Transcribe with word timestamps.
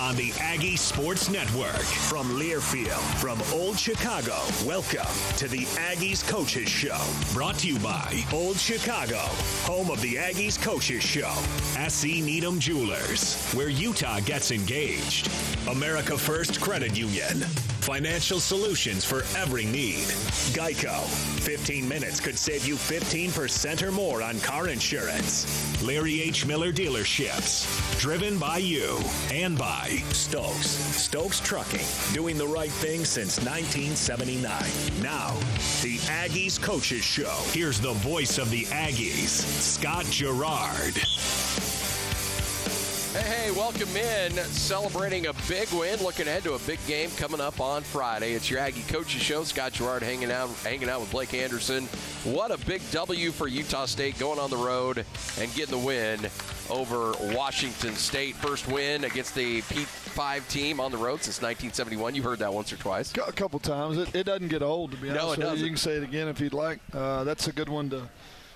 on 0.00 0.16
the 0.16 0.32
Aggie 0.40 0.76
Sports 0.76 1.28
Network. 1.28 1.76
From 2.08 2.30
Learfield, 2.30 3.02
from 3.20 3.38
Old 3.52 3.78
Chicago, 3.78 4.36
welcome 4.64 5.06
to 5.36 5.46
the 5.46 5.66
Aggies 5.76 6.26
Coaches 6.26 6.68
Show. 6.70 6.98
Brought 7.34 7.58
to 7.58 7.68
you 7.68 7.78
by 7.80 8.24
Old 8.32 8.56
Chicago, 8.56 9.20
home 9.64 9.90
of 9.90 10.00
the 10.00 10.14
Aggies 10.14 10.60
Coaches 10.60 11.02
Show. 11.02 11.32
S.E. 11.76 12.22
Needham 12.22 12.58
Jewelers, 12.58 13.52
where 13.52 13.68
Utah 13.68 14.20
gets 14.20 14.50
engaged. 14.50 15.30
America 15.68 16.16
First 16.16 16.62
Credit 16.62 16.96
Union. 16.96 17.44
Financial 17.80 18.40
solutions 18.40 19.04
for 19.04 19.22
every 19.38 19.64
need. 19.64 20.06
Geico. 20.54 21.02
15 21.40 21.88
minutes 21.88 22.20
could 22.20 22.38
save 22.38 22.66
you 22.66 22.76
15% 22.76 23.82
or 23.82 23.90
more 23.90 24.22
on 24.22 24.38
car 24.40 24.68
insurance. 24.68 25.82
Larry 25.82 26.20
H. 26.22 26.46
Miller 26.46 26.72
Dealerships. 26.72 27.66
Driven 27.98 28.38
by 28.38 28.58
you 28.58 28.98
and 29.32 29.58
by 29.58 29.89
Stokes. 29.98 30.68
Stokes 30.68 31.40
Trucking. 31.40 32.14
Doing 32.14 32.38
the 32.38 32.46
right 32.46 32.70
thing 32.70 33.04
since 33.04 33.38
1979. 33.38 34.42
Now, 35.02 35.34
the 35.82 35.98
Aggies 36.06 36.60
Coaches 36.60 37.02
Show. 37.02 37.36
Here's 37.52 37.80
the 37.80 37.92
voice 37.94 38.38
of 38.38 38.50
the 38.50 38.64
Aggies, 38.66 39.28
Scott 39.28 40.06
Garrard. 40.12 40.94
Hey, 43.12 43.46
hey, 43.46 43.50
welcome 43.50 43.88
in. 43.96 44.32
Celebrating 44.52 45.26
a 45.26 45.32
big 45.48 45.68
win, 45.72 46.00
looking 46.00 46.28
ahead 46.28 46.44
to 46.44 46.54
a 46.54 46.60
big 46.60 46.78
game 46.86 47.10
coming 47.16 47.40
up 47.40 47.60
on 47.60 47.82
Friday. 47.82 48.34
It's 48.34 48.48
your 48.48 48.60
Aggie 48.60 48.82
Coaches 48.82 49.20
Show. 49.20 49.42
Scott 49.42 49.72
Garrard 49.72 50.04
hanging 50.04 50.30
out, 50.30 50.50
hanging 50.62 50.88
out 50.88 51.00
with 51.00 51.10
Blake 51.10 51.34
Anderson. 51.34 51.86
What 52.22 52.52
a 52.52 52.58
big 52.66 52.82
W 52.92 53.32
for 53.32 53.48
Utah 53.48 53.86
State 53.86 54.18
going 54.20 54.38
on 54.38 54.50
the 54.50 54.56
road 54.56 55.04
and 55.40 55.52
getting 55.54 55.80
the 55.80 55.84
win 55.84 56.30
over 56.70 57.12
Washington 57.34 57.94
State. 57.94 58.34
First 58.36 58.68
win 58.68 59.04
against 59.04 59.34
the 59.34 59.62
Power 59.62 59.84
Five 59.84 60.48
team 60.48 60.80
on 60.80 60.90
the 60.90 60.98
road 60.98 61.22
since 61.22 61.36
1971. 61.40 62.14
You 62.14 62.22
heard 62.22 62.40
that 62.40 62.52
once 62.52 62.72
or 62.72 62.76
twice. 62.76 63.12
A 63.26 63.32
couple 63.32 63.58
times. 63.60 63.96
It, 63.96 64.14
it 64.14 64.24
doesn't 64.24 64.48
get 64.48 64.62
old, 64.62 64.90
to 64.90 64.96
be 64.96 65.08
honest 65.10 65.24
No, 65.24 65.28
it 65.28 65.30
with 65.30 65.38
you. 65.38 65.44
doesn't. 65.44 65.64
You 65.64 65.70
can 65.70 65.76
say 65.76 65.92
it 65.92 66.02
again 66.02 66.28
if 66.28 66.40
you'd 66.40 66.52
like. 66.52 66.80
Uh, 66.92 67.24
that's 67.24 67.46
a 67.46 67.52
good 67.52 67.68
one 67.68 67.90
to 67.90 68.08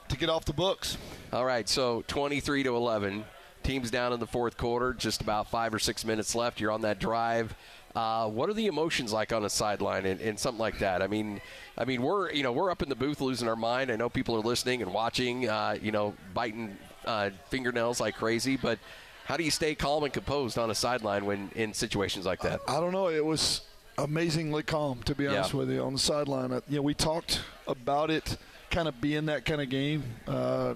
to 0.08 0.16
get 0.18 0.28
off 0.28 0.44
the 0.44 0.52
books. 0.52 0.98
All 1.32 1.44
right, 1.44 1.68
so 1.68 2.02
23 2.08 2.64
to 2.64 2.76
11. 2.76 3.24
Teams 3.62 3.90
down 3.90 4.12
in 4.12 4.20
the 4.20 4.26
fourth 4.26 4.58
quarter, 4.58 4.92
just 4.92 5.22
about 5.22 5.48
five 5.50 5.72
or 5.72 5.78
six 5.78 6.04
minutes 6.04 6.34
left. 6.34 6.60
You're 6.60 6.70
on 6.72 6.82
that 6.82 6.98
drive. 6.98 7.54
Uh, 7.94 8.28
what 8.28 8.50
are 8.50 8.52
the 8.54 8.66
emotions 8.66 9.12
like 9.12 9.32
on 9.32 9.44
a 9.44 9.48
sideline 9.48 10.04
and, 10.04 10.20
and 10.20 10.38
something 10.38 10.58
like 10.58 10.80
that? 10.80 11.00
I 11.00 11.06
mean, 11.06 11.40
I 11.78 11.84
mean, 11.86 12.02
we're 12.02 12.30
you 12.32 12.42
know 12.42 12.52
we're 12.52 12.70
up 12.70 12.82
in 12.82 12.88
the 12.90 12.94
booth 12.96 13.20
losing 13.22 13.48
our 13.48 13.56
mind. 13.56 13.90
I 13.90 13.96
know 13.96 14.08
people 14.10 14.34
are 14.36 14.40
listening 14.40 14.82
and 14.82 14.92
watching, 14.92 15.48
uh, 15.48 15.78
you 15.80 15.92
know, 15.92 16.12
biting 16.34 16.76
uh, 17.06 17.30
fingernails 17.48 18.00
like 18.00 18.16
crazy. 18.16 18.56
But 18.56 18.78
how 19.24 19.36
do 19.36 19.44
you 19.44 19.50
stay 19.50 19.74
calm 19.74 20.04
and 20.04 20.12
composed 20.12 20.58
on 20.58 20.70
a 20.70 20.74
sideline 20.74 21.24
when 21.24 21.50
in 21.54 21.72
situations 21.74 22.26
like 22.26 22.40
that? 22.42 22.60
I 22.68 22.80
don't 22.80 22.92
know. 22.92 23.08
It 23.08 23.24
was 23.24 23.62
amazingly 23.98 24.62
calm, 24.62 25.02
to 25.04 25.14
be 25.14 25.26
honest 25.26 25.52
Yeah. 25.52 25.58
with 25.60 25.70
you, 25.70 25.82
on 25.82 25.92
the 25.94 25.98
sideline. 25.98 26.52
Uh, 26.52 26.60
You 26.68 26.76
know, 26.76 26.82
we 26.82 26.94
talked 26.94 27.40
about 27.66 28.10
it 28.10 28.36
kind 28.70 28.88
of 28.88 29.00
being 29.00 29.26
that 29.26 29.44
kind 29.44 29.60
of 29.60 29.68
game. 29.70 30.02
Uh, 30.26 30.74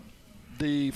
the 0.58 0.92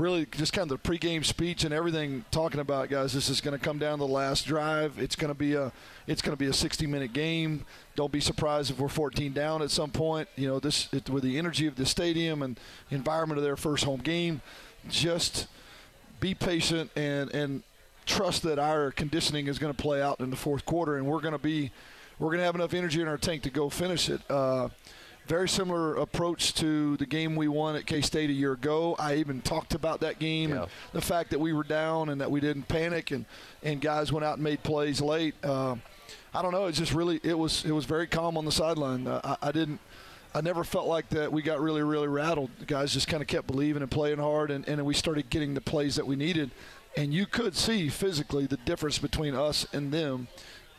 really 0.00 0.26
just 0.26 0.52
kind 0.52 0.70
of 0.70 0.82
the 0.82 0.88
pregame 0.88 1.24
speech 1.24 1.64
and 1.64 1.74
everything 1.74 2.24
talking 2.30 2.60
about 2.60 2.88
guys 2.88 3.12
this 3.12 3.28
is 3.28 3.40
going 3.40 3.56
to 3.58 3.64
come 3.64 3.78
down 3.78 3.98
to 3.98 4.06
the 4.06 4.12
last 4.12 4.46
drive. 4.46 4.98
It's 4.98 5.16
going 5.16 5.32
to 5.32 5.38
be 5.38 5.54
a 5.54 5.72
it's 6.06 6.22
going 6.22 6.36
to 6.36 6.38
be 6.38 6.46
a 6.46 6.52
60 6.52 6.86
minute 6.86 7.12
game. 7.12 7.64
Don't 7.96 8.12
be 8.12 8.20
surprised 8.20 8.70
if 8.70 8.78
we're 8.78 8.88
14 8.88 9.32
down 9.32 9.62
at 9.62 9.70
some 9.70 9.90
point. 9.90 10.28
You 10.36 10.48
know 10.48 10.60
this 10.60 10.88
it, 10.92 11.08
with 11.10 11.22
the 11.22 11.38
energy 11.38 11.66
of 11.66 11.76
the 11.76 11.86
stadium 11.86 12.42
and 12.42 12.58
environment 12.90 13.38
of 13.38 13.44
their 13.44 13.56
first 13.56 13.84
home 13.84 14.00
game 14.00 14.40
just 14.88 15.46
be 16.20 16.34
patient 16.34 16.90
and 16.96 17.32
and 17.34 17.62
trust 18.06 18.42
that 18.42 18.58
our 18.58 18.90
conditioning 18.90 19.46
is 19.46 19.58
going 19.58 19.72
to 19.72 19.80
play 19.80 20.02
out 20.02 20.20
in 20.20 20.30
the 20.30 20.36
fourth 20.36 20.64
quarter, 20.64 20.96
and 20.96 21.06
we're 21.06 21.20
going 21.20 21.32
to 21.32 21.38
be 21.38 21.70
we're 22.18 22.28
going 22.28 22.38
to 22.38 22.44
have 22.44 22.54
enough 22.54 22.74
energy 22.74 23.00
in 23.00 23.08
our 23.08 23.16
tank 23.16 23.42
to 23.42 23.50
go 23.50 23.70
finish 23.70 24.08
it. 24.08 24.20
Uh, 24.28 24.68
very 25.26 25.48
similar 25.48 25.94
approach 25.96 26.54
to 26.54 26.96
the 26.96 27.06
game 27.06 27.36
we 27.36 27.46
won 27.48 27.76
at 27.76 27.86
K 27.86 28.00
State 28.00 28.30
a 28.30 28.32
year 28.32 28.52
ago. 28.52 28.96
I 28.98 29.16
even 29.16 29.40
talked 29.40 29.74
about 29.74 30.00
that 30.00 30.18
game 30.18 30.50
Yeah. 30.50 30.62
and 30.62 30.70
the 30.92 31.00
fact 31.00 31.30
that 31.30 31.38
we 31.38 31.52
were 31.52 31.62
down 31.64 32.08
and 32.08 32.20
that 32.20 32.30
we 32.30 32.40
didn't 32.40 32.64
panic 32.68 33.10
and 33.10 33.24
and 33.62 33.80
guys 33.80 34.12
went 34.12 34.24
out 34.24 34.34
and 34.34 34.42
made 34.44 34.62
plays 34.62 35.00
late. 35.00 35.34
Uh, 35.44 35.76
I 36.34 36.42
don't 36.42 36.52
know. 36.52 36.66
It's 36.66 36.78
just 36.78 36.92
really 36.92 37.20
it 37.22 37.38
was 37.38 37.64
it 37.64 37.72
was 37.72 37.84
very 37.84 38.06
calm 38.06 38.36
on 38.36 38.44
the 38.44 38.52
sideline. 38.52 39.06
Uh, 39.06 39.36
I, 39.42 39.48
I 39.48 39.52
didn't. 39.52 39.80
I 40.32 40.40
never 40.40 40.62
felt 40.62 40.86
like 40.86 41.08
that 41.08 41.32
we 41.32 41.42
got 41.42 41.60
really, 41.60 41.82
really 41.82 42.06
rattled. 42.06 42.50
The 42.60 42.64
guys 42.64 42.92
just 42.92 43.08
kind 43.08 43.20
of 43.20 43.26
kept 43.26 43.48
believing 43.48 43.82
and 43.82 43.90
playing 43.90 44.18
hard, 44.18 44.52
and, 44.52 44.66
and 44.68 44.84
we 44.86 44.94
started 44.94 45.28
getting 45.28 45.54
the 45.54 45.60
plays 45.60 45.96
that 45.96 46.06
we 46.06 46.14
needed. 46.14 46.52
And 46.96 47.12
you 47.12 47.26
could 47.26 47.56
see 47.56 47.88
physically 47.88 48.46
the 48.46 48.56
difference 48.58 48.98
between 48.98 49.34
us 49.34 49.66
and 49.72 49.90
them 49.92 50.28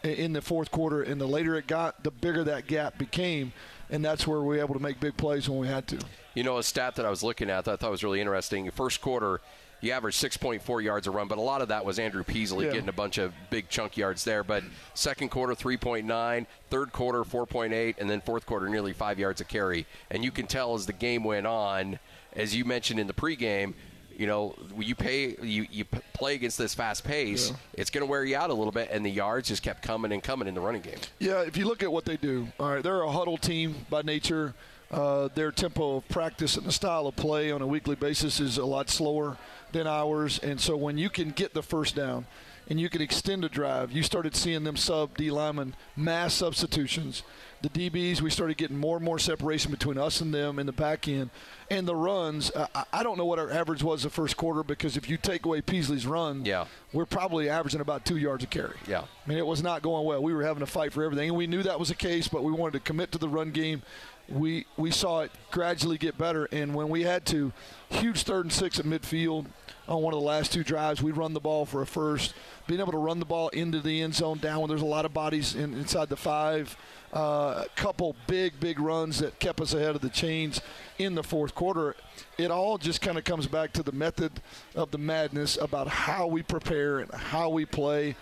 in 0.03 0.31
the 0.31 0.41
fourth 0.41 0.71
quarter. 0.71 1.03
And 1.03 1.19
the 1.19 1.25
later 1.27 1.57
it 1.57 1.67
got, 1.67 2.01
the 2.03 2.11
bigger 2.11 2.45
that 2.45 2.65
gap 2.67 2.97
became. 2.97 3.51
And 3.91 4.03
that's 4.03 4.25
where 4.25 4.39
we 4.39 4.55
were 4.57 4.59
able 4.59 4.73
to 4.73 4.79
make 4.81 4.99
big 4.99 5.17
plays 5.17 5.49
when 5.49 5.59
we 5.59 5.67
had 5.67 5.85
to. 5.87 5.99
You 6.33 6.43
know, 6.43 6.57
a 6.57 6.63
stat 6.63 6.95
that 6.95 7.05
I 7.05 7.09
was 7.09 7.23
looking 7.23 7.49
at 7.49 7.65
that 7.65 7.73
I 7.73 7.75
thought 7.75 7.91
was 7.91 8.03
really 8.03 8.21
interesting. 8.21 8.71
First 8.71 9.01
quarter, 9.01 9.41
you 9.81 9.91
averaged 9.91 10.23
6.4 10.23 10.81
yards 10.83 11.07
a 11.07 11.11
run, 11.11 11.27
but 11.27 11.37
a 11.37 11.41
lot 11.41 11.61
of 11.61 11.67
that 11.67 11.83
was 11.83 11.99
Andrew 11.99 12.23
Peasley 12.23 12.67
Yeah. 12.67 12.71
getting 12.73 12.87
a 12.89 12.93
bunch 12.93 13.17
of 13.17 13.33
big 13.49 13.67
chunk 13.67 13.97
yards 13.97 14.23
there. 14.23 14.43
But 14.43 14.63
second 14.93 15.29
quarter, 15.29 15.53
3.9, 15.55 16.45
third 16.69 16.93
quarter, 16.93 17.23
4.8, 17.25 17.95
and 17.99 18.09
then 18.09 18.21
fourth 18.21 18.45
quarter, 18.45 18.69
nearly 18.69 18.93
five 18.93 19.19
yards 19.19 19.41
a 19.41 19.43
carry. 19.43 19.85
And 20.09 20.23
you 20.23 20.31
can 20.31 20.47
tell 20.47 20.73
as 20.75 20.85
the 20.85 20.93
game 20.93 21.23
went 21.25 21.45
on, 21.47 21.99
as 22.33 22.55
you 22.55 22.63
mentioned 22.63 22.99
in 22.99 23.07
the 23.07 23.13
pregame, 23.13 23.73
you 24.17 24.27
know, 24.27 24.55
you 24.77 24.95
pay 24.95 25.35
you, 25.41 25.65
you 25.71 25.85
play 26.13 26.35
against 26.35 26.57
this 26.57 26.73
fast 26.73 27.03
pace, 27.03 27.49
Yeah. 27.49 27.55
it's 27.73 27.89
going 27.89 28.05
to 28.05 28.09
wear 28.09 28.23
you 28.23 28.35
out 28.35 28.49
a 28.49 28.53
little 28.53 28.71
bit, 28.71 28.89
and 28.91 29.05
the 29.05 29.09
yards 29.09 29.47
just 29.49 29.63
kept 29.63 29.81
coming 29.83 30.11
and 30.11 30.21
coming 30.23 30.47
in 30.47 30.53
the 30.55 30.61
running 30.61 30.81
game. 30.81 30.99
Yeah, 31.19 31.41
if 31.41 31.57
you 31.57 31.65
look 31.65 31.83
at 31.83 31.91
what 31.91 32.05
they 32.05 32.17
do, 32.17 32.47
all 32.59 32.69
right, 32.73 32.83
they're 32.83 33.01
a 33.01 33.11
huddle 33.11 33.37
team 33.37 33.85
by 33.89 34.01
nature. 34.01 34.53
Uh, 34.89 35.29
their 35.35 35.51
tempo 35.53 35.95
of 35.97 36.07
practice 36.09 36.57
and 36.57 36.65
the 36.65 36.71
style 36.71 37.07
of 37.07 37.15
play 37.15 37.49
on 37.49 37.61
a 37.61 37.67
weekly 37.67 37.95
basis 37.95 38.41
is 38.41 38.57
a 38.57 38.65
lot 38.65 38.89
slower 38.89 39.37
than 39.71 39.87
ours. 39.87 40.37
And 40.39 40.59
so 40.59 40.75
when 40.75 40.97
you 40.97 41.09
can 41.09 41.29
get 41.31 41.53
the 41.53 41.63
first 41.63 41.95
down 41.95 42.25
and 42.67 42.77
you 42.77 42.89
can 42.89 43.01
extend 43.01 43.45
a 43.45 43.49
drive, 43.49 43.93
you 43.93 44.03
started 44.03 44.35
seeing 44.35 44.65
them 44.65 44.75
sub 44.75 45.15
D 45.15 45.31
linemen 45.31 45.75
mass 45.95 46.33
substitutions. 46.33 47.23
The 47.61 47.69
DBs, 47.69 48.21
we 48.21 48.31
started 48.31 48.57
getting 48.57 48.77
more 48.77 48.95
and 48.97 49.05
more 49.05 49.19
separation 49.19 49.69
between 49.69 49.97
us 49.99 50.19
and 50.19 50.33
them 50.33 50.57
in 50.57 50.65
the 50.65 50.71
back 50.71 51.07
end. 51.07 51.29
And 51.69 51.87
the 51.87 51.95
runs, 51.95 52.49
uh, 52.51 52.65
I- 52.73 52.85
I 52.91 53.03
don't 53.03 53.19
know 53.19 53.25
what 53.25 53.37
our 53.37 53.51
average 53.51 53.83
was 53.83 54.01
the 54.01 54.09
first 54.09 54.35
quarter 54.35 54.63
because 54.63 54.97
if 54.97 55.07
you 55.07 55.15
take 55.15 55.45
away 55.45 55.61
Peasley's 55.61 56.07
run, 56.07 56.43
Yeah. 56.43 56.65
we're 56.91 57.05
probably 57.05 57.49
averaging 57.49 57.79
about 57.79 58.03
two 58.03 58.17
yards 58.17 58.43
a 58.43 58.47
carry. 58.47 58.77
Yeah. 58.87 59.01
I 59.01 59.29
mean, 59.29 59.37
it 59.37 59.45
was 59.45 59.61
not 59.61 59.83
going 59.83 60.05
well. 60.05 60.23
We 60.23 60.33
were 60.33 60.41
having 60.43 60.61
to 60.61 60.65
fight 60.65 60.91
for 60.91 61.03
everything, 61.03 61.29
and 61.29 61.37
we 61.37 61.45
knew 61.45 61.61
that 61.61 61.79
was 61.79 61.89
the 61.89 61.95
case. 61.95 62.27
But 62.27 62.43
we 62.43 62.51
wanted 62.51 62.73
to 62.73 62.79
commit 62.79 63.11
to 63.11 63.19
the 63.19 63.29
run 63.29 63.51
game. 63.51 63.83
We 64.27 64.65
we 64.77 64.89
saw 64.91 65.21
it 65.21 65.31
gradually 65.51 65.97
get 65.97 66.17
better, 66.17 66.47
and 66.51 66.73
when 66.73 66.89
we 66.89 67.03
had 67.03 67.25
to, 67.27 67.51
huge 67.89 68.23
third 68.23 68.45
and 68.45 68.53
six 68.53 68.79
at 68.79 68.85
midfield 68.85 69.47
on 69.87 70.01
one 70.01 70.13
of 70.13 70.19
the 70.19 70.25
last 70.25 70.53
two 70.53 70.63
drives, 70.63 71.01
we 71.03 71.11
run 71.11 71.33
the 71.33 71.39
ball 71.39 71.65
for 71.65 71.81
a 71.81 71.85
first. 71.85 72.33
Being 72.65 72.79
able 72.79 72.93
to 72.93 72.97
run 72.97 73.19
the 73.19 73.25
ball 73.25 73.49
into 73.49 73.79
the 73.81 74.01
end 74.01 74.15
zone 74.15 74.37
down 74.39 74.61
when 74.61 74.69
there's 74.69 74.81
a 74.81 74.85
lot 74.85 75.05
of 75.05 75.13
bodies 75.13 75.53
in, 75.53 75.73
inside 75.73 76.07
the 76.09 76.15
five, 76.15 76.77
uh, 77.13 77.63
a 77.65 77.69
couple 77.75 78.15
big 78.27 78.59
big 78.59 78.79
runs 78.79 79.19
that 79.19 79.37
kept 79.39 79.59
us 79.59 79.73
ahead 79.73 79.95
of 79.95 80.01
the 80.01 80.09
chains 80.09 80.61
in 80.97 81.15
the 81.15 81.23
fourth 81.23 81.53
quarter. 81.53 81.95
It 82.37 82.51
all 82.51 82.77
just 82.77 83.01
kind 83.01 83.17
of 83.17 83.23
comes 83.23 83.47
back 83.47 83.73
to 83.73 83.83
the 83.83 83.91
method 83.91 84.31
of 84.75 84.91
the 84.91 84.97
madness 84.97 85.57
about 85.57 85.87
how 85.87 86.27
we 86.27 86.41
prepare 86.41 86.99
and 86.99 87.11
how 87.11 87.49
we 87.49 87.65
play 87.65 88.15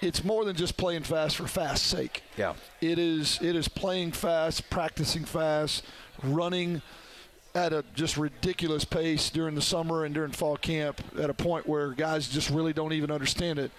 it's 0.00 0.22
more 0.22 0.44
than 0.44 0.54
just 0.54 0.76
playing 0.76 1.02
fast 1.02 1.36
for 1.36 1.46
fast's 1.46 1.86
sake. 1.86 2.22
Yeah. 2.36 2.54
It 2.80 2.98
is 2.98 3.38
it 3.42 3.56
is 3.56 3.68
playing 3.68 4.12
fast, 4.12 4.70
practicing 4.70 5.24
fast, 5.24 5.84
running 6.22 6.82
at 7.54 7.72
a 7.72 7.84
just 7.94 8.16
ridiculous 8.16 8.84
pace 8.84 9.30
during 9.30 9.54
the 9.54 9.62
summer 9.62 10.04
and 10.04 10.14
during 10.14 10.30
fall 10.30 10.56
camp 10.56 11.00
at 11.18 11.30
a 11.30 11.34
point 11.34 11.66
where 11.66 11.90
guys 11.90 12.28
just 12.28 12.50
really 12.50 12.72
don't 12.72 12.92
even 12.92 13.10
understand 13.10 13.58
it. 13.58 13.72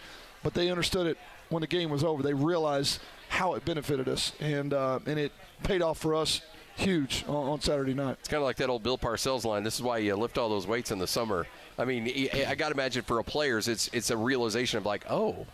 But 0.44 0.54
they 0.54 0.70
understood 0.70 1.08
it 1.08 1.18
when 1.50 1.62
the 1.62 1.68
game 1.68 1.90
was 1.90 2.04
over. 2.04 2.24
They 2.24 2.34
realized 2.34 3.00
how 3.30 3.54
it 3.54 3.64
benefited 3.64 4.10
us, 4.10 4.34
and 4.40 4.74
uh, 4.74 5.00
and 5.06 5.18
it 5.18 5.32
paid 5.64 5.82
off 5.82 5.98
for 5.98 6.16
us 6.16 6.42
huge 6.76 7.24
on, 7.28 7.36
on 7.36 7.62
Saturday 7.62 7.94
night. 7.94 8.18
It's 8.20 8.28
kind 8.28 8.42
of 8.42 8.46
like 8.46 8.58
that 8.58 8.70
old 8.70 8.84
Bill 8.84 8.98
Parcells 8.98 9.46
line. 9.46 9.64
This 9.64 9.76
is 9.76 9.82
why 9.82 10.00
you 10.00 10.16
lift 10.16 10.38
all 10.38 10.50
those 10.50 10.68
weights 10.68 10.92
in 10.92 11.00
the 11.00 11.08
summer. 11.08 11.46
I 11.78 11.86
mean, 11.86 12.08
I 12.34 12.48
I 12.50 12.56
got 12.56 12.70
to 12.70 12.74
imagine 12.74 13.04
for 13.04 13.20
a 13.20 13.24
players, 13.24 13.68
it's 13.68 13.90
it's 13.94 14.10
a 14.10 14.18
realization 14.18 14.78
of 14.78 14.86
like, 14.86 15.06
oh, 15.10 15.46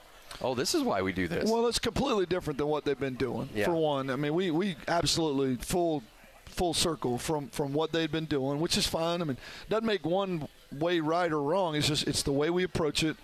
oh, 0.41 0.55
this 0.55 0.73
is 0.73 0.81
why 0.83 1.01
we 1.01 1.11
do 1.11 1.27
this. 1.27 1.49
Well, 1.49 1.67
it's 1.67 1.79
completely 1.79 2.25
different 2.25 2.57
than 2.57 2.67
what 2.67 2.85
they've 2.85 2.99
been 2.99 3.15
doing. 3.15 3.49
Yeah. 3.53 3.65
For 3.65 3.73
one, 3.73 4.09
I 4.09 4.15
mean, 4.15 4.33
we 4.33 4.51
we 4.51 4.75
absolutely 4.87 5.55
full 5.57 6.03
full 6.45 6.73
circle 6.73 7.17
from 7.17 7.49
from 7.49 7.73
what 7.73 7.91
they've 7.91 8.11
been 8.11 8.25
doing, 8.25 8.59
which 8.59 8.77
is 8.77 8.87
fine. 8.87 9.21
I 9.21 9.25
mean, 9.25 9.37
doesn't 9.69 9.85
make 9.85 10.05
one 10.05 10.47
way 10.71 10.99
right 10.99 11.31
or 11.31 11.41
wrong. 11.41 11.75
It's 11.75 11.87
just 11.87 12.07
it's 12.07 12.23
the 12.23 12.31
way 12.31 12.49
we 12.49 12.63
approach 12.63 13.03
it, 13.03 13.17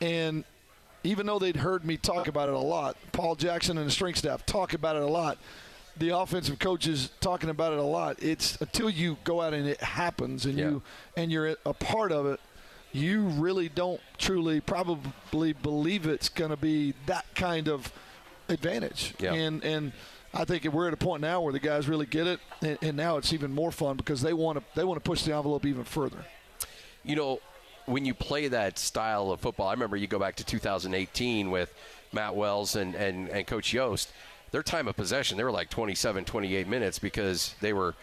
and 0.00 0.44
even 1.08 1.26
though 1.26 1.38
they'd 1.38 1.56
heard 1.56 1.84
me 1.84 1.96
talk 1.96 2.28
about 2.28 2.48
it 2.48 2.54
a 2.54 2.58
lot, 2.58 2.96
Paul 3.12 3.34
Jackson 3.34 3.78
and 3.78 3.86
the 3.86 3.90
strength 3.90 4.18
staff 4.18 4.44
talk 4.44 4.74
about 4.74 4.96
it 4.96 5.02
a 5.02 5.06
lot. 5.06 5.38
The 5.96 6.10
offensive 6.16 6.58
coaches 6.58 7.10
talking 7.20 7.50
about 7.50 7.72
it 7.72 7.78
a 7.78 7.82
lot. 7.82 8.22
It's 8.22 8.60
until 8.60 8.90
you 8.90 9.16
go 9.24 9.40
out 9.40 9.54
and 9.54 9.66
it 9.66 9.80
happens 9.80 10.44
and 10.44 10.58
Yeah. 10.58 10.68
you 10.68 10.82
and 11.16 11.32
you're 11.32 11.56
a 11.64 11.72
part 11.74 12.12
of 12.12 12.26
it 12.26 12.40
you 12.90 13.22
really 13.22 13.68
don't 13.68 14.00
truly 14.16 14.60
probably 14.62 15.52
believe 15.52 16.06
it's 16.06 16.30
going 16.30 16.50
to 16.50 16.56
be 16.56 16.94
that 17.04 17.26
kind 17.34 17.68
of 17.68 17.92
advantage. 18.48 19.14
Yeah. 19.18 19.34
And 19.34 19.62
and 19.64 19.92
I 20.34 20.44
think 20.44 20.64
we're 20.64 20.88
at 20.88 20.94
a 20.94 20.98
point 20.98 21.20
now 21.22 21.40
where 21.40 21.52
the 21.52 21.58
guys 21.58 21.88
really 21.88 22.06
get 22.06 22.26
it, 22.26 22.40
and, 22.62 22.78
and 22.82 22.96
now 22.96 23.16
it's 23.16 23.32
even 23.32 23.52
more 23.54 23.72
fun 23.72 23.96
because 23.96 24.20
they 24.22 24.32
want 24.32 24.58
to 24.58 24.64
they 24.74 24.84
want 24.84 25.02
to 25.02 25.08
push 25.08 25.22
the 25.22 25.34
envelope 25.34 25.66
even 25.66 25.84
further. 25.84 26.24
You 27.04 27.16
know, 27.16 27.40
when 27.88 28.04
you 28.04 28.14
play 28.14 28.48
that 28.48 28.78
style 28.78 29.30
of 29.30 29.40
football, 29.40 29.68
I 29.68 29.72
remember 29.72 29.96
you 29.96 30.06
go 30.06 30.18
back 30.18 30.36
to 30.36 30.44
2018 30.44 31.50
with 31.50 31.74
Matt 32.12 32.34
Wells 32.34 32.76
and, 32.76 32.94
and, 32.94 33.28
and 33.28 33.46
Coach 33.46 33.72
Yost. 33.72 34.12
Their 34.50 34.62
time 34.62 34.88
of 34.88 34.96
possession, 34.96 35.36
they 35.36 35.44
were 35.44 35.50
like 35.50 35.70
27, 35.70 36.24
28 36.24 36.68
minutes 36.68 36.98
because 36.98 37.54
they 37.60 37.72
were 37.72 37.94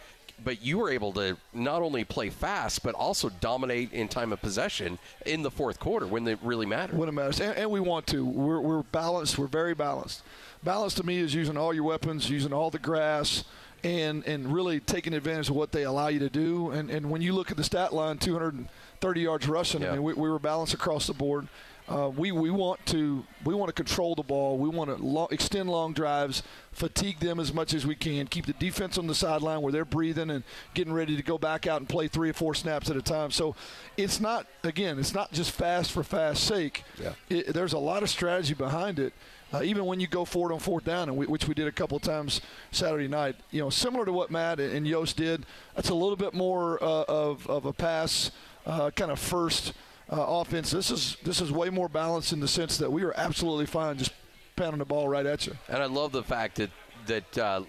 but 0.44 0.62
you 0.62 0.76
were 0.76 0.90
able 0.90 1.14
to 1.14 1.36
not 1.54 1.80
only 1.80 2.04
play 2.04 2.28
fast 2.28 2.82
but 2.82 2.94
also 2.94 3.30
dominate 3.40 3.92
in 3.92 4.06
time 4.06 4.34
of 4.34 4.40
possession 4.42 4.98
in 5.24 5.42
the 5.42 5.50
fourth 5.50 5.80
quarter 5.80 6.06
when 6.06 6.28
it 6.28 6.38
really 6.42 6.66
mattered. 6.66 6.98
When 6.98 7.08
it 7.08 7.12
matters, 7.12 7.40
and, 7.40 7.56
and 7.56 7.70
we 7.70 7.80
want 7.80 8.06
to. 8.08 8.24
We're, 8.24 8.60
we're 8.60 8.82
balanced. 8.82 9.38
We're 9.38 9.46
very 9.46 9.74
balanced. 9.74 10.22
Balance 10.62 10.94
to 10.94 11.06
me 11.06 11.18
is 11.18 11.34
using 11.34 11.56
all 11.56 11.72
your 11.72 11.84
weapons, 11.84 12.28
using 12.28 12.52
all 12.52 12.70
the 12.70 12.78
grass, 12.78 13.44
and 13.86 14.24
and 14.26 14.52
really 14.52 14.80
taking 14.80 15.14
advantage 15.14 15.48
of 15.48 15.56
what 15.56 15.72
they 15.72 15.84
allow 15.84 16.08
you 16.08 16.18
to 16.20 16.28
do. 16.30 16.70
And 16.70 16.90
and 16.90 17.10
when 17.10 17.22
you 17.22 17.32
look 17.32 17.50
at 17.50 17.56
the 17.56 17.64
stat 17.64 17.92
line, 17.92 18.18
230 18.18 19.20
yards 19.20 19.48
rushing, 19.48 19.82
Yeah. 19.82 19.90
I 19.90 19.92
mean, 19.92 20.02
we, 20.02 20.12
we 20.14 20.28
were 20.30 20.38
balanced 20.38 20.74
across 20.74 21.06
the 21.06 21.14
board. 21.14 21.48
Uh, 21.88 22.10
we, 22.16 22.32
we 22.32 22.50
want 22.50 22.84
to 22.86 23.24
we 23.44 23.54
want 23.54 23.68
to 23.68 23.72
control 23.72 24.16
the 24.16 24.22
ball. 24.24 24.58
We 24.58 24.68
want 24.68 24.90
to 24.90 24.96
lo- 24.96 25.28
extend 25.30 25.70
long 25.70 25.92
drives, 25.92 26.42
fatigue 26.72 27.20
them 27.20 27.38
as 27.38 27.52
much 27.54 27.72
as 27.74 27.86
we 27.86 27.94
can, 27.94 28.26
keep 28.26 28.44
the 28.46 28.54
defense 28.54 28.98
on 28.98 29.06
the 29.06 29.14
sideline 29.14 29.62
where 29.62 29.70
they're 29.72 29.84
breathing 29.84 30.30
and 30.30 30.42
getting 30.74 30.92
ready 30.92 31.16
to 31.16 31.22
go 31.22 31.38
back 31.38 31.68
out 31.68 31.78
and 31.80 31.88
play 31.88 32.08
three 32.08 32.28
or 32.30 32.32
four 32.32 32.54
snaps 32.56 32.90
at 32.90 32.96
a 32.96 33.02
time. 33.02 33.30
So 33.30 33.54
it's 33.96 34.18
not 34.18 34.48
again, 34.64 34.98
it's 34.98 35.14
not 35.14 35.30
just 35.30 35.52
fast 35.52 35.92
for 35.92 36.02
fast 36.02 36.42
sake. 36.42 36.82
Yeah. 37.00 37.12
It, 37.28 37.54
there's 37.54 37.72
a 37.72 37.78
lot 37.78 38.02
of 38.02 38.10
strategy 38.10 38.54
behind 38.54 38.98
it. 38.98 39.12
Uh, 39.52 39.62
even 39.62 39.84
when 39.84 40.00
you 40.00 40.06
go 40.06 40.24
forward 40.24 40.52
on 40.52 40.58
fourth 40.58 40.84
down, 40.84 41.08
and 41.08 41.16
we, 41.16 41.26
which 41.26 41.46
we 41.46 41.54
did 41.54 41.66
a 41.66 41.72
couple 41.72 41.98
times 42.00 42.40
Saturday 42.72 43.06
night, 43.06 43.36
you 43.52 43.60
know, 43.60 43.70
similar 43.70 44.04
to 44.04 44.12
what 44.12 44.30
Matt 44.30 44.58
and 44.58 44.86
Yost 44.86 45.16
did, 45.16 45.46
that's 45.74 45.88
a 45.88 45.94
little 45.94 46.16
bit 46.16 46.34
more 46.34 46.82
uh, 46.82 47.04
of, 47.06 47.46
of 47.48 47.64
a 47.64 47.72
pass 47.72 48.32
uh, 48.66 48.90
kind 48.90 49.10
of 49.10 49.18
first 49.18 49.72
uh, 50.10 50.16
offense. 50.16 50.70
This 50.70 50.90
is 50.90 51.16
this 51.22 51.40
is 51.40 51.52
way 51.52 51.70
more 51.70 51.88
balanced 51.88 52.32
in 52.32 52.40
the 52.40 52.48
sense 52.48 52.78
that 52.78 52.90
we 52.90 53.02
are 53.02 53.14
absolutely 53.16 53.66
fine 53.66 53.98
just 53.98 54.12
pounding 54.56 54.78
the 54.78 54.84
ball 54.84 55.08
right 55.08 55.26
at 55.26 55.46
you. 55.46 55.56
And 55.68 55.82
I 55.82 55.86
love 55.86 56.12
the 56.12 56.22
fact 56.22 56.56
that 56.56 56.70
that 57.06 57.38
uh, 57.38 57.62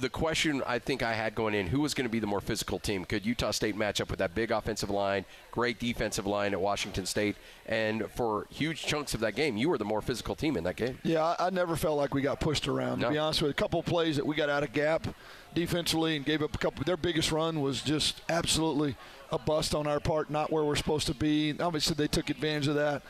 the 0.00 0.08
question 0.08 0.62
I 0.66 0.78
think 0.78 1.02
I 1.02 1.12
had 1.12 1.34
going 1.34 1.54
in: 1.54 1.68
who 1.68 1.80
was 1.80 1.94
going 1.94 2.04
to 2.04 2.10
be 2.10 2.18
the 2.18 2.26
more 2.26 2.40
physical 2.40 2.78
team? 2.78 3.04
Could 3.04 3.24
Utah 3.24 3.50
State 3.50 3.76
match 3.76 4.00
up 4.00 4.10
with 4.10 4.18
that 4.18 4.34
big 4.34 4.50
offensive 4.50 4.90
line, 4.90 5.24
great 5.50 5.78
defensive 5.78 6.26
line 6.26 6.52
at 6.52 6.60
Washington 6.60 7.06
State, 7.06 7.36
and 7.66 8.10
for 8.10 8.46
huge 8.50 8.84
chunks 8.84 9.14
of 9.14 9.20
that 9.20 9.34
game, 9.34 9.56
you 9.56 9.68
were 9.68 9.78
the 9.78 9.84
more 9.84 10.02
physical 10.02 10.34
team 10.34 10.56
in 10.56 10.64
that 10.64 10.76
game. 10.76 10.98
Yeah, 11.02 11.22
I, 11.22 11.46
I 11.46 11.50
never 11.50 11.76
felt 11.76 11.96
like 11.96 12.14
we 12.14 12.22
got 12.22 12.40
pushed 12.40 12.68
around. 12.68 13.00
No. 13.00 13.08
To 13.08 13.12
be 13.12 13.18
honest 13.18 13.42
with 13.42 13.48
you, 13.48 13.52
a 13.52 13.54
couple 13.54 13.80
of 13.80 13.86
plays 13.86 14.16
that 14.16 14.26
we 14.26 14.34
got 14.34 14.48
out 14.48 14.62
of 14.62 14.72
gap 14.72 15.06
defensively 15.54 16.16
and 16.16 16.24
gave 16.24 16.42
up 16.42 16.54
a 16.54 16.58
couple. 16.58 16.84
Their 16.84 16.96
biggest 16.96 17.30
run 17.30 17.60
was 17.60 17.80
just 17.82 18.20
absolutely 18.28 18.96
a 19.30 19.38
bust 19.38 19.74
on 19.74 19.86
our 19.86 20.00
part, 20.00 20.30
not 20.30 20.50
where 20.50 20.64
we're 20.64 20.76
supposed 20.76 21.06
to 21.06 21.14
be. 21.14 21.54
Obviously, 21.58 21.94
they 21.94 22.08
took 22.08 22.30
advantage 22.30 22.68
of 22.68 22.74
that. 22.74 23.02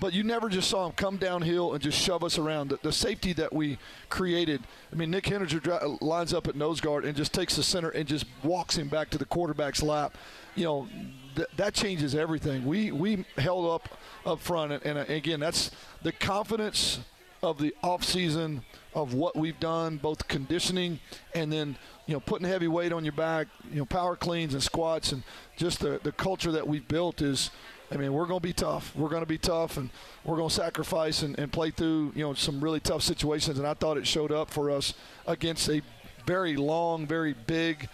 But 0.00 0.14
you 0.14 0.22
never 0.22 0.48
just 0.48 0.70
saw 0.70 0.86
him 0.86 0.92
come 0.92 1.18
downhill 1.18 1.74
and 1.74 1.82
just 1.82 1.98
shove 1.98 2.24
us 2.24 2.38
around. 2.38 2.70
The, 2.70 2.78
the 2.82 2.92
safety 2.92 3.34
that 3.34 3.52
we 3.52 3.78
created. 4.08 4.62
I 4.92 4.96
mean, 4.96 5.10
Nick 5.10 5.24
Heninger 5.24 5.62
dri- 5.62 5.98
lines 6.00 6.32
up 6.32 6.48
at 6.48 6.56
nose 6.56 6.80
guard 6.80 7.04
and 7.04 7.14
just 7.14 7.34
takes 7.34 7.54
the 7.56 7.62
center 7.62 7.90
and 7.90 8.08
just 8.08 8.24
walks 8.42 8.76
him 8.76 8.88
back 8.88 9.10
to 9.10 9.18
the 9.18 9.26
quarterback's 9.26 9.82
lap. 9.82 10.16
You 10.56 10.64
know, 10.64 10.88
th- 11.36 11.48
that 11.56 11.74
changes 11.74 12.14
everything. 12.14 12.64
We 12.64 12.92
we 12.92 13.24
held 13.36 13.70
up 13.70 13.88
up 14.24 14.40
front, 14.40 14.72
and, 14.72 14.84
and 14.84 14.98
uh, 14.98 15.04
again, 15.12 15.38
that's 15.38 15.70
the 16.02 16.12
confidence 16.12 17.00
of 17.42 17.58
the 17.58 17.74
offseason 17.82 18.62
of 18.94 19.14
what 19.14 19.36
we've 19.36 19.58
done, 19.60 19.96
both 19.96 20.28
conditioning 20.28 20.98
and 21.34 21.52
then 21.52 21.76
you 22.06 22.14
know 22.14 22.20
putting 22.20 22.46
heavy 22.46 22.68
weight 22.68 22.92
on 22.92 23.04
your 23.04 23.12
back, 23.12 23.48
you 23.70 23.78
know 23.78 23.84
power 23.84 24.16
cleans 24.16 24.54
and 24.54 24.62
squats, 24.62 25.12
and 25.12 25.22
just 25.56 25.80
the 25.80 26.00
the 26.02 26.12
culture 26.12 26.52
that 26.52 26.66
we've 26.66 26.88
built 26.88 27.20
is. 27.20 27.50
I 27.92 27.96
mean, 27.96 28.12
we're 28.12 28.26
going 28.26 28.40
to 28.40 28.46
be 28.46 28.52
tough. 28.52 28.94
We're 28.94 29.08
going 29.08 29.22
to 29.22 29.28
be 29.28 29.38
tough, 29.38 29.76
and 29.76 29.90
we're 30.24 30.36
going 30.36 30.48
to 30.48 30.54
sacrifice 30.54 31.22
and, 31.22 31.38
and 31.38 31.52
play 31.52 31.70
through, 31.70 32.12
you 32.14 32.22
know, 32.22 32.34
some 32.34 32.60
really 32.60 32.80
tough 32.80 33.02
situations. 33.02 33.58
And 33.58 33.66
I 33.66 33.74
thought 33.74 33.96
it 33.96 34.06
showed 34.06 34.30
up 34.30 34.50
for 34.50 34.70
us 34.70 34.94
against 35.26 35.68
a 35.68 35.82
very 36.24 36.56
long, 36.56 37.06
very 37.06 37.32
big, 37.32 37.88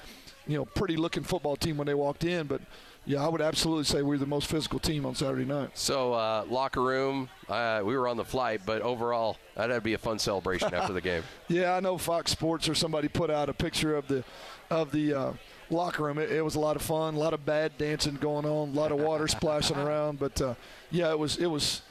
you 0.47 0.59
know, 0.59 0.67
pretty 0.67 0.97
looking 0.97 1.23
football 1.23 1.57
team 1.57 1.79
when 1.79 1.87
they 1.87 1.95
walked 1.95 2.25
in. 2.25 2.47
But 2.47 2.61
yeah, 3.07 3.25
I 3.25 3.29
would 3.29 3.41
absolutely 3.41 3.85
say 3.85 4.03
we're 4.03 4.19
the 4.19 4.27
most 4.27 4.49
physical 4.49 4.79
team 4.79 5.07
on 5.07 5.15
Saturday 5.15 5.45
night. 5.45 5.71
So 5.75 6.13
uh, 6.13 6.45
locker 6.49 6.83
room, 6.83 7.31
uh, 7.49 7.81
we 7.85 7.97
were 7.97 8.09
on 8.09 8.17
the 8.17 8.25
flight, 8.25 8.63
but 8.67 8.83
overall, 8.83 9.39
that'd 9.55 9.83
be 9.83 9.95
a 9.95 9.99
fun 9.99 10.19
celebration 10.19 10.75
after 10.75 10.93
the 10.93 11.01
game. 11.13 11.23
Yeah, 11.49 11.75
I 11.75 11.81
know 11.81 11.97
Fox 11.97 12.33
Sports 12.33 12.69
or 12.69 12.75
somebody 12.75 13.09
put 13.09 13.31
out 13.31 13.49
a 13.49 13.55
picture 13.55 13.97
of 13.97 14.09
the 14.09 14.25
of 14.69 14.91
the 14.91 15.15
uh, 15.15 15.33
locker 15.71 16.05
room. 16.05 16.19
It, 16.19 16.31
it 16.31 16.43
was 16.43 16.55
a 16.55 16.61
lot 16.61 16.77
of 16.77 16.83
fun, 16.83 17.15
a 17.15 17.19
lot 17.19 17.35
of 17.35 17.45
bad 17.45 17.77
dancing 17.79 18.15
going 18.17 18.45
on, 18.45 18.69
a 18.71 18.73
lot 18.73 18.93
of 18.93 18.99
water 18.99 19.29
splashing 19.29 19.77
around. 19.77 20.19
But 20.19 20.41
uh, 20.41 20.55
yeah, 20.91 21.11
it 21.11 21.19
was 21.19 21.37
it 21.37 21.47
was 21.47 21.83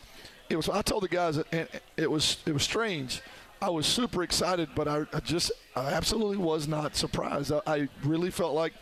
it 0.49 0.55
was. 0.55 0.69
I 0.69 0.81
told 0.81 1.03
the 1.03 1.09
guys 1.09 1.37
and 1.51 1.67
it 1.97 2.09
was 2.09 2.37
it 2.45 2.53
was 2.53 2.63
strange. 2.63 3.21
I 3.61 3.69
was 3.69 3.87
super 3.87 4.21
excited, 4.21 4.69
but 4.75 4.87
I, 4.87 5.05
I 5.13 5.19
just 5.21 5.51
I 5.75 5.93
absolutely 5.93 6.37
was 6.37 6.67
not 6.67 6.95
surprised. 6.95 7.51
I, 7.51 7.61
I 7.65 7.89
really 8.03 8.31
felt 8.31 8.53
like 8.53 8.73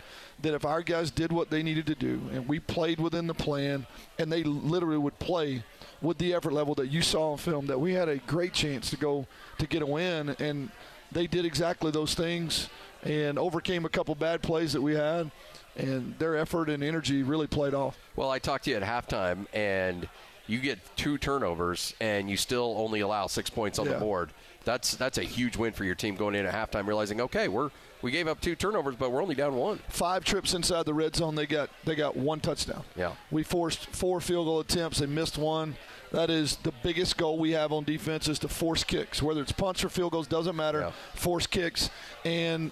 that 0.42 0.54
if 0.54 0.66
our 0.66 0.82
guys 0.82 1.10
did 1.12 1.32
what 1.32 1.50
they 1.50 1.64
needed 1.64 1.86
to 1.88 1.96
do 1.96 2.20
and 2.34 2.48
we 2.48 2.60
played 2.60 3.00
within 3.00 3.28
the 3.28 3.34
plan 3.34 3.86
and 4.20 4.32
they 4.32 4.44
literally 4.44 4.98
would 4.98 5.18
play 5.20 5.64
with 6.02 6.18
the 6.18 6.34
effort 6.34 6.52
level 6.52 6.76
that 6.76 6.88
you 6.88 7.02
saw 7.02 7.32
on 7.32 7.38
film, 7.38 7.66
that 7.68 7.80
we 7.80 7.94
had 7.94 8.10
a 8.10 8.18
great 8.18 8.52
chance 8.52 8.90
to 8.90 8.98
go 8.98 9.26
to 9.58 9.66
get 9.66 9.82
a 9.82 9.86
win. 9.86 10.36
And 10.40 10.70
they 11.12 11.28
did 11.28 11.46
exactly 11.46 11.92
those 11.92 12.14
things 12.14 12.70
and 13.04 13.38
overcame 13.40 13.86
a 13.86 13.90
couple 13.90 14.16
bad 14.16 14.42
plays 14.42 14.74
that 14.74 14.82
we 14.82 14.96
had. 14.96 15.32
And 15.76 16.18
their 16.20 16.38
effort 16.38 16.70
and 16.70 16.84
energy 16.84 17.24
really 17.24 17.48
played 17.48 17.74
off. 17.74 17.98
Well, 18.16 18.30
I 18.30 18.38
talked 18.38 18.66
to 18.66 18.70
you 18.70 18.78
at 18.78 18.84
halftime, 18.84 19.48
and 19.54 20.08
you 20.46 20.60
get 20.60 20.78
two 20.96 21.18
turnovers, 21.18 21.96
and 22.00 22.30
you 22.30 22.38
still 22.38 22.76
only 22.78 23.00
allow 23.00 23.26
six 23.28 23.50
points 23.50 23.80
on 23.80 23.88
the 23.88 23.96
board. 23.96 24.30
That's 24.66 24.96
that's 24.96 25.18
a 25.18 25.24
huge 25.24 25.58
win 25.58 25.74
for 25.74 25.84
your 25.84 25.96
team 25.96 26.16
going 26.16 26.36
in 26.36 26.46
at 26.46 26.54
halftime, 26.54 26.88
realizing 26.88 27.22
okay, 27.22 27.48
we're 27.48 27.72
we 28.04 28.12
gave 28.12 28.28
up 28.28 28.40
two 28.42 28.56
turnovers, 28.56 28.96
but 28.96 29.12
we're 29.12 29.22
only 29.22 29.34
down 29.34 29.56
one. 29.56 29.80
Five 29.90 30.26
trips 30.26 30.54
inside 30.54 30.86
the 30.86 30.94
red 30.94 31.16
zone, 31.16 31.36
they 31.36 31.46
got 31.46 31.70
they 31.86 31.96
got 31.96 32.16
one 32.16 32.40
touchdown. 32.40 32.84
Yeah. 32.96 33.14
We 33.32 33.44
forced 33.44 33.88
four 33.88 34.22
field 34.22 34.46
goal 34.46 34.60
attempts. 34.60 35.00
They 35.00 35.06
missed 35.06 35.38
one. 35.38 35.76
That 36.12 36.30
is 36.30 36.58
the 36.58 36.74
biggest 36.84 37.18
goal 37.18 37.40
we 37.40 37.52
have 37.52 37.72
on 37.72 37.86
defense 37.86 38.28
is 38.28 38.38
to 38.40 38.48
force 38.48 38.84
kicks. 38.84 39.24
Whether 39.24 39.42
it's 39.42 39.52
punts 39.52 39.84
or 39.84 39.90
field 39.90 40.12
goals 40.12 40.28
doesn't 40.28 40.56
matter. 40.56 40.82
Yeah. 40.82 40.92
Force 41.16 41.48
kicks, 41.48 41.90
and 42.24 42.72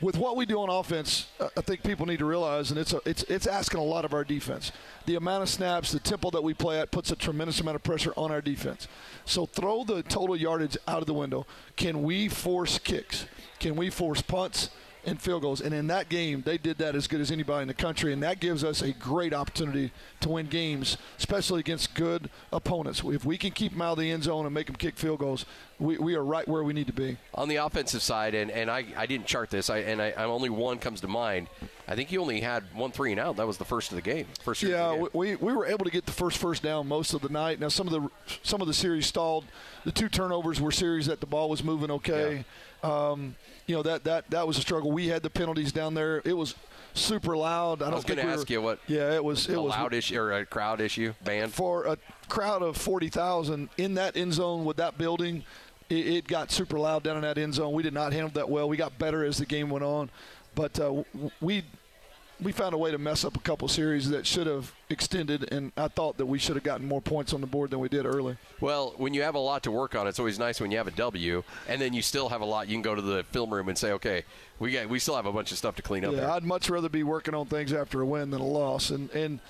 with 0.00 0.16
what 0.16 0.36
we 0.36 0.46
do 0.46 0.58
on 0.60 0.68
offense, 0.68 1.26
I 1.40 1.60
think 1.60 1.82
people 1.82 2.06
need 2.06 2.18
to 2.18 2.24
realize, 2.24 2.70
and 2.70 2.78
it's 2.78 2.92
a, 2.92 3.00
it's 3.04 3.22
it's 3.24 3.46
asking 3.46 3.80
a 3.80 3.84
lot 3.84 4.04
of 4.04 4.12
our 4.12 4.24
defense. 4.24 4.72
The 5.06 5.16
amount 5.16 5.42
of 5.42 5.48
snaps, 5.48 5.92
the 5.92 6.00
tempo 6.00 6.30
that 6.30 6.42
we 6.42 6.54
play 6.54 6.80
at, 6.80 6.90
puts 6.90 7.10
a 7.10 7.16
tremendous 7.16 7.60
amount 7.60 7.76
of 7.76 7.82
pressure 7.82 8.12
on 8.16 8.30
our 8.30 8.40
defense. 8.40 8.88
So 9.24 9.46
throw 9.46 9.84
the 9.84 10.02
total 10.02 10.36
yardage 10.36 10.76
out 10.88 10.98
of 10.98 11.06
the 11.06 11.14
window. 11.14 11.46
Can 11.76 12.02
we 12.02 12.28
force 12.28 12.78
kicks? 12.78 13.26
Can 13.58 13.76
we 13.76 13.90
force 13.90 14.22
punts? 14.22 14.70
And 15.06 15.20
field 15.20 15.42
goals. 15.42 15.60
And 15.60 15.74
in 15.74 15.86
that 15.88 16.08
game, 16.08 16.42
they 16.44 16.58
did 16.58 16.78
that 16.78 16.94
as 16.94 17.06
good 17.06 17.20
as 17.20 17.30
anybody 17.30 17.62
in 17.62 17.68
the 17.68 17.74
country, 17.74 18.12
and 18.12 18.22
that 18.22 18.40
gives 18.40 18.64
us 18.64 18.82
a 18.82 18.92
great 18.92 19.32
opportunity 19.34 19.92
to 20.20 20.28
win 20.28 20.46
games, 20.46 20.96
especially 21.18 21.60
against 21.60 21.94
good 21.94 22.30
opponents. 22.52 23.02
If 23.04 23.24
we 23.24 23.36
can 23.36 23.50
keep 23.50 23.72
them 23.72 23.82
out 23.82 23.92
of 23.92 23.98
the 23.98 24.10
end 24.10 24.24
zone 24.24 24.44
and 24.46 24.54
make 24.54 24.66
them 24.66 24.76
kick 24.76 24.96
field 24.96 25.18
goals, 25.20 25.44
we, 25.78 25.98
we 25.98 26.14
are 26.14 26.24
right 26.24 26.46
where 26.46 26.62
we 26.62 26.72
need 26.72 26.86
to 26.86 26.92
be. 26.92 27.16
On 27.34 27.48
the 27.48 27.56
offensive 27.56 28.02
side, 28.02 28.34
and, 28.34 28.50
and 28.50 28.70
I, 28.70 28.84
I 28.96 29.06
didn't 29.06 29.26
chart 29.26 29.50
this, 29.50 29.70
I, 29.70 29.78
and 29.78 30.00
I, 30.00 30.10
I 30.16 30.24
only 30.24 30.50
one 30.50 30.78
comes 30.78 31.00
to 31.02 31.08
mind. 31.08 31.48
I 31.86 31.94
think 31.96 32.10
you 32.12 32.20
only 32.20 32.40
had 32.40 32.64
one 32.74 32.92
three 32.92 33.10
and 33.10 33.20
out. 33.20 33.36
That 33.36 33.46
was 33.46 33.58
the 33.58 33.64
first 33.64 33.90
of 33.90 33.96
the 33.96 34.02
game. 34.02 34.26
First 34.42 34.62
Yeah, 34.62 34.94
game. 34.96 35.08
we, 35.12 35.36
we 35.36 35.52
were 35.52 35.66
able 35.66 35.84
to 35.84 35.90
get 35.90 36.06
the 36.06 36.12
first 36.12 36.38
first 36.38 36.62
down 36.62 36.88
most 36.88 37.12
of 37.12 37.20
the 37.20 37.28
night. 37.28 37.60
Now 37.60 37.68
some 37.68 37.86
of 37.86 37.92
the 37.92 38.08
some 38.42 38.62
of 38.62 38.66
the 38.66 38.72
series 38.72 39.06
stalled. 39.06 39.44
The 39.84 39.92
two 39.92 40.08
turnovers 40.08 40.62
were 40.62 40.72
series 40.72 41.06
that 41.06 41.20
the 41.20 41.26
ball 41.26 41.50
was 41.50 41.62
moving 41.62 41.90
okay. 41.90 42.46
Um, 42.84 43.34
you 43.66 43.74
know 43.74 43.82
that 43.82 44.04
that 44.04 44.30
that 44.30 44.46
was 44.46 44.58
a 44.58 44.60
struggle. 44.60 44.92
We 44.92 45.08
had 45.08 45.22
the 45.22 45.30
penalties 45.30 45.72
down 45.72 45.94
there. 45.94 46.20
It 46.24 46.34
was 46.36 46.54
super 46.92 47.36
loud. 47.36 47.80
I, 47.82 47.86
I 47.86 47.90
don't 47.90 47.96
was 47.96 48.04
going 48.04 48.20
to 48.20 48.26
we 48.26 48.32
ask 48.32 48.48
were- 48.48 48.52
you 48.52 48.62
what 48.62 48.78
Yeah, 48.86 49.12
it 49.14 49.24
was 49.24 49.48
it 49.48 49.54
a 49.54 49.60
was 49.62 49.70
loud 49.70 49.94
issue 49.94 50.20
or 50.20 50.32
a 50.32 50.44
crowd 50.46 50.80
issue 50.80 51.14
band. 51.24 51.52
for 51.52 51.86
a 51.86 51.96
crowd 52.28 52.62
of 52.62 52.76
40,000 52.76 53.68
in 53.78 53.94
that 53.94 54.16
end 54.16 54.34
zone 54.34 54.64
with 54.64 54.76
that 54.76 54.96
building, 54.98 55.44
it, 55.90 56.06
it 56.06 56.26
got 56.28 56.50
super 56.52 56.78
loud 56.78 57.02
down 57.02 57.16
in 57.16 57.22
that 57.22 57.38
end 57.38 57.54
zone. 57.54 57.72
We 57.72 57.82
did 57.82 57.94
not 57.94 58.12
handle 58.12 58.30
that 58.34 58.48
well. 58.48 58.68
We 58.68 58.76
got 58.76 58.98
better 58.98 59.24
as 59.24 59.38
the 59.38 59.46
game 59.46 59.70
went 59.70 59.84
on, 59.84 60.10
but 60.54 60.78
uh, 60.78 61.02
we 61.40 61.64
we 62.42 62.52
found 62.52 62.74
a 62.74 62.78
way 62.78 62.90
to 62.90 62.98
mess 62.98 63.24
up 63.24 63.36
a 63.36 63.40
couple 63.40 63.68
series 63.68 64.08
that 64.10 64.26
should 64.26 64.46
have 64.46 64.72
extended, 64.90 65.52
and 65.52 65.72
I 65.76 65.88
thought 65.88 66.18
that 66.18 66.26
we 66.26 66.38
should 66.38 66.56
have 66.56 66.64
gotten 66.64 66.86
more 66.86 67.00
points 67.00 67.32
on 67.32 67.40
the 67.40 67.46
board 67.46 67.70
than 67.70 67.80
we 67.80 67.88
did 67.88 68.06
early. 68.06 68.36
Well, 68.60 68.94
when 68.96 69.14
you 69.14 69.22
have 69.22 69.34
a 69.34 69.40
lot 69.40 69.62
to 69.64 69.70
work 69.70 69.94
on, 69.94 70.06
it's 70.06 70.18
always 70.18 70.38
nice 70.38 70.60
when 70.60 70.70
you 70.70 70.78
have 70.78 70.88
a 70.88 70.92
W, 70.92 71.42
and 71.68 71.80
then 71.80 71.92
you 71.94 72.02
still 72.02 72.28
have 72.28 72.40
a 72.40 72.44
lot. 72.44 72.68
You 72.68 72.74
can 72.74 72.82
go 72.82 72.94
to 72.94 73.02
the 73.02 73.24
film 73.24 73.52
room 73.52 73.68
and 73.68 73.78
say, 73.78 73.92
"Okay, 73.92 74.24
we 74.58 74.72
got 74.72 74.88
we 74.88 74.98
still 74.98 75.16
have 75.16 75.26
a 75.26 75.32
bunch 75.32 75.52
of 75.52 75.58
stuff 75.58 75.76
to 75.76 75.82
clean 75.82 76.04
up." 76.04 76.12
Yeah, 76.12 76.20
there. 76.20 76.30
I'd 76.30 76.44
much 76.44 76.68
rather 76.68 76.88
be 76.88 77.02
working 77.02 77.34
on 77.34 77.46
things 77.46 77.72
after 77.72 78.00
a 78.00 78.06
win 78.06 78.30
than 78.30 78.40
a 78.40 78.46
loss, 78.46 78.90
and 78.90 79.10
and 79.10 79.40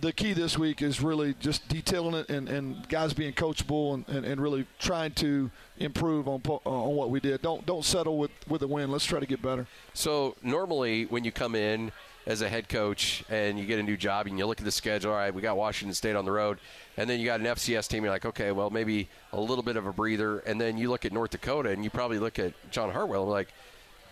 the 0.00 0.12
key 0.12 0.32
this 0.32 0.56
week 0.56 0.82
is 0.82 1.00
really 1.00 1.34
just 1.40 1.68
detailing 1.68 2.14
it 2.14 2.30
and, 2.30 2.48
and 2.48 2.88
guys 2.88 3.12
being 3.12 3.32
coachable 3.32 3.94
and, 3.94 4.08
and, 4.08 4.24
and 4.24 4.40
really 4.40 4.66
trying 4.78 5.10
to 5.10 5.50
improve 5.78 6.28
on 6.28 6.40
uh, 6.48 6.58
on 6.64 6.94
what 6.94 7.10
we 7.10 7.20
did. 7.20 7.42
Don't 7.42 7.66
don't 7.66 7.84
settle 7.84 8.16
with, 8.18 8.30
with 8.48 8.62
a 8.62 8.68
win. 8.68 8.90
Let's 8.90 9.04
try 9.04 9.18
to 9.18 9.26
get 9.26 9.42
better. 9.42 9.66
So 9.92 10.36
normally 10.42 11.06
when 11.06 11.24
you 11.24 11.32
come 11.32 11.54
in 11.54 11.90
as 12.26 12.42
a 12.42 12.48
head 12.48 12.68
coach 12.68 13.24
and 13.30 13.58
you 13.58 13.64
get 13.66 13.78
a 13.78 13.82
new 13.82 13.96
job 13.96 14.26
and 14.26 14.38
you 14.38 14.46
look 14.46 14.58
at 14.58 14.64
the 14.64 14.70
schedule, 14.70 15.10
all 15.10 15.16
right, 15.16 15.34
we 15.34 15.42
got 15.42 15.56
Washington 15.56 15.94
State 15.94 16.16
on 16.16 16.24
the 16.24 16.32
road, 16.32 16.58
and 16.96 17.08
then 17.08 17.18
you 17.20 17.26
got 17.26 17.40
an 17.40 17.46
FCS 17.46 17.88
team, 17.88 18.04
you're 18.04 18.12
like, 18.12 18.26
okay, 18.26 18.52
well 18.52 18.70
maybe 18.70 19.08
a 19.32 19.40
little 19.40 19.62
bit 19.62 19.76
of 19.76 19.86
a 19.86 19.92
breather, 19.92 20.40
and 20.40 20.60
then 20.60 20.76
you 20.76 20.90
look 20.90 21.04
at 21.04 21.12
North 21.12 21.30
Dakota 21.30 21.70
and 21.70 21.82
you 21.84 21.90
probably 21.90 22.18
look 22.18 22.38
at 22.38 22.52
John 22.70 22.90
Hartwell 22.90 23.22
and 23.22 23.30
like, 23.30 23.48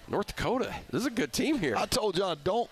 North 0.09 0.29
Dakota, 0.29 0.75
this 0.91 1.01
is 1.03 1.07
a 1.07 1.11
good 1.11 1.33
team 1.33 1.59
here. 1.59 1.77
I 1.77 1.85
told 1.87 2.17
John, 2.17 2.39
don't 2.43 2.71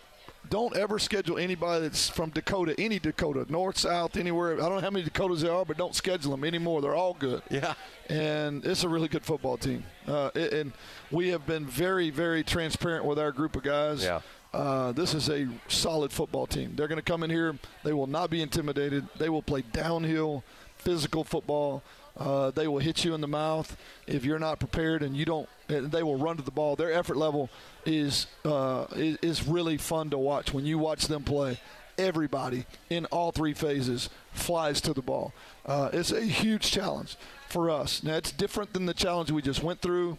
don't 0.51 0.77
ever 0.77 0.99
schedule 0.99 1.39
anybody 1.39 1.83
that's 1.83 2.09
from 2.09 2.31
Dakota, 2.31 2.75
any 2.79 2.99
Dakota, 2.99 3.47
north, 3.49 3.79
south, 3.79 4.17
anywhere. 4.17 4.55
I 4.55 4.69
don't 4.69 4.77
know 4.77 4.81
how 4.81 4.91
many 4.91 5.05
Dakotas 5.05 5.43
there 5.43 5.53
are, 5.53 5.65
but 5.65 5.77
don't 5.77 5.95
schedule 5.95 6.31
them 6.31 6.45
anymore. 6.45 6.81
They're 6.83 6.95
all 6.95 7.15
good. 7.15 7.43
Yeah. 7.51 7.75
And 8.09 8.65
it's 8.65 8.85
a 8.85 8.89
really 8.89 9.09
good 9.09 9.25
football 9.25 9.57
team. 9.57 9.85
Uh, 10.07 10.29
and 10.35 10.73
we 11.11 11.29
have 11.29 11.47
been 11.47 11.67
very, 11.67 12.11
very 12.11 12.45
transparent 12.45 13.05
with 13.05 13.19
our 13.19 13.33
group 13.33 13.57
of 13.57 13.63
guys. 13.63 14.05
Yeah. 14.05 14.21
Uh, 14.53 14.93
this 14.93 15.13
is 15.13 15.29
a 15.29 15.49
solid 15.69 16.13
football 16.13 16.47
team. 16.47 16.73
They're 16.77 16.89
going 16.89 16.97
to 16.97 17.03
come 17.03 17.23
in 17.23 17.31
here. 17.31 17.59
They 17.85 17.93
will 17.93 18.07
not 18.07 18.31
be 18.31 18.41
intimidated. 18.41 19.07
They 19.19 19.29
will 19.29 19.43
play 19.43 19.63
downhill, 19.73 20.45
physical 20.79 21.25
football. 21.25 21.83
Uh, 22.17 22.51
they 22.51 22.67
will 22.67 22.79
hit 22.79 23.05
you 23.05 23.15
in 23.15 23.21
the 23.21 23.29
mouth 23.29 23.77
if 24.07 24.25
you're 24.25 24.39
not 24.39 24.59
prepared, 24.59 25.03
and 25.03 25.15
you 25.15 25.27
don't. 25.27 25.49
They 25.69 26.03
will 26.03 26.17
run 26.17 26.39
to 26.39 26.43
the 26.43 26.51
ball. 26.51 26.75
Their 26.75 26.93
effort 26.93 27.17
level 27.17 27.51
is 27.85 28.27
uh, 28.45 28.87
is, 28.95 29.19
is 29.21 29.47
really 29.47 29.77
fun 29.77 30.11
to 30.11 30.19
watch 30.19 30.55
when 30.55 30.65
you 30.65 30.79
watch 30.79 31.09
them 31.09 31.25
play. 31.25 31.61
Everybody 31.99 32.67
in 32.91 33.07
all 33.07 33.33
three 33.33 33.55
phases 33.55 34.11
flies 34.33 34.81
to 34.83 34.93
the 34.93 35.03
ball. 35.03 35.33
Uh, 35.65 35.91
it's 35.93 36.13
a 36.13 36.23
huge 36.23 36.71
challenge 36.71 37.17
for 37.49 37.71
us. 37.71 38.03
Now 38.03 38.17
it's 38.17 38.33
different 38.33 38.73
than 38.73 38.87
the 38.87 38.95
challenge 38.95 39.31
we 39.31 39.43
just 39.43 39.63
went 39.63 39.81
through. 39.81 40.19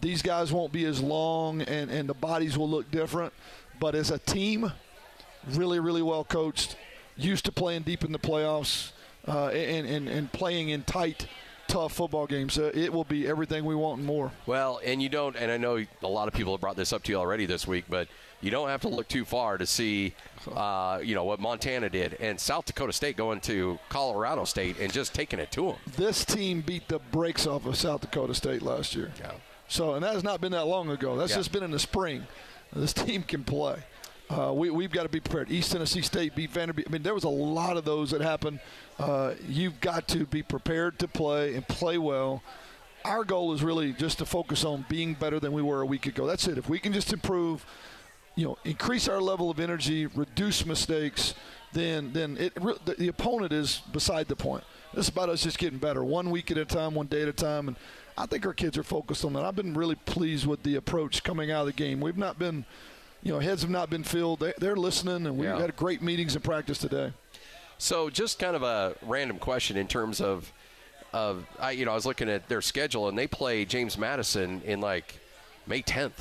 These 0.00 0.22
guys 0.22 0.52
won't 0.52 0.72
be 0.72 0.84
as 0.84 1.00
long, 1.00 1.62
and, 1.62 1.90
and 1.90 2.08
the 2.08 2.14
bodies 2.14 2.58
will 2.58 2.68
look 2.68 2.90
different. 2.90 3.32
But 3.78 3.94
as 3.94 4.10
a 4.10 4.18
team, 4.18 4.72
really, 5.50 5.80
really 5.80 6.02
well 6.02 6.24
coached, 6.24 6.76
used 7.16 7.44
to 7.46 7.52
playing 7.52 7.82
deep 7.82 8.04
in 8.04 8.12
the 8.12 8.18
playoffs, 8.18 8.92
uh, 9.28 9.48
and, 9.48 9.86
and, 9.86 10.08
and 10.08 10.32
playing 10.32 10.68
in 10.68 10.82
tight, 10.82 11.26
tough 11.68 11.92
football 11.94 12.26
games. 12.26 12.58
Uh, 12.58 12.70
it 12.74 12.92
will 12.92 13.04
be 13.04 13.26
everything 13.26 13.64
we 13.64 13.74
want 13.74 13.98
and 13.98 14.06
more. 14.06 14.30
Well, 14.46 14.80
and 14.84 15.02
you 15.02 15.08
don't, 15.08 15.36
and 15.36 15.50
I 15.50 15.56
know 15.56 15.84
a 16.02 16.06
lot 16.06 16.28
of 16.28 16.34
people 16.34 16.52
have 16.52 16.60
brought 16.60 16.76
this 16.76 16.92
up 16.92 17.02
to 17.04 17.12
you 17.12 17.18
already 17.18 17.46
this 17.46 17.66
week, 17.66 17.84
but 17.88 18.08
you 18.40 18.50
don't 18.50 18.68
have 18.68 18.82
to 18.82 18.88
look 18.88 19.08
too 19.08 19.24
far 19.24 19.58
to 19.58 19.66
see, 19.66 20.14
uh, 20.54 21.00
you 21.02 21.14
know, 21.14 21.24
what 21.24 21.40
Montana 21.40 21.88
did 21.88 22.14
and 22.20 22.38
South 22.38 22.66
Dakota 22.66 22.92
State 22.92 23.16
going 23.16 23.40
to 23.40 23.78
Colorado 23.88 24.44
State 24.44 24.78
and 24.78 24.92
just 24.92 25.14
taking 25.14 25.38
it 25.40 25.50
to 25.52 25.68
them. 25.68 25.76
This 25.96 26.24
team 26.24 26.60
beat 26.60 26.86
the 26.88 26.98
brakes 26.98 27.46
off 27.46 27.66
of 27.66 27.76
South 27.76 28.02
Dakota 28.02 28.34
State 28.34 28.62
last 28.62 28.94
year. 28.94 29.10
Yeah. 29.18 29.32
So, 29.68 29.94
and 29.94 30.04
that 30.04 30.14
has 30.14 30.22
not 30.22 30.40
been 30.40 30.52
that 30.52 30.66
long 30.66 30.90
ago. 30.90 31.16
That's 31.16 31.32
Yeah. 31.32 31.38
just 31.38 31.50
been 31.50 31.64
in 31.64 31.72
the 31.72 31.78
spring. 31.80 32.26
This 32.76 32.92
team 32.92 33.22
can 33.22 33.42
play. 33.42 33.82
Uh, 34.28 34.52
we, 34.52 34.70
we've 34.70 34.90
got 34.90 35.04
to 35.04 35.08
be 35.08 35.20
prepared. 35.20 35.50
East 35.50 35.72
Tennessee 35.72 36.02
State 36.02 36.34
beat 36.34 36.50
Vanderbilt. 36.50 36.88
I 36.88 36.92
mean, 36.92 37.02
there 37.02 37.14
was 37.14 37.24
a 37.24 37.28
lot 37.28 37.76
of 37.76 37.84
those 37.84 38.10
that 38.10 38.20
happened. 38.20 38.60
Uh, 38.98 39.34
you've 39.48 39.80
got 39.80 40.08
to 40.08 40.26
be 40.26 40.42
prepared 40.42 40.98
to 40.98 41.08
play 41.08 41.54
and 41.54 41.66
play 41.68 41.96
well. 41.96 42.42
Our 43.04 43.24
goal 43.24 43.52
is 43.52 43.62
really 43.62 43.92
just 43.92 44.18
to 44.18 44.26
focus 44.26 44.64
on 44.64 44.84
being 44.88 45.14
better 45.14 45.38
than 45.38 45.52
we 45.52 45.62
were 45.62 45.80
a 45.80 45.86
week 45.86 46.06
ago. 46.06 46.26
That's 46.26 46.48
it. 46.48 46.58
If 46.58 46.68
we 46.68 46.80
can 46.80 46.92
just 46.92 47.12
improve, 47.12 47.64
you 48.34 48.44
know, 48.44 48.58
increase 48.64 49.06
our 49.06 49.20
level 49.20 49.48
of 49.48 49.60
energy, 49.60 50.06
reduce 50.06 50.66
mistakes, 50.66 51.34
then 51.72 52.12
then 52.12 52.36
it 52.36 52.54
the, 52.54 52.96
the 52.98 53.08
opponent 53.08 53.52
is 53.52 53.82
beside 53.92 54.26
the 54.26 54.36
point. 54.36 54.64
It's 54.94 55.08
about 55.08 55.28
us 55.28 55.42
just 55.42 55.58
getting 55.58 55.78
better, 55.78 56.02
one 56.02 56.30
week 56.30 56.50
at 56.50 56.58
a 56.58 56.64
time, 56.64 56.94
one 56.94 57.06
day 57.06 57.22
at 57.22 57.28
a 57.28 57.32
time, 57.32 57.68
and 57.68 57.76
I 58.18 58.26
think 58.26 58.46
our 58.46 58.54
kids 58.54 58.78
are 58.78 58.82
focused 58.82 59.24
on 59.24 59.32
that. 59.34 59.44
I've 59.44 59.56
been 59.56 59.74
really 59.74 59.94
pleased 59.94 60.46
with 60.46 60.62
the 60.62 60.76
approach 60.76 61.22
coming 61.22 61.50
out 61.50 61.60
of 61.60 61.66
the 61.66 61.72
game. 61.72 62.00
We've 62.00 62.16
not 62.16 62.38
been, 62.38 62.64
you 63.22 63.32
know, 63.32 63.38
heads 63.40 63.62
have 63.62 63.70
not 63.70 63.90
been 63.90 64.04
filled. 64.04 64.40
They, 64.40 64.54
they're 64.58 64.76
listening, 64.76 65.26
and 65.26 65.36
we 65.36 65.46
Yeah. 65.46 65.58
had 65.58 65.76
great 65.76 66.00
meetings 66.02 66.34
in 66.34 66.42
practice 66.42 66.78
today. 66.78 67.12
So, 67.78 68.08
just 68.08 68.38
kind 68.38 68.56
of 68.56 68.62
a 68.62 68.94
random 69.02 69.38
question 69.38 69.76
in 69.76 69.86
terms 69.86 70.20
of, 70.22 70.50
of 71.12 71.44
I, 71.60 71.72
you 71.72 71.84
know, 71.84 71.90
I 71.92 71.94
was 71.94 72.06
looking 72.06 72.30
at 72.30 72.48
their 72.48 72.62
schedule 72.62 73.08
and 73.08 73.18
they 73.18 73.26
play 73.26 73.64
James 73.66 73.98
Madison 73.98 74.62
in 74.64 74.80
like 74.80 75.18
May 75.66 75.82
10th. 75.82 76.12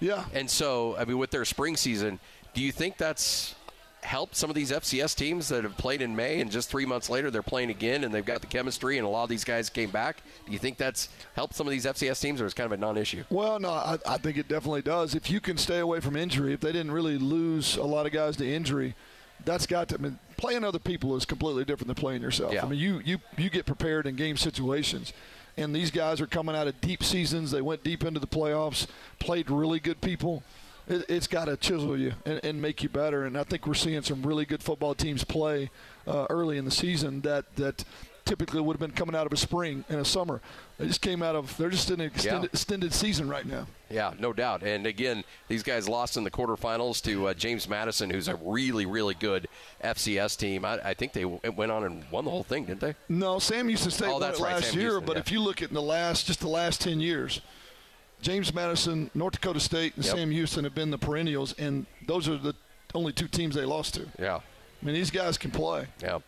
Yeah, 0.00 0.26
And 0.32 0.48
so, 0.48 0.96
I 0.96 1.04
mean, 1.06 1.18
with 1.18 1.30
their 1.30 1.44
spring 1.44 1.76
season, 1.76 2.20
do 2.54 2.60
you 2.60 2.70
think 2.72 2.98
that's 2.98 3.54
helped 4.08 4.34
some 4.34 4.48
of 4.48 4.56
these 4.56 4.72
FCS 4.72 5.14
teams 5.14 5.48
that 5.48 5.64
have 5.64 5.76
played 5.76 6.00
in 6.00 6.16
May 6.16 6.40
and 6.40 6.50
just 6.50 6.70
three 6.70 6.86
months 6.86 7.10
later 7.10 7.30
they're 7.30 7.42
playing 7.42 7.68
again 7.68 8.04
and 8.04 8.12
they've 8.12 8.24
got 8.24 8.40
the 8.40 8.46
chemistry 8.46 8.96
and 8.96 9.06
a 9.06 9.10
lot 9.10 9.24
of 9.24 9.28
these 9.28 9.44
guys 9.44 9.68
came 9.68 9.90
back? 9.90 10.22
Do 10.46 10.52
you 10.52 10.58
think 10.58 10.78
that's 10.78 11.10
helped 11.34 11.54
some 11.54 11.66
of 11.66 11.72
these 11.72 11.84
FCS 11.84 12.18
teams 12.18 12.40
or 12.40 12.46
is 12.46 12.54
kind 12.54 12.64
of 12.64 12.72
a 12.72 12.80
non 12.80 12.96
issue? 12.96 13.24
Well, 13.28 13.60
no, 13.60 13.68
I, 13.70 13.98
I 14.06 14.16
think 14.16 14.38
it 14.38 14.48
definitely 14.48 14.80
does. 14.80 15.14
If 15.14 15.30
you 15.30 15.40
can 15.40 15.58
stay 15.58 15.78
away 15.80 16.00
from 16.00 16.16
injury, 16.16 16.54
if 16.54 16.60
they 16.60 16.72
didn't 16.72 16.90
really 16.90 17.18
lose 17.18 17.76
a 17.76 17.84
lot 17.84 18.06
of 18.06 18.12
guys 18.12 18.38
to 18.38 18.50
injury, 18.50 18.94
that's 19.44 19.66
got 19.66 19.90
to. 19.90 19.96
I 19.96 19.98
mean, 19.98 20.18
playing 20.38 20.64
other 20.64 20.78
people 20.78 21.14
is 21.14 21.26
completely 21.26 21.66
different 21.66 21.88
than 21.88 21.96
playing 21.96 22.22
yourself. 22.22 22.54
Yeah. 22.54 22.64
I 22.64 22.68
mean, 22.68 22.78
you 22.78 23.02
you 23.04 23.18
you 23.36 23.50
get 23.50 23.66
prepared 23.66 24.06
in 24.06 24.16
game 24.16 24.38
situations, 24.38 25.12
and 25.58 25.76
these 25.76 25.90
guys 25.90 26.20
are 26.22 26.26
coming 26.26 26.56
out 26.56 26.66
of 26.66 26.80
deep 26.80 27.04
seasons. 27.04 27.50
They 27.50 27.60
went 27.62 27.84
deep 27.84 28.04
into 28.04 28.20
the 28.20 28.26
playoffs, 28.26 28.86
played 29.18 29.50
really 29.50 29.80
good 29.80 30.00
people. 30.00 30.42
It, 30.88 31.04
it's 31.08 31.26
got 31.26 31.46
to 31.46 31.56
chisel 31.56 31.98
you 31.98 32.14
and, 32.24 32.40
and 32.42 32.62
make 32.62 32.82
you 32.82 32.88
better. 32.88 33.24
And 33.24 33.36
I 33.38 33.44
think 33.44 33.66
we're 33.66 33.74
seeing 33.74 34.00
some 34.02 34.22
really 34.22 34.44
good 34.46 34.62
football 34.62 34.94
teams 34.94 35.22
play 35.24 35.70
uh, 36.06 36.26
early 36.30 36.56
in 36.58 36.64
the 36.64 36.70
season 36.70 37.20
that 37.22 37.54
that 37.56 37.84
typically 38.24 38.60
would 38.60 38.74
have 38.74 38.80
been 38.80 38.90
coming 38.90 39.16
out 39.16 39.26
of 39.26 39.32
a 39.32 39.36
spring 39.38 39.84
and 39.88 40.00
a 40.00 40.04
summer. 40.04 40.42
They 40.78 40.86
just 40.86 41.00
came 41.00 41.22
out 41.22 41.34
of. 41.34 41.56
They're 41.56 41.70
just 41.70 41.90
in 41.90 42.00
an 42.00 42.06
extended, 42.06 42.50
extended 42.52 42.92
season 42.92 43.28
right 43.28 43.46
now. 43.46 43.66
Yeah, 43.90 44.12
no 44.18 44.34
doubt. 44.34 44.62
And 44.62 44.86
again, 44.86 45.24
these 45.48 45.62
guys 45.62 45.88
lost 45.88 46.16
in 46.18 46.24
the 46.24 46.30
quarterfinals 46.30 47.02
to 47.04 47.28
uh, 47.28 47.34
James 47.34 47.66
Madison, 47.68 48.10
who's 48.10 48.28
a 48.28 48.36
really, 48.36 48.84
really 48.84 49.14
good 49.14 49.48
FCS 49.82 50.36
team. 50.36 50.64
I, 50.66 50.78
I 50.84 50.94
think 50.94 51.14
they 51.14 51.22
w- 51.22 51.40
went 51.56 51.72
on 51.72 51.84
and 51.84 52.04
won 52.10 52.24
the 52.26 52.30
whole 52.30 52.42
thing, 52.44 52.66
didn't 52.66 52.80
they? 52.80 52.94
No, 53.08 53.38
Sam 53.38 53.68
Houston 53.68 53.90
State 53.90 54.08
Oh, 54.08 54.12
won 54.12 54.20
that's 54.20 54.38
it 54.38 54.42
right, 54.42 54.54
last 54.56 54.70
Sam 54.72 54.78
year, 54.80 54.90
Houston, 54.90 55.06
but 55.06 55.16
yeah. 55.16 55.20
if 55.20 55.32
you 55.32 55.40
look 55.40 55.62
at 55.62 55.72
the 55.72 55.82
last, 55.82 56.26
just 56.26 56.40
the 56.40 56.48
last 56.48 56.82
ten 56.82 57.00
years, 57.00 57.40
James 58.20 58.52
Madison, 58.52 59.10
North 59.14 59.34
Dakota 59.34 59.60
State, 59.60 59.94
and 59.96 60.04
Yep. 60.04 60.14
Sam 60.16 60.30
Houston 60.30 60.64
have 60.64 60.74
been 60.74 60.90
the 60.90 60.98
perennials, 60.98 61.52
and 61.54 61.86
those 62.06 62.28
are 62.28 62.36
the 62.36 62.54
only 62.94 63.12
two 63.12 63.28
teams 63.28 63.54
they 63.54 63.64
lost 63.64 63.94
to. 63.94 64.06
Yeah. 64.18 64.40
I 64.80 64.86
mean, 64.86 64.94
these 64.94 65.10
guys 65.10 65.36
can 65.36 65.50
play. 65.50 65.86
Yeah. 66.00 66.18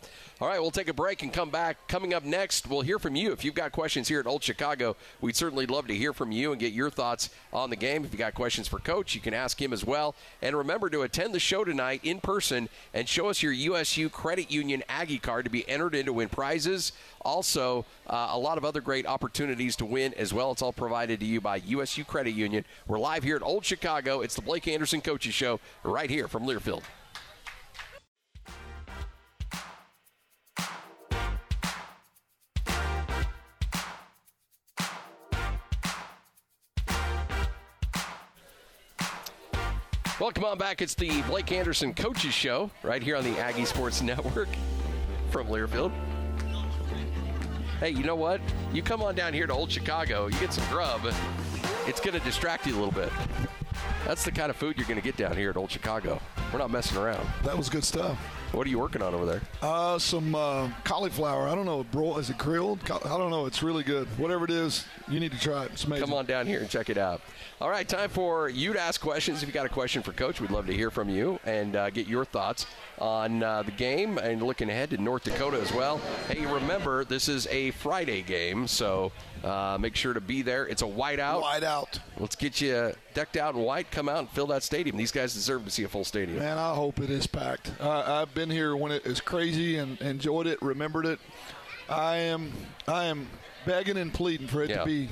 All 0.40 0.48
right, 0.48 0.58
we'll 0.58 0.70
take 0.70 0.88
a 0.88 0.94
break 0.94 1.22
and 1.22 1.32
come 1.32 1.50
back. 1.50 1.86
Coming 1.86 2.14
up 2.14 2.24
next, 2.24 2.66
we'll 2.66 2.80
hear 2.80 2.98
from 2.98 3.14
you. 3.14 3.30
If 3.30 3.44
you've 3.44 3.54
got 3.54 3.72
questions 3.72 4.08
here 4.08 4.20
at 4.20 4.26
Old 4.26 4.42
Chicago, 4.42 4.96
we'd 5.20 5.36
certainly 5.36 5.66
love 5.66 5.86
to 5.88 5.94
hear 5.94 6.12
from 6.12 6.32
you 6.32 6.50
and 6.50 6.58
get 6.58 6.72
your 6.72 6.88
thoughts 6.88 7.28
on 7.52 7.68
the 7.68 7.76
game. 7.76 8.04
If 8.04 8.12
you 8.12 8.18
got 8.18 8.34
questions 8.34 8.66
for 8.66 8.78
Coach, 8.78 9.14
you 9.14 9.20
can 9.20 9.34
ask 9.34 9.60
him 9.60 9.72
as 9.72 9.84
well. 9.84 10.16
And 10.40 10.56
remember 10.56 10.88
to 10.90 11.02
attend 11.02 11.34
the 11.34 11.38
show 11.38 11.62
tonight 11.62 12.00
in 12.02 12.20
person 12.20 12.70
and 12.94 13.06
show 13.06 13.28
us 13.28 13.42
your 13.42 13.52
USU 13.52 14.08
Credit 14.08 14.50
Union 14.50 14.82
Aggie 14.88 15.18
card 15.18 15.44
to 15.44 15.50
be 15.50 15.68
entered 15.68 15.94
in 15.94 16.06
to 16.06 16.12
win 16.14 16.30
prizes. 16.30 16.92
Also, 17.20 17.84
uh, 18.08 18.30
a 18.30 18.38
lot 18.38 18.56
of 18.56 18.64
other 18.64 18.80
great 18.80 19.06
opportunities 19.06 19.76
to 19.76 19.84
win 19.84 20.14
as 20.14 20.32
well. 20.32 20.52
It's 20.52 20.62
all 20.62 20.72
provided 20.72 21.20
to 21.20 21.26
you 21.26 21.42
by 21.42 21.56
USU 21.56 22.02
Credit 22.02 22.32
Union. 22.32 22.64
We're 22.88 22.98
live 22.98 23.22
here 23.22 23.36
at 23.36 23.42
Old 23.42 23.64
Chicago. 23.64 24.22
It's 24.22 24.34
the 24.34 24.42
Blake 24.42 24.66
Anderson 24.66 25.02
Coaches 25.02 25.34
Show 25.34 25.60
right 25.84 26.08
here 26.08 26.28
from 26.28 26.44
Learfield. 26.44 26.82
Welcome 40.20 40.44
on 40.44 40.58
back. 40.58 40.82
It's 40.82 40.94
the 40.94 41.22
Blake 41.22 41.50
Anderson 41.50 41.94
Coaches 41.94 42.34
Show 42.34 42.70
right 42.82 43.02
here 43.02 43.16
on 43.16 43.24
the 43.24 43.38
Aggie 43.38 43.64
Sports 43.64 44.02
Network 44.02 44.50
from 45.30 45.46
Learfield. 45.46 45.92
Hey, 47.78 47.88
you 47.88 48.02
know 48.02 48.16
what? 48.16 48.42
You 48.70 48.82
come 48.82 49.02
on 49.02 49.14
down 49.14 49.32
here 49.32 49.46
to 49.46 49.52
Old 49.54 49.72
Chicago, 49.72 50.26
you 50.26 50.38
get 50.38 50.52
some 50.52 50.68
grub. 50.68 51.00
It's 51.86 52.00
going 52.00 52.12
to 52.12 52.22
distract 52.22 52.66
you 52.66 52.74
a 52.74 52.76
little 52.76 52.92
bit. 52.92 53.10
That's 54.06 54.22
the 54.22 54.30
kind 54.30 54.50
of 54.50 54.56
food 54.56 54.76
you're 54.76 54.86
going 54.86 55.00
to 55.00 55.04
get 55.04 55.16
down 55.16 55.38
here 55.38 55.48
at 55.48 55.56
Old 55.56 55.70
Chicago. 55.70 56.20
We're 56.52 56.58
not 56.58 56.70
messing 56.70 56.98
around. 56.98 57.26
That 57.44 57.56
was 57.56 57.70
good 57.70 57.84
stuff. 57.84 58.18
What 58.52 58.66
are 58.66 58.70
you 58.70 58.78
working 58.80 59.00
on 59.00 59.14
over 59.14 59.24
there? 59.26 59.40
Uh, 59.62 59.98
some 59.98 60.34
uh, 60.34 60.68
cauliflower. 60.84 61.48
I 61.48 61.54
don't 61.54 61.66
know. 61.66 61.84
Bro, 61.84 62.18
is 62.18 62.30
it 62.30 62.38
grilled? 62.38 62.80
I 62.90 63.16
don't 63.16 63.30
know. 63.30 63.46
It's 63.46 63.62
really 63.62 63.84
good. 63.84 64.08
Whatever 64.18 64.44
it 64.44 64.50
is, 64.50 64.84
you 65.08 65.20
need 65.20 65.30
to 65.32 65.38
try 65.40 65.64
it. 65.66 65.70
It's 65.72 65.84
amazing. 65.84 66.06
Come 66.06 66.14
on 66.14 66.26
down 66.26 66.46
here 66.46 66.58
and 66.60 66.68
check 66.68 66.90
it 66.90 66.98
out. 66.98 67.20
All 67.60 67.68
right, 67.70 67.86
time 67.86 68.08
for 68.08 68.48
you 68.48 68.72
to 68.72 68.80
ask 68.80 69.00
questions. 69.00 69.42
If 69.42 69.48
you 69.48 69.52
got 69.52 69.66
a 69.66 69.70
question 69.70 70.02
for 70.02 70.12
Coach, 70.12 70.40
we'd 70.40 70.50
love 70.50 70.66
to 70.66 70.72
hear 70.74 70.90
from 70.90 71.08
you 71.10 71.38
and 71.44 71.76
uh, 71.76 71.90
get 71.90 72.06
your 72.08 72.24
thoughts 72.24 72.66
on 72.98 73.42
uh, 73.42 73.62
the 73.62 73.70
game 73.70 74.16
and 74.18 74.42
looking 74.42 74.70
ahead 74.70 74.90
to 74.90 74.96
North 74.98 75.24
Dakota 75.24 75.58
as 75.60 75.72
well. 75.72 75.98
Hey, 76.28 76.44
remember 76.46 77.04
this 77.04 77.28
is 77.28 77.46
a 77.48 77.70
Friday 77.72 78.22
game, 78.22 78.66
so 78.66 79.12
Uh, 79.44 79.78
make 79.80 79.96
sure 79.96 80.12
to 80.12 80.20
be 80.20 80.42
there. 80.42 80.66
It's 80.66 80.82
a 80.82 80.86
whiteout. 80.86 81.42
Whiteout. 81.42 81.98
Let's 82.18 82.36
get 82.36 82.60
you 82.60 82.92
decked 83.14 83.38
out 83.38 83.54
in 83.54 83.62
white. 83.62 83.90
Come 83.90 84.06
out 84.06 84.18
and 84.18 84.28
fill 84.30 84.46
that 84.48 84.62
stadium. 84.62 84.98
These 84.98 85.12
guys 85.12 85.32
deserve 85.32 85.64
to 85.64 85.70
see 85.70 85.84
a 85.84 85.88
full 85.88 86.04
stadium. 86.04 86.38
Man, 86.40 86.58
I 86.58 86.74
hope 86.74 86.98
it 87.00 87.08
is 87.08 87.26
packed. 87.26 87.72
Uh, 87.80 88.02
I've 88.06 88.34
been 88.34 88.39
here 88.48 88.76
when 88.76 88.92
it 88.92 89.04
is 89.04 89.20
crazy 89.20 89.76
and 89.78 90.00
enjoyed 90.00 90.46
it, 90.46 90.62
remembered 90.62 91.04
it. 91.06 91.18
I 91.88 92.16
am, 92.16 92.52
I 92.86 93.06
am 93.06 93.26
begging 93.66 93.96
and 93.96 94.14
pleading 94.14 94.46
for 94.46 94.62
it 94.62 94.70
Yeah. 94.70 94.78
to 94.78 94.84
be, 94.86 95.08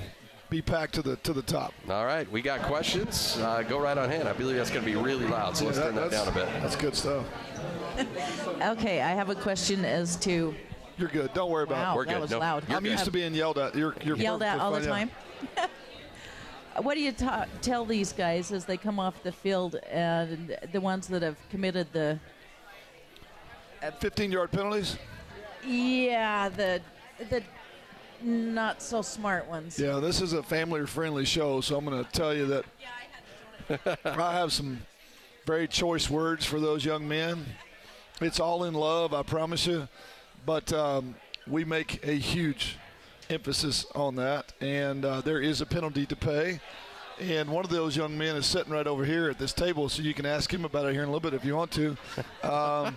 be 0.49 0.63
packed 0.63 0.95
to 0.95 1.03
the 1.03 1.17
to 1.17 1.33
the 1.33 1.43
top. 1.43 1.75
All 1.91 2.07
right, 2.07 2.31
we 2.31 2.41
got 2.41 2.63
questions. 2.63 3.37
Uh, 3.39 3.63
go 3.69 3.79
right 3.81 3.99
on 3.99 4.09
hand. 4.09 4.29
I 4.29 4.33
believe 4.33 4.57
that's 4.57 4.71
going 4.71 4.85
to 4.85 4.91
be 4.91 4.97
really 4.97 5.27
loud, 5.27 5.57
so 5.57 5.67
let's 5.67 5.77
turn 5.79 5.95
that 5.97 6.11
down 6.13 6.29
a 6.29 6.33
bit. 6.33 6.47
That's 6.63 6.77
good 6.77 6.95
stuff. 6.95 7.27
Okay, 8.63 9.01
I 9.03 9.09
have 9.11 9.29
a 9.29 9.35
question 9.35 9.85
as 9.85 10.15
to 10.19 10.55
You're 10.99 11.09
good. 11.09 11.33
Don't 11.35 11.51
worry 11.51 11.65
about 11.65 11.79
wow, 11.79 11.97
We're 11.97 12.05
that 12.07 12.13
good. 12.15 12.21
was 12.23 12.31
No, 12.31 12.39
loud. 12.39 12.65
I'm 12.71 12.87
used 12.87 13.05
to 13.05 13.11
being 13.11 13.35
yelled 13.35 13.59
at. 13.59 13.75
You're, 13.75 13.95
you're 14.05 14.17
yelled 14.17 14.43
at 14.45 14.59
all 14.61 14.71
the 14.73 14.85
time. 14.87 15.11
what 16.83 16.95
do 16.95 17.01
you 17.01 17.13
ta- 17.13 17.47
tell 17.61 17.85
these 17.85 18.13
guys 18.13 18.53
as 18.53 18.65
they 18.65 18.77
come 18.77 18.99
off 19.01 19.23
the 19.23 19.33
field 19.33 19.77
and 19.91 20.57
the 20.73 20.81
ones 20.81 21.09
that 21.09 21.23
have 21.23 21.37
committed 21.51 21.89
the 21.93 22.19
At 23.83 24.01
15 24.01 24.33
yard 24.33 24.51
penalties. 24.51 24.97
yeah 25.65 26.49
the 26.49 26.81
the 27.31 27.43
not 28.23 28.83
so 28.83 29.03
smart 29.03 29.47
ones? 29.47 29.79
Yeah, 29.79 30.01
this 30.01 30.21
is 30.21 30.33
a 30.33 30.43
family 30.43 30.85
friendly 30.87 31.25
show, 31.25 31.61
so 31.61 31.77
I'm 31.77 31.85
going 31.85 32.05
to 32.05 32.11
tell 32.11 32.35
you 32.35 32.47
that 32.47 32.65
I 34.05 34.33
have 34.33 34.53
some 34.53 34.81
very 35.47 35.69
choice 35.69 36.11
words 36.11 36.45
for 36.45 36.59
those 36.59 36.85
young 36.85 37.07
men. 37.07 37.47
It's 38.21 38.41
all 38.41 38.65
in 38.65 38.75
love, 38.75 39.15
I 39.15 39.23
promise 39.23 39.67
you, 39.67 39.89
but 40.45 40.73
um, 40.73 41.15
we 41.47 41.65
make 41.65 42.05
a 42.05 42.13
huge 42.13 42.77
emphasis 43.31 43.87
on 43.95 44.17
that, 44.17 44.53
and 44.61 45.05
uh, 45.05 45.21
there 45.21 45.41
is 45.41 45.61
a 45.61 45.67
penalty 45.67 46.05
to 46.07 46.17
pay. 46.17 46.61
And 47.21 47.51
one 47.51 47.65
of 47.65 47.71
those 47.71 47.97
young 47.97 48.17
men 48.17 48.37
is 48.37 48.47
sitting 48.47 48.73
right 48.73 48.87
over 48.87 49.05
here 49.05 49.29
at 49.29 49.39
this 49.39 49.53
table, 49.53 49.89
so 49.89 50.03
you 50.03 50.15
can 50.15 50.25
ask 50.27 50.53
him 50.53 50.65
about 50.65 50.87
it 50.87 50.93
here 50.93 51.03
in 51.03 51.09
a 51.09 51.13
little 51.13 51.31
bit 51.31 51.35
if 51.35 51.45
you 51.45 51.55
want 51.57 51.71
to. 51.73 51.97
Um, 52.43 52.97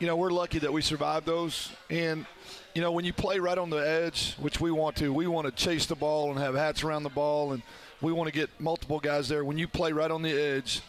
you 0.00 0.06
know, 0.06 0.16
we're 0.16 0.30
lucky 0.30 0.58
that 0.58 0.72
we 0.72 0.80
survived 0.80 1.26
those. 1.26 1.70
And, 1.90 2.26
you 2.74 2.80
know, 2.80 2.90
when 2.90 3.04
you 3.04 3.12
play 3.12 3.38
right 3.38 3.58
on 3.58 3.68
the 3.68 3.76
edge, 3.76 4.34
which 4.36 4.58
we 4.58 4.70
want 4.70 4.96
to, 4.96 5.12
we 5.12 5.26
want 5.26 5.46
to 5.46 5.52
chase 5.52 5.84
the 5.84 5.94
ball 5.94 6.30
and 6.30 6.38
have 6.40 6.54
hats 6.54 6.82
around 6.82 7.02
the 7.02 7.10
ball, 7.10 7.52
and 7.52 7.62
we 8.00 8.10
want 8.10 8.26
to 8.26 8.32
get 8.32 8.48
multiple 8.58 8.98
guys 8.98 9.28
there. 9.28 9.44
When 9.44 9.58
you 9.58 9.68
play 9.68 9.92
right 9.92 10.10
on 10.10 10.22
the 10.22 10.32
edge, 10.32 10.80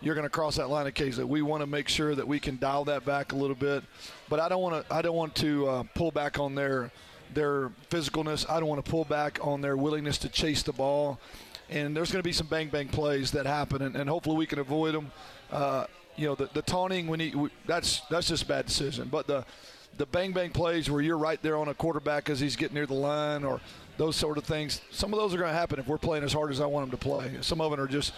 you're 0.00 0.16
going 0.16 0.26
to 0.26 0.30
cross 0.30 0.56
that 0.56 0.68
line 0.68 0.88
occasionally. 0.88 1.30
We 1.30 1.42
want 1.42 1.62
to 1.62 1.66
make 1.66 1.88
sure 1.88 2.16
that 2.16 2.26
we 2.26 2.40
can 2.40 2.58
dial 2.58 2.84
that 2.86 3.04
back 3.04 3.32
a 3.32 3.36
little 3.36 3.56
bit, 3.56 3.84
but 4.28 4.40
I 4.40 4.48
don't 4.48 4.60
want 4.60 4.86
to. 4.86 4.94
I 4.94 5.00
don't 5.00 5.16
want 5.16 5.34
to 5.36 5.68
uh, 5.68 5.82
pull 5.94 6.10
back 6.10 6.38
on 6.38 6.56
their 6.56 6.90
their 7.32 7.70
physicalness. 7.88 8.50
I 8.50 8.58
don't 8.58 8.68
want 8.68 8.84
to 8.84 8.90
pull 8.90 9.04
back 9.04 9.38
on 9.46 9.60
their 9.60 9.76
willingness 9.76 10.18
to 10.18 10.28
chase 10.28 10.62
the 10.62 10.72
ball. 10.72 11.18
And 11.68 11.96
there's 11.96 12.12
going 12.12 12.20
to 12.20 12.28
be 12.28 12.32
some 12.32 12.46
bang 12.46 12.68
bang 12.68 12.88
plays 12.88 13.30
that 13.32 13.46
happen, 13.46 13.82
and, 13.82 13.96
and 13.96 14.08
hopefully 14.10 14.36
we 14.36 14.46
can 14.46 14.58
avoid 14.58 14.94
them. 14.94 15.10
Uh, 15.50 15.86
you 16.16 16.26
know, 16.26 16.34
the, 16.34 16.48
the 16.52 16.62
taunting 16.62 17.06
when 17.06 17.20
he 17.20 17.34
that's 17.66 18.00
that's 18.10 18.28
just 18.28 18.44
a 18.44 18.46
bad 18.46 18.66
decision. 18.66 19.08
But 19.10 19.26
the 19.26 19.44
the 19.96 20.06
bang 20.06 20.32
bang 20.32 20.50
plays 20.50 20.90
where 20.90 21.00
you're 21.00 21.18
right 21.18 21.40
there 21.42 21.56
on 21.56 21.68
a 21.68 21.74
quarterback 21.74 22.28
as 22.28 22.40
he's 22.40 22.56
getting 22.56 22.74
near 22.74 22.86
the 22.86 22.94
line, 22.94 23.44
or 23.44 23.60
those 23.96 24.16
sort 24.16 24.38
of 24.38 24.44
things. 24.44 24.80
Some 24.90 25.12
of 25.12 25.18
those 25.18 25.34
are 25.34 25.38
going 25.38 25.50
to 25.50 25.56
happen 25.56 25.78
if 25.78 25.86
we're 25.86 25.98
playing 25.98 26.24
as 26.24 26.32
hard 26.32 26.50
as 26.50 26.60
I 26.60 26.66
want 26.66 26.90
them 26.90 26.98
to 26.98 27.04
play. 27.04 27.32
Some 27.40 27.60
of 27.60 27.70
them 27.70 27.80
are 27.80 27.88
just. 27.88 28.12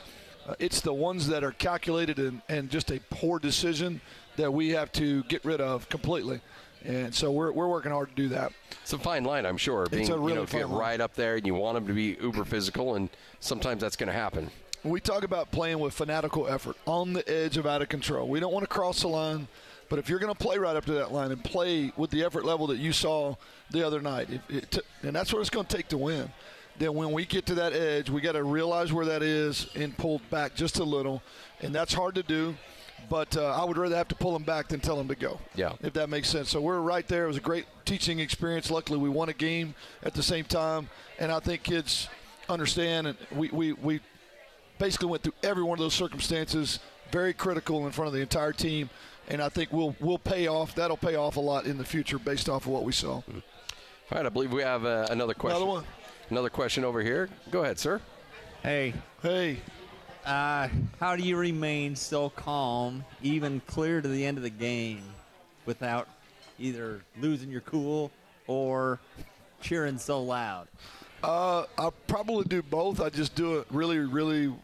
Uh, 0.47 0.55
it's 0.59 0.81
the 0.81 0.95
ones 0.95 1.29
that 1.29 1.45
are 1.45 1.53
calculated 1.53 2.19
and, 2.19 2.41
and 2.49 2.71
just 2.71 2.91
a 2.91 2.99
poor 3.11 3.39
decision 3.39 4.01
that 4.37 4.51
we 4.51 4.71
have 4.71 4.91
to 4.93 5.23
get 5.25 5.45
rid 5.45 5.61
of 5.61 5.87
completely. 5.91 6.41
And 6.85 7.15
so 7.15 7.31
we're, 7.31 7.53
we're 7.53 7.69
working 7.69 7.93
hard 7.93 8.09
to 8.09 8.15
do 8.15 8.29
that. 8.29 8.53
It's 8.83 8.93
a 8.95 8.99
fine 8.99 9.25
line, 9.25 9.45
I'm 9.45 9.59
sure. 9.59 9.87
Being, 9.91 10.11
a 10.11 10.17
really 10.17 10.31
you 10.31 10.35
know, 10.37 10.43
if 10.45 10.53
you're 10.55 10.67
line. 10.67 10.79
right 10.79 11.01
up 11.01 11.15
there 11.15 11.37
and 11.37 11.47
you 11.47 11.55
want 11.55 11.75
them 11.75 11.87
to 11.87 11.93
be 11.93 12.17
uber 12.23 12.45
physical, 12.45 12.95
and 12.95 13.11
sometimes 13.41 13.83
that's 13.83 13.97
going 13.97 14.07
to 14.07 14.13
happen. 14.13 14.51
We 14.85 15.01
talk 15.01 15.25
about 15.25 15.51
playing 15.51 15.79
with 15.79 15.95
fanatical 15.95 16.49
effort 16.49 16.77
on 16.87 17.13
the 17.13 17.29
edge 17.29 17.57
of 17.57 17.67
out 17.67 17.83
of 17.83 17.89
control. 17.89 18.29
We 18.29 18.41
don't 18.41 18.53
want 18.53 18.65
to 18.65 18.69
cross 18.69 19.03
the 19.03 19.09
line, 19.09 19.49
but 19.89 19.99
if 19.99 20.09
you're 20.09 20.19
going 20.19 20.33
to 20.33 20.39
play 20.39 20.59
right 20.59 20.77
up 20.77 20.85
to 20.87 20.93
that 20.95 21.13
line 21.13 21.33
and 21.33 21.43
play 21.43 21.93
with 21.97 22.11
the 22.11 22.25
effort 22.25 22.45
level 22.45 22.67
that 22.69 22.79
you 22.79 22.93
saw 22.93 23.35
the 23.71 23.87
other 23.87 24.01
night, 24.01 24.29
if 24.31 24.51
it 24.51 24.71
t- 24.71 24.81
and 25.03 25.15
that's 25.15 25.33
what 25.33 25.41
it's 25.41 25.51
going 25.51 25.67
to 25.67 25.77
take 25.77 25.89
to 25.89 25.99
win. 25.99 26.31
Then 26.79 26.95
when 26.95 27.11
we 27.11 27.27
get 27.27 27.45
to 27.47 27.57
that 27.57 27.73
edge, 27.73 28.09
we 28.09 28.21
got 28.21 28.33
to 28.33 28.45
realize 28.45 28.93
where 28.93 29.07
that 29.07 29.21
is 29.21 29.69
and 29.75 29.97
pull 29.97 30.21
back 30.31 30.55
just 30.55 30.79
a 30.79 30.85
little, 30.85 31.23
and 31.61 31.75
that's 31.75 31.93
hard 31.93 32.15
to 32.15 32.23
do. 32.23 32.55
But 33.11 33.37
uh, 33.37 33.47
I 33.51 33.65
would 33.65 33.77
rather 33.77 33.97
have 33.97 34.09
to 34.09 34.15
pull 34.15 34.33
them 34.33 34.43
back 34.43 34.69
than 34.69 34.81
tell 34.81 34.97
them 34.97 35.09
to 35.09 35.15
go. 35.15 35.41
Yeah. 35.55 35.73
If 35.83 35.93
that 35.95 36.09
makes 36.09 36.29
sense. 36.29 36.51
So 36.51 36.61
we're 36.61 36.81
right 36.81 37.07
there. 37.09 37.25
It 37.25 37.29
was 37.29 37.37
a 37.37 37.41
great 37.41 37.67
teaching 37.85 38.21
experience. 38.21 38.71
Luckily, 38.71 38.99
we 38.99 39.09
won 39.09 39.29
a 39.29 39.33
game 39.33 39.75
at 40.03 40.15
the 40.15 40.23
same 40.23 40.45
time, 40.45 40.89
and 41.19 41.33
I 41.33 41.41
think 41.41 41.63
kids 41.63 42.09
understand. 42.49 43.07
And 43.09 43.19
we, 43.35 43.49
we, 43.51 43.73
we 43.73 44.01
basically 44.79 45.09
went 45.09 45.23
through 45.23 45.35
every 45.43 45.63
one 45.63 45.79
of 45.79 45.83
those 45.83 45.95
circumstances, 45.95 46.79
very 47.11 47.33
critical 47.33 47.87
in 47.87 47.93
front 47.93 48.09
of 48.09 48.15
the 48.15 48.21
entire 48.21 48.53
team, 48.53 48.91
and 49.29 49.43
I 49.43 49.49
think 49.49 49.73
we'll 49.73 49.95
we'll 50.01 50.19
pay 50.19 50.47
off. 50.47 50.75
That'll 50.75 50.97
pay 50.97 51.17
off 51.17 51.37
a 51.37 51.41
lot 51.41 51.67
in 51.67 51.79
the 51.79 51.85
future 51.85 52.19
based 52.19 52.49
off 52.49 52.63
of 52.67 52.73
what 52.73 52.85
we 52.85 52.93
saw. 52.93 53.15
All 53.17 53.23
right, 54.13 54.25
I 54.27 54.29
believe 54.31 54.53
we 54.53 54.63
have 54.63 54.85
uh, 54.85 55.07
another 55.11 55.35
question. 55.35 55.61
Another 55.63 55.71
one. 55.71 55.85
Another 56.31 56.51
question 56.51 56.85
over 56.85 57.03
here. 57.03 57.29
Go 57.51 57.63
ahead, 57.63 57.79
sir. 57.79 58.01
Hey, 58.63 58.93
Hey, 59.23 59.59
uh, 60.27 60.69
how 61.01 61.17
do 61.17 61.23
you 61.23 61.37
remain 61.37 61.97
so 61.97 62.29
calm, 62.31 63.05
even 63.23 63.61
clear 63.67 64.01
to 64.01 64.09
the 64.09 64.25
end 64.25 64.37
of 64.37 64.43
the 64.43 64.51
game, 64.51 65.03
without 65.65 66.09
either 66.59 67.01
losing 67.21 67.51
your 67.51 67.61
cool 67.63 68.11
or 68.47 68.99
cheering 69.61 69.99
so 69.99 70.23
loud? 70.23 70.69
uh, 71.23 71.65
I'll 71.77 71.95
probably 72.07 72.45
do 72.45 72.63
both. 72.63 73.01
I 73.01 73.09
just 73.11 73.35
do 73.35 73.59
it 73.59 73.67
really, 73.71 73.99
really 73.99 74.55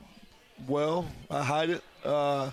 well. 0.69 1.07
I 1.31 1.43
hide 1.43 1.71
it. 1.71 1.83
Uh, 2.05 2.51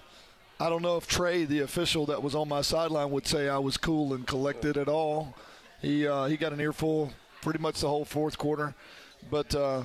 I 0.59 0.69
don't 0.69 0.81
know 0.81 0.97
if 0.97 1.07
Trey, 1.07 1.45
the 1.45 1.61
official 1.61 2.05
that 2.07 2.21
was 2.21 2.35
on 2.35 2.47
my 2.47 2.61
sideline, 2.61 3.09
would 3.11 3.25
say 3.25 3.49
I 3.49 3.57
was 3.57 3.77
cool 3.77 4.13
and 4.13 4.27
collected 4.27 4.77
at 4.77 4.87
all. 4.87 5.35
He 5.81 6.07
uh, 6.07 6.25
he 6.25 6.37
got 6.37 6.53
an 6.53 6.61
earful 6.61 7.11
pretty 7.41 7.59
much 7.59 7.81
the 7.81 7.87
whole 7.87 8.05
fourth 8.05 8.37
quarter, 8.37 8.75
but 9.31 9.53
uh, 9.55 9.83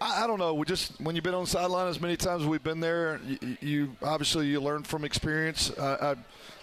I, 0.00 0.24
I 0.24 0.26
don't 0.26 0.38
know. 0.38 0.54
We 0.54 0.64
just 0.64 1.00
when 1.00 1.14
you've 1.16 1.24
been 1.24 1.34
on 1.34 1.44
the 1.44 1.50
sideline 1.50 1.88
as 1.88 2.00
many 2.00 2.16
times 2.16 2.42
as 2.42 2.48
we've 2.48 2.62
been 2.62 2.80
there, 2.80 3.20
you, 3.26 3.56
you 3.60 3.96
obviously 4.02 4.46
you 4.46 4.60
learn 4.60 4.84
from 4.84 5.04
experience. 5.04 5.76
I, 5.78 6.12
I 6.12 6.16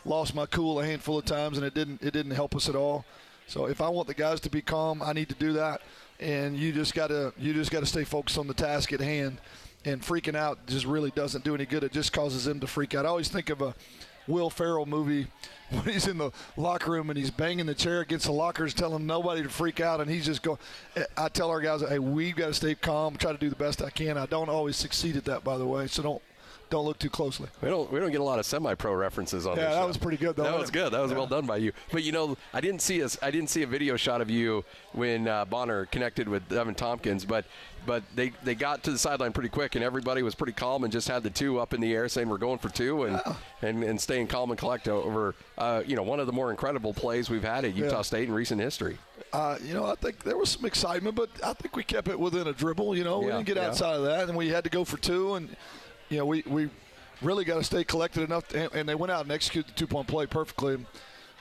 lost 0.06 0.36
my 0.36 0.46
cool 0.46 0.80
a 0.80 0.86
handful 0.86 1.17
of 1.17 1.26
times, 1.26 1.58
and 1.58 1.65
it 1.65 1.74
didn't 1.74 2.02
it 2.02 2.12
didn't 2.12 2.32
help 2.32 2.56
us 2.56 2.69
at 2.69 2.76
all. 2.76 3.06
So 3.48 3.65
if 3.65 3.82
I 3.82 3.89
want 3.89 4.08
the 4.08 4.13
guys 4.13 4.39
to 4.41 4.50
be 4.50 4.62
calm, 4.62 5.02
I 5.02 5.13
need 5.13 5.30
to 5.30 5.36
do 5.36 5.54
that, 5.54 5.82
and 6.19 6.56
you 6.56 6.72
just 6.72 6.93
gotta 6.93 7.34
you 7.38 7.54
just 7.54 7.72
gotta 7.72 7.86
stay 7.86 8.06
focused 8.06 8.38
on 8.38 8.48
the 8.48 8.54
task 8.54 8.93
at 8.93 9.02
hand. 9.02 9.38
And 9.86 10.02
freaking 10.02 10.36
out 10.36 10.65
just 10.67 10.86
really 10.86 11.12
doesn't 11.12 11.43
do 11.43 11.56
any 11.56 11.65
good. 11.65 11.84
It 11.84 11.91
just 11.91 12.13
causes 12.13 12.46
them 12.46 12.60
to 12.62 12.67
freak 12.67 12.96
out. 12.96 13.06
I 13.06 13.10
always 13.10 13.28
think 13.28 13.50
of 13.50 13.62
a 13.62 13.76
Will 14.28 14.50
Ferrell 14.50 14.86
movie 14.86 15.28
when 15.69 15.84
he's 15.84 16.08
in 16.08 16.17
the 16.17 16.32
locker 16.56 16.91
room 16.91 17.10
and 17.10 17.17
he's 17.17 17.32
banging 17.32 17.65
the 17.65 17.76
chair 17.76 18.02
against 18.02 18.26
the 18.26 18.32
lockers, 18.32 18.74
telling 18.74 19.06
nobody 19.06 19.43
to 19.43 19.50
freak 19.50 19.80
out, 19.80 20.00
and 20.00 20.10
he's 20.10 20.26
just 20.26 20.41
going. 20.41 20.60
I 21.17 21.28
tell 21.30 21.50
our 21.50 21.60
guys, 21.60 21.82
"Hey, 21.82 22.00
we've 22.00 22.36
got 22.36 22.48
to 22.48 22.54
stay 22.54 22.76
calm, 22.76 23.17
try 23.17 23.32
to 23.32 23.38
do 23.38 23.50
the 23.50 23.56
best 23.56 23.82
I 23.82 23.89
can." 23.89 24.17
I 24.17 24.26
don't 24.26 24.50
always 24.50 24.78
succeed 24.78 25.17
at 25.17 25.26
that, 25.26 25.43
by 25.43 25.58
the 25.58 25.65
way, 25.65 25.88
so 25.88 26.02
don't 26.04 26.22
don't 26.73 26.86
look 26.86 26.97
too 26.97 27.09
closely. 27.09 27.47
We 27.62 27.69
don't 27.69 27.91
we 27.91 27.99
don't 27.99 28.12
get 28.12 28.19
a 28.19 28.23
lot 28.23 28.39
of 28.39 28.45
semi-pro 28.45 28.93
references 28.95 29.45
on 29.45 29.57
Yeah, 29.57 29.65
that 29.65 29.73
show. 29.81 29.88
was 29.88 29.97
pretty 29.97 30.17
good, 30.17 30.36
though, 30.36 30.43
That 30.43 30.53
wasn't 30.53 30.69
it? 30.69 30.79
good. 30.79 30.91
That 30.93 31.01
was 31.01 31.12
Yeah. 31.12 31.17
well 31.17 31.27
done 31.27 31.45
by 31.45 31.57
you. 31.57 31.71
But 31.91 32.03
you 32.03 32.12
know, 32.12 32.36
I 32.53 32.62
didn't 32.62 32.81
see 32.81 33.01
a 33.01 33.07
I 33.21 33.29
didn't 33.31 33.49
see 33.49 33.62
a 33.62 33.67
video 33.67 33.95
shot 33.95 34.21
of 34.21 34.29
you 34.29 34.65
when 34.93 35.27
uh, 35.27 35.45
Bonner 35.45 35.86
connected 35.86 36.27
with 36.27 36.51
Evan 36.51 36.73
Thompkins, 36.75 37.25
but 37.25 37.45
but 37.86 38.01
they 38.15 38.31
they 38.43 38.55
got 38.55 38.81
to 38.86 38.91
the 38.91 38.97
sideline 38.97 39.33
pretty 39.33 39.49
quick, 39.49 39.75
and 39.75 39.83
everybody 39.83 40.23
was 40.23 40.33
pretty 40.36 40.53
calm 40.53 40.83
and 40.83 40.91
just 40.91 41.07
had 41.07 41.21
the 41.21 41.29
two 41.29 41.59
up 41.59 41.73
in 41.73 41.81
the 41.81 41.93
air, 41.93 42.09
saying 42.09 42.27
we're 42.27 42.38
going 42.38 42.57
for 42.57 42.69
two, 42.69 43.03
and 43.03 43.21
and, 43.62 43.83
and 43.83 44.01
staying 44.01 44.27
calm 44.27 44.49
and 44.49 44.57
collect 44.59 44.88
over 44.88 45.36
uh, 45.59 45.83
you 45.86 45.95
know 45.95 46.03
one 46.03 46.19
of 46.19 46.25
the 46.25 46.33
more 46.33 46.49
incredible 46.49 46.93
plays 46.93 47.29
we've 47.29 47.43
had 47.43 47.65
at 47.65 47.75
Utah 47.75 47.97
Yeah. 47.97 48.01
State 48.01 48.27
in 48.27 48.33
recent 48.33 48.59
history. 48.59 48.97
Uh, 49.31 49.57
you 49.63 49.73
know, 49.73 49.86
I 49.86 49.95
think 49.95 50.23
there 50.23 50.38
was 50.38 50.49
some 50.49 50.63
excitement, 50.65 51.15
but 51.15 51.29
I 51.43 51.53
think 51.53 51.75
we 51.75 51.83
kept 51.83 52.07
it 52.07 52.19
within 52.19 52.47
a 52.47 52.53
dribble. 52.53 52.95
You 52.95 53.03
know, 53.03 53.19
we 53.19 53.27
didn't 53.27 53.45
get 53.45 53.57
yeah. 53.57 53.67
outside 53.67 53.95
of 53.95 54.03
that, 54.03 54.27
and 54.29 54.38
we 54.38 54.49
had 54.49 54.63
to 54.63 54.69
go 54.69 54.83
for 54.86 54.97
two, 54.97 55.33
and 55.36 55.55
you 56.09 56.17
know, 56.17 56.25
we 56.25 56.43
we 56.47 56.69
really 57.21 57.45
got 57.45 57.57
to 57.57 57.63
stay 57.63 57.83
collected 57.83 58.23
enough, 58.23 58.53
and, 58.53 58.71
and 58.73 58.89
they 58.89 58.95
went 58.95 59.11
out 59.11 59.23
and 59.23 59.31
executed 59.31 59.71
the 59.71 59.75
two 59.75 59.87
point 59.87 60.07
play 60.07 60.25
perfectly. 60.25 60.77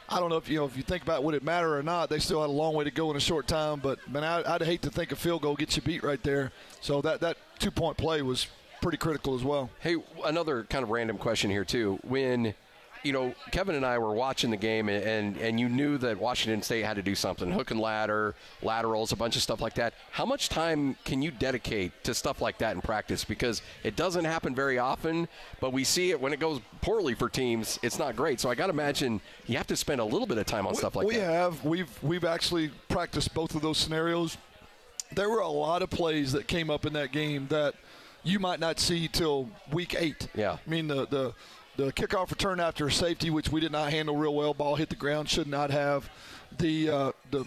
I 0.09 0.21
don't 0.21 0.29
know 0.29 0.37
if 0.37 0.49
you 0.49 0.59
know 0.59 0.67
if 0.67 0.77
you 0.77 0.83
think 0.83 1.03
about 1.03 1.25
would 1.25 1.35
it 1.35 1.43
matter 1.43 1.77
or 1.77 1.83
not. 1.83 2.11
They 2.11 2.19
still 2.19 2.41
had 2.41 2.51
a 2.51 2.53
long 2.53 2.75
way 2.75 2.85
to 2.85 2.91
go 2.91 3.11
in 3.11 3.17
a 3.17 3.21
short 3.21 3.49
time, 3.49 3.81
but 3.81 3.99
man, 4.09 4.25
I, 4.25 4.55
I'd 4.55 4.63
hate 4.63 4.83
to 4.83 4.91
think 4.91 5.13
a 5.13 5.17
field 5.17 5.43
goal 5.43 5.55
gets 5.55 5.77
you 5.77 5.83
beat 5.83 6.03
right 6.03 6.23
there. 6.23 6.53
So 6.81 7.01
that 7.03 7.21
that 7.21 7.39
two 7.59 7.71
point 7.71 7.97
play 7.97 8.23
was 8.23 8.47
pretty 8.83 8.99
critical 8.99 9.35
as 9.35 9.43
well. 9.43 9.71
Hey, 9.81 9.97
another 10.25 10.65
kind 10.65 10.83
of 10.83 10.91
random 10.91 11.17
question 11.17 11.51
here 11.51 11.65
too. 11.65 11.99
When 12.03 12.55
you 13.03 13.13
know 13.13 13.35
Kevin 13.51 13.75
and 13.75 13.85
I 13.85 13.99
were 13.99 14.13
watching 14.13 14.51
the 14.51 14.57
game, 14.57 14.89
and 14.89 15.05
and, 15.05 15.37
and 15.39 15.61
you 15.61 15.69
knew 15.69 15.99
that 15.99 16.19
Washington 16.19 16.63
State 16.63 16.85
had 16.85 16.97
to 16.97 17.03
do 17.03 17.15
something, 17.15 17.51
hook 17.51 17.71
and 17.71 17.81
ladder, 17.81 18.35
laterals, 18.63 19.13
a 19.13 19.17
bunch 19.17 19.37
of 19.37 19.43
stuff 19.43 19.61
like 19.61 19.75
that. 19.75 19.95
How 20.11 20.25
much 20.25 20.49
time 20.49 20.97
can 21.05 21.23
you 21.23 21.31
dedicate 21.31 21.93
to 22.05 22.15
stuff 22.15 22.41
like 22.41 22.59
that 22.59 22.75
in 22.75 22.83
practice? 22.83 23.25
Because 23.25 23.63
it 23.83 23.97
doesn't 23.97 24.25
happen 24.25 24.55
very 24.55 24.79
often, 24.79 25.29
but 25.61 25.73
we 25.73 25.85
see 25.85 26.11
it 26.11 26.21
when 26.21 26.33
it 26.33 26.41
goes 26.41 26.61
poorly 26.81 27.15
for 27.15 27.29
teams. 27.29 27.79
It's 27.83 27.99
not 27.99 28.17
great. 28.17 28.41
So 28.41 28.51
I 28.51 28.55
got 28.55 28.67
to 28.67 28.73
imagine 28.73 29.21
you 29.47 29.57
have 29.57 29.67
to 29.69 29.77
spend 29.77 30.01
a 30.01 30.05
little 30.05 30.27
bit 30.27 30.39
of 30.39 30.47
time 30.47 30.67
on 30.67 30.75
stuff 30.75 30.97
like 30.97 31.07
we 31.07 31.17
that. 31.17 31.31
have 31.31 31.65
we've 31.65 32.03
we've 32.03 32.25
actually 32.25 32.71
practiced 32.89 33.35
both 33.35 33.55
of 33.55 33.63
those 33.63 33.79
scenarios 33.79 34.37
there 35.15 35.29
were 35.29 35.41
a 35.41 35.49
lot 35.49 35.83
of 35.83 35.91
plays 35.91 36.33
that 36.33 36.47
came 36.47 36.71
up 36.71 36.87
in 36.87 36.93
that 36.95 37.13
game 37.13 37.47
that 37.49 37.75
you 38.25 38.39
might 38.39 38.61
not 38.61 38.79
see 38.79 39.09
till 39.09 39.49
week 39.73 39.95
eight. 39.99 40.29
Yeah. 40.35 40.59
I 40.67 40.71
mean 40.71 40.89
the 40.89 41.07
the 41.07 41.35
the 41.77 41.93
kickoff 41.93 42.31
return 42.31 42.61
after 42.61 42.87
a 42.87 42.93
safety, 42.93 43.31
which 43.31 43.51
we 43.51 43.61
did 43.61 43.73
not 43.73 43.91
handle 43.91 44.17
real 44.17 44.35
well. 44.35 44.55
Ball 44.55 44.77
hit 44.77 44.89
the 44.89 44.97
ground, 44.97 45.29
should 45.29 45.47
not 45.47 45.71
have. 45.71 46.11
The 46.59 46.91
uh, 46.91 47.13
the 47.31 47.45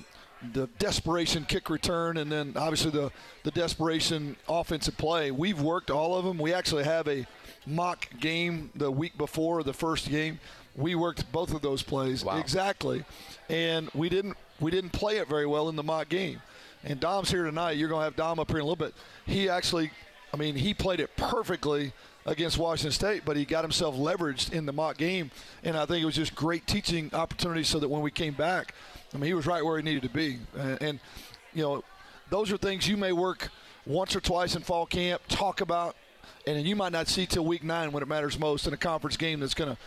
the 0.54 0.68
desperation 0.80 1.46
kick 1.46 1.70
return, 1.70 2.18
and 2.18 2.32
then 2.32 2.54
obviously 2.56 2.92
the 2.92 3.12
the 3.44 3.52
desperation 3.52 4.36
offensive 4.50 4.98
play. 4.98 5.32
We've 5.32 5.62
worked 5.62 5.92
all 5.92 6.16
of 6.16 6.26
them. 6.26 6.38
We 6.38 6.54
actually 6.54 6.84
have 6.84 7.08
a 7.08 7.26
mock 7.66 8.08
game 8.20 8.72
the 8.76 8.92
week 8.92 9.18
before 9.18 9.64
the 9.64 9.74
first 9.74 10.10
game. 10.10 10.40
We 10.76 10.96
worked 10.96 11.32
both 11.32 11.54
of 11.54 11.62
those 11.62 11.82
plays 11.84 12.24
Wow. 12.26 12.38
exactly, 12.38 13.06
and 13.50 13.90
we 13.94 14.10
didn't 14.10 14.38
we 14.60 14.72
didn't 14.72 14.92
play 14.92 15.18
it 15.18 15.28
very 15.28 15.46
well 15.46 15.70
in 15.70 15.76
the 15.76 15.84
mock 15.84 16.10
game. 16.10 16.42
And 16.84 17.00
Dom's 17.00 17.32
here 17.32 17.44
tonight. 17.44 17.78
You're 17.78 17.90
going 17.90 18.02
to 18.02 18.04
have 18.06 18.16
Dom 18.16 18.40
up 18.40 18.50
here 18.50 18.58
in 18.60 18.62
a 18.64 18.68
little 18.68 18.76
bit. 18.76 18.94
He 19.26 19.50
actually, 19.50 19.90
I 20.32 20.38
mean, 20.38 20.54
he 20.56 20.72
played 20.72 21.00
it 21.00 21.16
perfectly 21.18 21.94
against 22.26 22.58
Washington 22.58 22.92
State, 22.92 23.24
but 23.26 23.38
he 23.38 23.46
got 23.46 23.64
himself 23.64 23.96
leveraged 23.96 24.52
in 24.52 24.66
the 24.66 24.74
mock 24.74 24.98
game. 24.98 25.32
And 25.64 25.78
I 25.78 25.86
think 25.86 26.02
it 26.02 26.06
was 26.06 26.16
just 26.16 26.36
great 26.36 26.66
teaching 26.66 27.10
opportunities 27.14 27.68
so 27.68 27.80
that 27.80 27.90
when 27.90 28.02
we 28.02 28.12
came 28.12 28.34
back, 28.34 28.74
I 29.14 29.18
mean, 29.18 29.28
he 29.28 29.34
was 29.34 29.46
right 29.46 29.64
where 29.64 29.78
he 29.78 29.84
needed 29.84 30.04
to 30.04 30.10
be. 30.10 30.40
And, 30.58 30.82
and 30.82 31.00
you 31.54 31.64
know, 31.64 31.84
those 32.30 32.52
are 32.52 32.58
things 32.58 32.88
you 32.88 32.98
may 32.98 33.12
work 33.12 33.50
once 33.86 34.16
or 34.16 34.20
twice 34.20 34.56
in 34.56 34.64
fall 34.64 34.86
camp, 34.86 35.22
talk 35.28 35.62
about, 35.62 35.96
and 36.48 36.58
then 36.58 36.66
you 36.66 36.76
might 36.76 36.92
not 36.92 37.08
see 37.08 37.26
till 37.26 37.46
week 37.46 37.64
nine 37.64 37.92
when 37.92 38.02
it 38.02 38.08
matters 38.08 38.40
most 38.40 38.66
in 38.68 38.74
a 38.74 38.78
conference 38.78 39.18
game 39.18 39.40
that's 39.40 39.54
going 39.54 39.70
to 39.70 39.78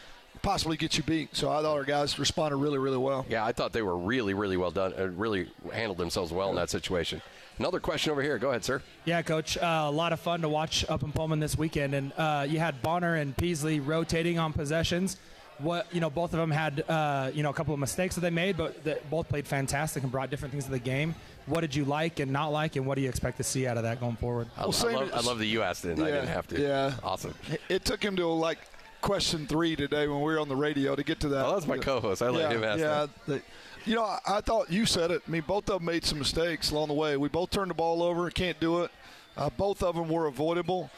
possibly 0.43 0.77
get 0.77 0.97
you 0.97 1.03
beat. 1.03 1.35
So 1.35 1.51
I 1.51 1.63
thought 1.63 1.77
our 1.77 1.85
guys 1.85 2.19
responded 2.19 2.57
really, 2.57 2.79
really 2.79 2.97
well. 2.97 3.27
Yeah, 3.29 3.45
I 3.45 3.53
thought 3.53 3.73
they 3.73 3.83
were 3.83 3.97
really, 3.97 4.35
really 4.35 4.57
well 4.57 4.71
done. 4.71 4.93
and 4.93 5.19
really 5.19 5.51
handled 5.73 5.99
themselves 5.99 6.33
well 6.33 6.51
in 6.51 6.57
that 6.57 6.71
situation. 6.71 7.21
Another 7.59 7.81
question 7.81 8.13
over 8.13 8.23
here. 8.23 8.39
Go 8.39 8.51
ahead, 8.51 8.65
sir. 8.65 8.83
Yeah, 9.05 9.23
coach. 9.23 9.57
Uh, 9.59 9.85
a 9.87 9.91
lot 9.91 10.13
of 10.13 10.21
fun 10.21 10.43
to 10.43 10.49
watch 10.49 10.85
up 10.89 11.03
in 11.03 11.11
Pullman 11.13 11.41
this 11.41 11.59
weekend, 11.59 11.95
and 11.95 12.13
uh, 12.17 12.47
you 12.49 12.59
had 12.59 12.81
Bonner 12.83 13.17
and 13.17 13.37
Peasley 13.37 13.81
rotating 13.81 14.39
on 14.39 14.53
possessions. 14.53 15.17
What 15.59 15.93
you 15.93 16.01
know, 16.01 16.09
both 16.09 16.33
of 16.35 16.39
them 16.39 16.53
had 16.53 16.85
uh, 16.89 17.33
you 17.35 17.43
know 17.43 17.51
a 17.51 17.53
couple 17.53 17.75
of 17.75 17.81
mistakes 17.81 18.15
that 18.15 18.21
they 18.21 18.31
made, 18.31 18.57
but 18.57 18.85
they 18.85 18.97
both 19.11 19.29
played 19.29 19.45
fantastic 19.47 20.05
and 20.05 20.13
brought 20.13 20.31
different 20.31 20.53
things 20.53 20.67
to 20.67 20.71
the 20.71 20.79
game. 20.79 21.17
What 21.47 21.63
did 21.63 21.75
you 21.75 21.85
like 21.85 22.21
and 22.21 22.31
not 22.31 22.49
like, 22.49 22.77
and 22.77 22.87
what 22.87 22.95
do 22.95 23.01
you 23.01 23.09
expect 23.09 23.39
to 23.39 23.43
see 23.43 23.67
out 23.67 23.77
of 23.77 23.83
that 23.83 23.99
going 23.99 24.15
forward? 24.17 24.47
I, 24.57 24.61
Well, 24.61 24.69
I 24.69 24.73
same 24.73 24.93
love, 24.93 25.11
I 25.13 25.19
as- 25.19 25.27
love 25.27 25.39
that 25.39 25.47
you 25.47 25.63
asked 25.63 25.85
it 25.85 25.93
and 25.99 26.03
I 26.05 26.11
didn't 26.13 26.29
have 26.29 26.47
to. 26.49 26.61
yeah. 26.61 26.93
Awesome. 27.03 27.35
It 27.69 27.85
took 27.85 28.05
him 28.05 28.15
to 28.17 28.27
like 28.29 28.59
question 29.01 29.47
three 29.49 29.75
today 29.75 30.07
when 30.07 30.19
we 30.19 30.25
were 30.33 30.39
on 30.39 30.49
the 30.49 30.55
radio 30.57 30.95
to 30.95 31.03
get 31.03 31.19
to 31.21 31.29
that. 31.31 31.47
Oh, 31.47 31.55
that's 31.55 31.67
my 31.67 31.79
co-host. 31.79 32.21
I 32.23 32.29
let 32.29 32.51
yeah, 32.53 32.57
him 32.57 32.65
ask 32.65 32.81
yeah. 33.29 33.37
You 33.85 33.95
know, 33.95 34.05
I, 34.05 34.19
I 34.27 34.41
thought 34.41 34.71
you 34.71 34.87
said 34.87 35.11
it. 35.11 35.23
I 35.27 35.31
mean, 35.31 35.45
both 35.47 35.69
of 35.71 35.81
them 35.81 35.85
made 35.85 36.05
some 36.05 36.19
mistakes 36.19 36.71
along 36.71 36.89
the 36.89 36.95
way. 36.95 37.17
We 37.17 37.29
both 37.29 37.51
turned 37.51 37.71
the 37.71 37.75
ball 37.75 38.03
over. 38.03 38.31
Can't 38.31 38.59
do 38.61 38.83
it. 38.83 38.91
Uh, 39.37 39.49
both 39.51 39.83
of 39.83 39.95
them 39.95 40.09
were 40.09 40.27
avoidable. 40.27 40.91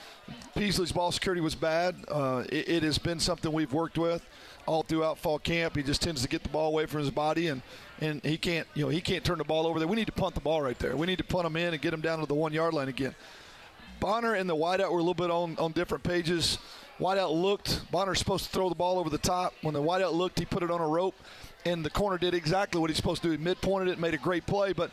Peasley's 0.56 0.92
ball 0.92 1.12
security 1.12 1.42
was 1.42 1.54
bad. 1.54 1.94
Uh, 2.08 2.44
it, 2.48 2.68
it 2.68 2.82
has 2.82 2.96
been 2.96 3.20
something 3.20 3.52
we've 3.52 3.72
worked 3.72 3.98
with 3.98 4.24
all 4.66 4.82
throughout 4.82 5.18
fall 5.18 5.38
camp. 5.38 5.76
He 5.76 5.82
just 5.82 6.00
tends 6.00 6.22
to 6.22 6.28
get 6.28 6.42
the 6.42 6.48
ball 6.48 6.68
away 6.68 6.86
from 6.86 7.00
his 7.00 7.10
body, 7.10 7.48
and, 7.48 7.60
and 8.00 8.22
he 8.24 8.38
can't 8.38 8.66
you 8.74 8.84
know 8.84 8.88
he 8.88 9.00
can't 9.00 9.24
turn 9.24 9.38
the 9.38 9.44
ball 9.44 9.66
over 9.66 9.78
there. 9.78 9.88
We 9.88 9.96
need 9.96 10.06
to 10.06 10.12
punt 10.12 10.34
the 10.34 10.40
ball 10.40 10.62
right 10.62 10.78
there. 10.78 10.96
We 10.96 11.06
need 11.06 11.18
to 11.18 11.24
punt 11.24 11.46
him 11.46 11.56
in 11.56 11.74
and 11.74 11.82
get 11.82 11.92
him 11.92 12.00
down 12.00 12.20
to 12.20 12.26
the 12.26 12.34
one 12.34 12.52
yard 12.52 12.72
line 12.72 12.88
again. 12.88 13.14
Bonner 14.00 14.34
and 14.34 14.48
the 14.48 14.56
wideout 14.56 14.90
were 14.90 14.98
a 14.98 15.02
little 15.02 15.12
bit 15.12 15.30
on, 15.30 15.56
on 15.58 15.72
different 15.72 16.02
pages. 16.02 16.58
Wideout 16.98 17.32
looked, 17.32 17.90
Bonner's 17.90 18.18
supposed 18.18 18.44
to 18.44 18.50
throw 18.50 18.68
the 18.68 18.74
ball 18.74 18.98
over 18.98 19.10
the 19.10 19.18
top. 19.18 19.54
When 19.62 19.74
the 19.74 19.82
wideout 19.82 20.12
looked, 20.12 20.38
he 20.38 20.44
put 20.44 20.62
it 20.62 20.70
on 20.70 20.80
a 20.80 20.86
rope, 20.86 21.14
and 21.64 21.84
the 21.84 21.90
corner 21.90 22.18
did 22.18 22.34
exactly 22.34 22.80
what 22.80 22.90
he's 22.90 22.96
supposed 22.96 23.22
to 23.22 23.28
do. 23.28 23.32
He 23.32 23.38
mid-pointed 23.38 23.88
it, 23.88 23.98
made 23.98 24.14
a 24.14 24.18
great 24.18 24.46
play, 24.46 24.72
but 24.72 24.90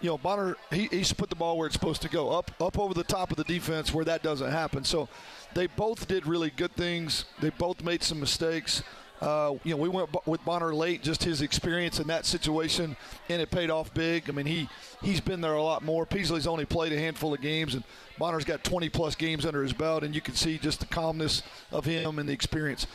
you 0.00 0.08
know 0.08 0.18
Bonner 0.18 0.56
he, 0.70 0.86
he's 0.86 1.12
put 1.12 1.28
the 1.28 1.36
ball 1.36 1.58
where 1.58 1.66
it's 1.66 1.74
supposed 1.74 2.02
to 2.02 2.08
go, 2.08 2.30
up 2.30 2.50
up 2.60 2.78
over 2.78 2.94
the 2.94 3.04
top 3.04 3.30
of 3.30 3.36
the 3.36 3.44
defense 3.44 3.92
where 3.92 4.04
that 4.04 4.22
doesn't 4.22 4.50
happen. 4.50 4.84
So 4.84 5.08
they 5.54 5.66
both 5.66 6.06
did 6.06 6.26
really 6.26 6.50
good 6.50 6.72
things. 6.72 7.24
They 7.40 7.50
both 7.50 7.82
made 7.82 8.02
some 8.02 8.20
mistakes. 8.20 8.82
Uh, 9.20 9.54
you 9.64 9.72
know, 9.72 9.76
we 9.76 9.88
went 9.88 10.08
with 10.26 10.44
Bonner 10.44 10.72
late, 10.72 11.02
just 11.02 11.24
his 11.24 11.42
experience 11.42 11.98
in 11.98 12.06
that 12.06 12.24
situation, 12.24 12.96
and 13.28 13.42
it 13.42 13.50
paid 13.50 13.68
off 13.68 13.92
big. 13.92 14.28
I 14.28 14.32
mean, 14.32 14.46
he 14.46 14.68
he's 15.02 15.20
been 15.20 15.40
there 15.40 15.54
a 15.54 15.62
lot 15.62 15.84
more. 15.84 16.06
Peasley's 16.06 16.46
only 16.46 16.64
played 16.64 16.92
a 16.92 16.98
handful 16.98 17.34
of 17.34 17.40
games, 17.40 17.74
and 17.74 17.82
Bonner's 18.18 18.44
got 18.44 18.62
20 18.62 18.88
plus 18.90 19.16
games 19.16 19.44
under 19.44 19.62
his 19.62 19.72
belt, 19.72 20.04
and 20.04 20.14
you 20.14 20.20
can 20.20 20.34
see 20.34 20.56
just 20.56 20.80
the 20.80 20.86
calmness 20.86 21.42
of 21.72 21.84
him 21.84 22.20
and 22.20 22.28
the 22.28 22.32
experience. 22.32 22.86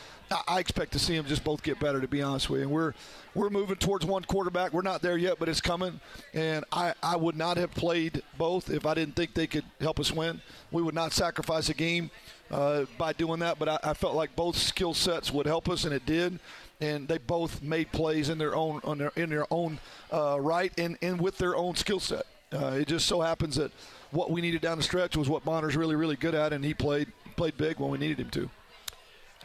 I, 0.48 0.58
expect 0.58 0.92
to 0.92 0.98
see 0.98 1.16
them 1.16 1.26
just 1.26 1.44
both 1.44 1.62
get 1.62 1.78
better, 1.78 2.00
to 2.00 2.08
be 2.08 2.22
honest 2.22 2.50
with 2.50 2.60
you. 2.60 2.66
And 2.66 2.72
we're 2.72 2.94
we're 3.34 3.50
moving 3.50 3.76
towards 3.76 4.04
one 4.06 4.22
quarterback. 4.24 4.72
We're 4.72 4.82
not 4.82 5.02
there 5.02 5.16
yet, 5.16 5.38
but 5.38 5.48
it's 5.48 5.60
coming. 5.60 6.00
And 6.32 6.64
I, 6.72 6.94
I 7.02 7.16
would 7.16 7.36
not 7.36 7.56
have 7.56 7.72
played 7.72 8.22
both 8.38 8.70
if 8.70 8.86
I 8.86 8.94
didn't 8.94 9.16
think 9.16 9.34
they 9.34 9.46
could 9.46 9.64
help 9.80 9.98
us 9.98 10.12
win. 10.12 10.40
We 10.70 10.82
would 10.82 10.94
not 10.94 11.12
sacrifice 11.12 11.68
a 11.68 11.74
game 11.74 12.10
uh, 12.50 12.84
by 12.98 13.12
doing 13.12 13.40
that, 13.40 13.58
but 13.58 13.68
I, 13.68 13.78
I 13.82 13.94
felt 13.94 14.14
like 14.14 14.36
both 14.36 14.56
skill 14.56 14.94
sets 14.94 15.32
would 15.32 15.46
help 15.46 15.68
us, 15.68 15.84
and 15.84 15.92
it 15.92 16.06
did. 16.06 16.38
And 16.80 17.08
they 17.08 17.18
both 17.18 17.62
made 17.62 17.92
plays 17.92 18.28
in 18.28 18.38
their 18.38 18.54
own 18.54 18.80
their, 18.98 19.12
in 19.16 19.30
their 19.30 19.46
own 19.50 19.78
uh, 20.12 20.38
right 20.40 20.72
and, 20.78 20.98
and 21.02 21.20
with 21.20 21.38
their 21.38 21.56
own 21.56 21.76
skill 21.76 22.00
set. 22.00 22.26
Uh, 22.52 22.76
it 22.80 22.88
just 22.88 23.06
so 23.06 23.20
happens 23.20 23.56
that 23.56 23.72
what 24.10 24.30
we 24.30 24.40
needed 24.40 24.60
down 24.60 24.76
the 24.76 24.82
stretch 24.82 25.16
was 25.16 25.28
what 25.28 25.44
Bonner's 25.44 25.76
really, 25.76 25.96
really 25.96 26.16
good 26.16 26.34
at, 26.34 26.52
and 26.52 26.64
he 26.64 26.74
played 26.74 27.08
played 27.36 27.56
big 27.56 27.78
when 27.78 27.90
we 27.90 27.98
needed 27.98 28.20
him 28.20 28.30
to. 28.30 28.50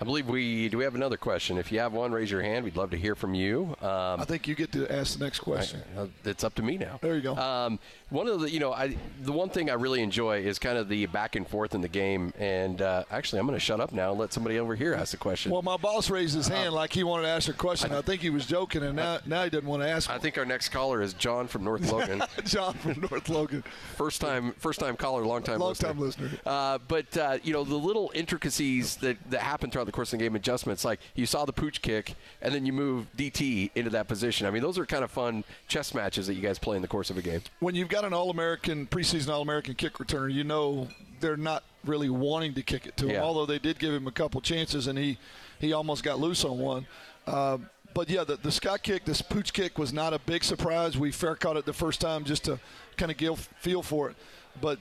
I 0.01 0.05
believe 0.05 0.27
we 0.27 0.69
do. 0.69 0.77
We 0.77 0.85
have 0.85 0.95
another 0.95 1.17
question. 1.17 1.57
If 1.57 1.71
you 1.73 1.79
have 1.79 1.91
one, 1.91 2.13
raise 2.13 2.31
your 2.31 2.41
hand. 2.41 2.63
We'd 2.63 2.77
love 2.77 2.89
to 2.91 2.97
hear 2.97 3.15
from 3.15 3.33
you. 3.33 3.75
Um, 3.81 4.21
I 4.21 4.23
think 4.25 4.47
you 4.47 4.55
get 4.55 4.71
to 4.71 4.88
ask 4.89 5.17
the 5.17 5.23
next 5.25 5.39
question. 5.39 5.81
Uh, 5.97 6.07
It's 6.23 6.45
up 6.45 6.55
to 6.55 6.62
me 6.63 6.77
now. 6.77 6.99
There 7.01 7.15
you 7.15 7.21
go. 7.21 7.35
Um, 7.35 7.79
one 8.09 8.27
of 8.27 8.39
the, 8.39 8.49
you 8.49 8.59
know, 8.62 8.71
I 8.71 8.95
the 9.21 9.33
one 9.33 9.49
thing 9.49 9.69
I 9.69 9.73
really 9.73 10.01
enjoy 10.01 10.39
is 10.39 10.57
kind 10.57 10.77
of 10.77 10.88
the 10.88 11.05
back 11.07 11.35
and 11.35 11.45
forth 11.45 11.75
in 11.75 11.81
the 11.81 11.89
game. 11.89 12.33
And 12.39 12.81
uh, 12.81 13.03
actually, 13.12 13.39
I'm 13.39 13.45
going 13.45 13.57
to 13.59 13.63
shut 13.65 13.81
up 13.81 13.91
now 13.91 14.12
and 14.12 14.19
let 14.19 14.31
somebody 14.31 14.57
over 14.57 14.73
here 14.73 14.93
ask 14.93 15.12
the 15.12 15.17
question. 15.17 15.51
Well, 15.51 15.62
my 15.63 15.75
boss 15.75 16.09
raised 16.09 16.33
his 16.33 16.47
hand 16.47 16.73
like 16.73 16.93
he 16.93 17.03
wanted 17.03 17.23
to 17.23 17.29
ask 17.29 17.49
a 17.49 17.53
question. 17.53 17.91
I 17.91 18.01
think 18.01 18.21
he 18.21 18.29
was 18.29 18.45
joking, 18.45 18.83
and 18.83 18.95
now, 18.95 19.19
now 19.25 19.43
he 19.43 19.49
doesn't 19.49 19.67
want 19.67 19.83
to 19.83 19.89
ask. 19.89 20.09
I 20.09 20.13
one. 20.13 20.21
think 20.21 20.38
our 20.38 20.45
next 20.45 20.69
caller 20.69 21.01
is 21.01 21.13
John 21.13 21.45
from 21.47 21.65
North 21.65 21.91
Logan. 21.91 22.23
John 22.45 22.73
from 22.75 23.01
North 23.12 23.27
Logan, 23.27 23.63
first 23.97 24.21
time, 24.21 24.53
first 24.59 24.79
time 24.79 24.95
caller, 24.95 25.25
long 25.25 25.43
time, 25.43 25.59
long 25.59 25.73
time 25.75 25.99
listener. 25.99 26.29
Uh, 26.45 26.77
but 26.88 27.15
uh, 27.17 27.38
you 27.43 27.51
know 27.51 27.65
the 27.65 27.75
little 27.75 28.12
intricacies 28.15 28.95
that, 28.97 29.17
that 29.29 29.41
happen 29.41 29.69
throughout 29.69 29.88
the 29.89 29.95
course 29.95 30.13
of 30.13 30.19
the 30.19 30.25
game, 30.25 30.36
adjustments. 30.36 30.86
Like 30.86 30.99
you 31.15 31.25
saw 31.25 31.45
the 31.45 31.54
pooch 31.54 31.82
kick, 31.82 32.15
and 32.41 32.54
then 32.54 32.65
you 32.65 32.73
move 32.73 33.08
DT 33.17 33.71
into 33.75 33.89
that 33.91 34.08
position. 34.08 34.47
I 34.47 34.52
mean, 34.52 34.62
those 34.62 34.78
are 34.78 34.86
kind 34.86 35.04
of 35.04 35.12
fun 35.12 35.43
chess 35.67 35.93
matches 35.93 36.28
that 36.28 36.36
you 36.36 36.41
guys 36.41 36.60
play 36.60 36.75
in 36.75 36.82
the 36.82 36.88
course 36.88 37.10
of 37.10 37.17
a 37.17 37.21
game. 37.21 37.41
When 37.60 37.75
you've 37.75 37.89
got 37.89 38.06
an 38.06 38.13
All-American 38.13 38.88
preseason 38.88 39.30
All-American 39.30 39.75
kick 39.75 39.93
returner, 39.93 40.32
you 40.32 40.43
know 40.43 40.88
they're 41.19 41.38
not 41.38 41.63
really 41.86 42.10
wanting 42.10 42.54
to 42.54 42.63
kick 42.63 42.86
it 42.86 42.95
to 42.97 43.06
him. 43.06 43.12
Yeah. 43.12 43.23
Although 43.23 43.45
they 43.45 43.60
did 43.60 43.80
give 43.80 43.93
him 43.93 44.08
a 44.08 44.12
couple 44.12 44.41
chances, 44.41 44.88
and 44.88 44.97
he 44.97 45.17
he 45.60 45.73
almost 45.73 46.04
got 46.04 46.19
loose 46.19 46.45
on 46.45 46.60
one. 46.60 46.88
Uh, 47.28 47.58
but 47.93 48.10
yeah, 48.10 48.23
the, 48.23 48.38
the 48.38 48.52
sky 48.52 48.78
kick, 48.78 49.06
this 49.06 49.21
pooch 49.21 49.52
kick 49.52 49.78
was 49.78 49.91
not 49.91 50.13
a 50.13 50.19
big 50.19 50.43
surprise. 50.43 50.97
We 50.97 51.12
fair 51.12 51.36
caught 51.36 51.58
it 51.58 51.65
the 51.65 51.73
first 51.73 51.99
time 51.99 52.23
just 52.23 52.45
to 52.45 52.60
kind 52.97 53.12
of 53.12 53.17
give 53.17 53.39
feel 53.60 53.82
for 53.82 54.10
it. 54.10 54.15
But 54.62 54.80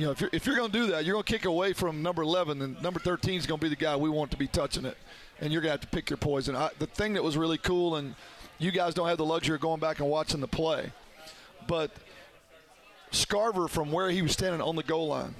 you 0.00 0.06
know, 0.06 0.12
if 0.12 0.20
you're, 0.22 0.30
if 0.32 0.46
you're 0.46 0.56
going 0.56 0.70
to 0.70 0.78
do 0.78 0.86
that, 0.92 1.04
you're 1.04 1.12
going 1.12 1.24
to 1.24 1.30
kick 1.30 1.44
away 1.44 1.74
from 1.74 2.00
number 2.00 2.22
11, 2.22 2.62
and 2.62 2.82
number 2.82 2.98
13 2.98 3.34
is 3.34 3.46
going 3.46 3.60
to 3.60 3.62
be 3.62 3.68
the 3.68 3.76
guy 3.76 3.94
we 3.96 4.08
want 4.08 4.30
to 4.30 4.36
be 4.38 4.46
touching 4.46 4.86
it, 4.86 4.96
and 5.42 5.52
you're 5.52 5.60
going 5.60 5.68
to 5.68 5.72
have 5.72 5.82
to 5.82 5.86
pick 5.88 6.08
your 6.08 6.16
poison. 6.16 6.56
I, 6.56 6.70
the 6.78 6.86
thing 6.86 7.12
that 7.12 7.22
was 7.22 7.36
really 7.36 7.58
cool, 7.58 7.96
and 7.96 8.14
you 8.58 8.70
guys 8.70 8.94
don't 8.94 9.08
have 9.08 9.18
the 9.18 9.26
luxury 9.26 9.56
of 9.56 9.60
going 9.60 9.78
back 9.78 9.98
and 9.98 10.08
watching 10.08 10.40
the 10.40 10.48
play, 10.48 10.90
but 11.68 11.90
Scarver 13.12 13.68
from 13.68 13.92
where 13.92 14.08
he 14.08 14.22
was 14.22 14.32
standing 14.32 14.62
on 14.62 14.74
the 14.74 14.82
goal 14.82 15.08
line 15.08 15.34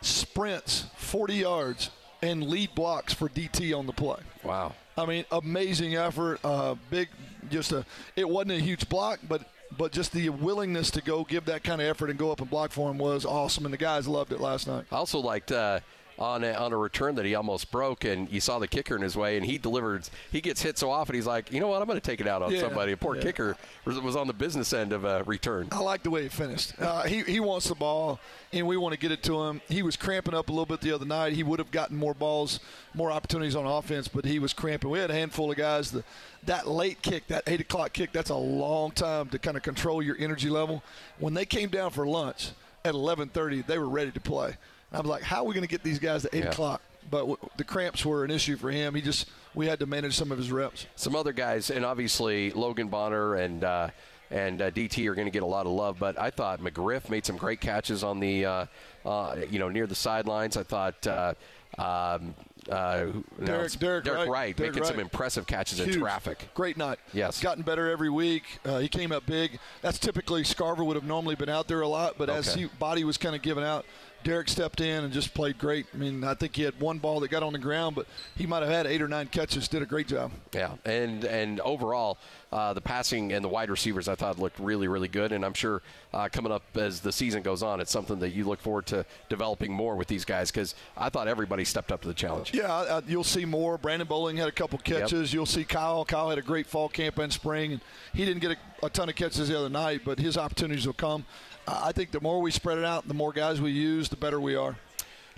sprints 0.00 0.86
40 0.94 1.34
yards 1.34 1.90
and 2.22 2.48
lead 2.48 2.76
blocks 2.76 3.12
for 3.12 3.28
DT 3.28 3.76
on 3.76 3.86
the 3.86 3.92
play. 3.92 4.20
Wow. 4.44 4.76
I 4.96 5.06
mean, 5.06 5.24
amazing 5.32 5.96
effort. 5.96 6.38
Uh, 6.44 6.76
big, 6.88 7.08
just 7.50 7.72
a. 7.72 7.84
It 8.14 8.28
wasn't 8.28 8.52
a 8.52 8.60
huge 8.60 8.88
block, 8.88 9.18
but 9.28 9.42
but 9.78 9.92
just 9.92 10.12
the 10.12 10.28
willingness 10.28 10.90
to 10.90 11.00
go 11.00 11.24
give 11.24 11.44
that 11.46 11.62
kind 11.62 11.80
of 11.80 11.86
effort 11.86 12.10
and 12.10 12.18
go 12.18 12.32
up 12.32 12.40
and 12.40 12.50
block 12.50 12.72
for 12.72 12.90
him 12.90 12.98
was 12.98 13.24
awesome, 13.24 13.64
and 13.64 13.72
the 13.72 13.78
guys 13.78 14.06
loved 14.08 14.32
it 14.32 14.40
last 14.40 14.66
night. 14.66 14.84
I 14.90 14.96
also 14.96 15.20
liked 15.20 15.52
uh, 15.52 15.80
on 16.18 16.42
a, 16.44 16.52
on 16.52 16.72
a 16.72 16.76
return 16.76 17.14
that 17.14 17.24
he 17.24 17.34
almost 17.34 17.70
broke, 17.70 18.04
and 18.04 18.30
you 18.30 18.40
saw 18.40 18.58
the 18.58 18.68
kicker 18.68 18.96
in 18.96 19.02
his 19.02 19.16
way, 19.16 19.36
and 19.36 19.46
he 19.46 19.58
delivered. 19.58 20.08
He 20.32 20.40
gets 20.40 20.60
hit 20.62 20.78
so 20.78 20.90
often, 20.90 21.14
he's 21.14 21.26
like, 21.26 21.52
you 21.52 21.60
know 21.60 21.68
what, 21.68 21.80
I'm 21.80 21.86
going 21.86 22.00
to 22.00 22.04
take 22.06 22.20
it 22.20 22.26
out 22.26 22.42
on 22.42 22.52
Yeah, 22.52 22.60
somebody. 22.60 22.92
A 22.92 22.96
poor 22.96 23.16
yeah. 23.16 23.22
kicker 23.22 23.56
was, 23.84 23.98
was 24.00 24.16
on 24.16 24.26
the 24.26 24.32
business 24.32 24.72
end 24.72 24.92
of 24.92 25.04
a 25.04 25.22
return. 25.24 25.68
I 25.72 25.80
like 25.80 26.02
the 26.02 26.10
way 26.10 26.24
it 26.24 26.32
finished. 26.32 26.72
Uh, 26.80 27.02
he, 27.02 27.22
he 27.22 27.40
wants 27.40 27.68
the 27.68 27.74
ball, 27.74 28.18
and 28.52 28.66
we 28.66 28.76
want 28.76 28.94
to 28.94 28.98
get 28.98 29.12
it 29.12 29.22
to 29.24 29.42
him. 29.44 29.60
He 29.68 29.82
was 29.82 29.96
cramping 29.96 30.34
up 30.34 30.48
a 30.48 30.52
little 30.52 30.66
bit 30.66 30.80
the 30.80 30.92
other 30.92 31.06
night. 31.06 31.32
He 31.34 31.42
would 31.42 31.58
have 31.58 31.70
gotten 31.70 31.96
more 31.96 32.14
balls, 32.14 32.60
more 32.94 33.10
opportunities 33.12 33.54
on 33.56 33.66
offense, 33.66 34.08
but 34.08 34.24
he 34.24 34.38
was 34.38 34.52
cramping. 34.52 34.90
We 34.90 34.98
had 34.98 35.10
a 35.10 35.14
handful 35.14 35.50
of 35.50 35.56
guys. 35.56 35.90
The, 35.90 36.04
that 36.44 36.66
late 36.68 37.02
kick, 37.02 37.26
that 37.28 37.42
8 37.46 37.60
o'clock 37.60 37.92
kick, 37.92 38.12
that's 38.12 38.30
a 38.30 38.36
long 38.36 38.92
time 38.92 39.28
to 39.30 39.38
kind 39.38 39.56
of 39.56 39.62
control 39.62 40.02
your 40.02 40.16
energy 40.18 40.48
level. 40.48 40.82
When 41.18 41.34
they 41.34 41.44
came 41.44 41.68
down 41.68 41.90
for 41.90 42.06
lunch 42.06 42.50
at 42.84 42.94
11.30, 42.94 43.66
they 43.66 43.78
were 43.78 43.88
ready 43.88 44.10
to 44.12 44.20
play. 44.20 44.56
I 44.92 44.98
was 45.00 45.06
like, 45.06 45.22
how 45.22 45.38
are 45.42 45.44
we 45.44 45.54
going 45.54 45.62
to 45.66 45.68
get 45.70 45.82
these 45.82 45.98
guys 45.98 46.22
to 46.22 46.34
8 46.34 46.44
Yeah. 46.44 46.50
o'clock? 46.50 46.80
But 47.10 47.20
w- 47.20 47.38
the 47.56 47.64
cramps 47.64 48.04
were 48.04 48.24
an 48.24 48.30
issue 48.30 48.56
for 48.56 48.70
him. 48.70 48.94
He 48.94 49.00
just, 49.02 49.26
we 49.54 49.66
had 49.66 49.78
to 49.80 49.86
manage 49.86 50.14
some 50.16 50.30
of 50.32 50.38
his 50.38 50.50
reps. 50.52 50.86
Some 50.96 51.14
other 51.16 51.32
guys, 51.32 51.70
and 51.70 51.84
obviously 51.84 52.50
Logan 52.52 52.88
Bonner 52.88 53.34
and 53.36 53.64
uh, 53.64 53.90
and 54.30 54.60
uh, 54.60 54.70
DT 54.70 55.06
are 55.08 55.14
going 55.14 55.26
to 55.26 55.30
get 55.32 55.42
a 55.42 55.46
lot 55.46 55.64
of 55.64 55.72
love. 55.72 55.98
But 55.98 56.18
I 56.20 56.28
thought 56.30 56.60
McGriff 56.60 57.08
made 57.08 57.24
some 57.24 57.38
great 57.38 57.60
catches 57.62 58.04
on 58.04 58.20
the, 58.20 58.44
uh, 58.44 58.66
uh, 59.06 59.36
you 59.50 59.58
know, 59.58 59.70
near 59.70 59.86
the 59.86 59.94
sidelines. 59.94 60.56
I 60.58 60.62
thought. 60.64 61.06
Uh, 61.06 61.32
um, 61.78 62.34
uh, 62.68 62.98
who- 63.04 63.24
no, 63.38 63.46
Derek, 63.46 64.04
Derek, 64.04 64.28
Wright, 64.28 64.54
Derek 64.56 64.74
making 64.74 64.84
some 64.86 64.98
impressive 64.98 65.46
catches 65.46 65.78
Huge. 65.78 65.94
in 65.94 66.00
traffic. 66.00 66.48
Great 66.54 66.76
night. 66.76 66.98
Yes. 67.14 67.40
Gotten 67.40 67.62
better 67.62 67.90
every 67.90 68.10
week. 68.10 68.42
Uh, 68.64 68.78
he 68.78 68.88
came 68.88 69.12
up 69.12 69.24
big. 69.26 69.58
That's 69.80 69.98
typically 69.98 70.42
Scarver 70.42 70.84
would 70.84 70.96
have 70.96 71.04
normally 71.04 71.34
been 71.36 71.48
out 71.48 71.68
there 71.68 71.80
a 71.82 71.88
lot, 71.88 72.16
but 72.18 72.28
as 72.28 72.50
Okay. 72.50 72.62
he 72.62 72.66
body 72.78 73.04
was 73.04 73.16
kind 73.16 73.34
of 73.36 73.40
giving 73.42 73.64
out, 73.64 73.86
Derek 74.24 74.48
stepped 74.48 74.80
in 74.80 75.04
and 75.04 75.12
just 75.12 75.32
played 75.32 75.58
great. 75.58 75.86
I 75.94 75.96
mean, 75.96 76.24
I 76.24 76.34
think 76.34 76.56
he 76.56 76.62
had 76.62 76.78
one 76.80 76.98
ball 76.98 77.20
that 77.20 77.28
got 77.28 77.42
on 77.42 77.52
the 77.52 77.58
ground, 77.58 77.96
but 77.96 78.06
he 78.36 78.46
might 78.46 78.62
have 78.62 78.70
had 78.70 78.86
eight 78.86 79.00
or 79.00 79.08
nine 79.08 79.26
catches. 79.26 79.68
Did 79.68 79.82
a 79.82 79.86
great 79.86 80.08
job. 80.08 80.32
Yeah, 80.52 80.72
and 80.84 81.24
and 81.24 81.60
overall, 81.60 82.18
uh, 82.52 82.72
the 82.72 82.80
passing 82.80 83.32
and 83.32 83.44
the 83.44 83.48
wide 83.48 83.70
receivers 83.70 84.08
I 84.08 84.14
thought 84.16 84.38
looked 84.38 84.58
really 84.58 84.88
really 84.88 85.08
good, 85.08 85.32
and 85.32 85.44
I'm 85.44 85.54
sure 85.54 85.82
uh, 86.12 86.28
coming 86.30 86.52
up 86.52 86.62
as 86.76 87.00
the 87.00 87.12
season 87.12 87.42
goes 87.42 87.62
on, 87.62 87.80
it's 87.80 87.92
something 87.92 88.18
that 88.20 88.30
you 88.30 88.44
look 88.44 88.60
forward 88.60 88.86
to 88.86 89.04
developing 89.28 89.72
more 89.72 89.94
with 89.96 90.08
these 90.08 90.24
guys 90.24 90.50
because 90.50 90.74
I 90.96 91.10
thought 91.10 91.28
everybody 91.28 91.64
stepped 91.64 91.92
up 91.92 92.02
to 92.02 92.08
the 92.08 92.14
challenge. 92.14 92.52
Yeah, 92.54 92.72
uh, 92.72 93.00
you'll 93.06 93.24
see 93.24 93.44
more. 93.44 93.78
Brandon 93.78 94.08
Bowling 94.08 94.36
had 94.36 94.48
a 94.48 94.52
couple 94.52 94.78
catches. 94.78 95.32
You'll 95.32 95.46
see 95.46 95.64
Kyle. 95.64 96.04
Kyle 96.04 96.28
had 96.28 96.38
a 96.38 96.42
great 96.42 96.66
fall 96.66 96.88
camp 96.88 97.18
and 97.18 97.32
spring, 97.32 97.72
and 97.72 97.80
he 98.12 98.24
didn't 98.24 98.40
get 98.40 98.52
a, 98.52 98.86
a 98.86 98.90
ton 98.90 99.08
of 99.08 99.14
catches 99.14 99.48
the 99.48 99.58
other 99.58 99.68
night, 99.68 100.02
but 100.04 100.18
his 100.18 100.36
opportunities 100.36 100.86
will 100.86 100.94
come. 100.94 101.24
I 101.70 101.92
think 101.92 102.12
the 102.12 102.20
more 102.20 102.40
we 102.40 102.50
spread 102.50 102.78
it 102.78 102.84
out, 102.84 103.06
the 103.06 103.14
more 103.14 103.32
guys 103.32 103.60
we 103.60 103.72
use, 103.72 104.08
the 104.08 104.16
better 104.16 104.40
we 104.40 104.54
are. 104.54 104.76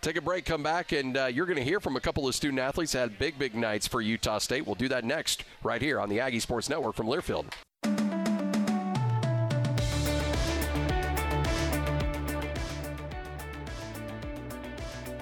Take 0.00 0.16
a 0.16 0.22
break, 0.22 0.44
come 0.44 0.62
back, 0.62 0.92
and 0.92 1.16
uh, 1.16 1.26
you're 1.26 1.46
going 1.46 1.58
to 1.58 1.64
hear 1.64 1.80
from 1.80 1.96
a 1.96 2.00
couple 2.00 2.26
of 2.26 2.34
student 2.34 2.60
athletes 2.60 2.92
that 2.92 3.00
had 3.00 3.18
big 3.18 3.38
big 3.38 3.54
nights 3.54 3.86
for 3.86 4.00
Utah 4.00 4.38
State. 4.38 4.64
We'll 4.64 4.76
do 4.76 4.88
that 4.88 5.04
next, 5.04 5.44
right 5.62 5.82
here 5.82 6.00
on 6.00 6.08
the 6.08 6.20
Aggie 6.20 6.40
Sports 6.40 6.70
Network 6.70 6.94
from 6.94 7.06
Learfield. 7.06 7.46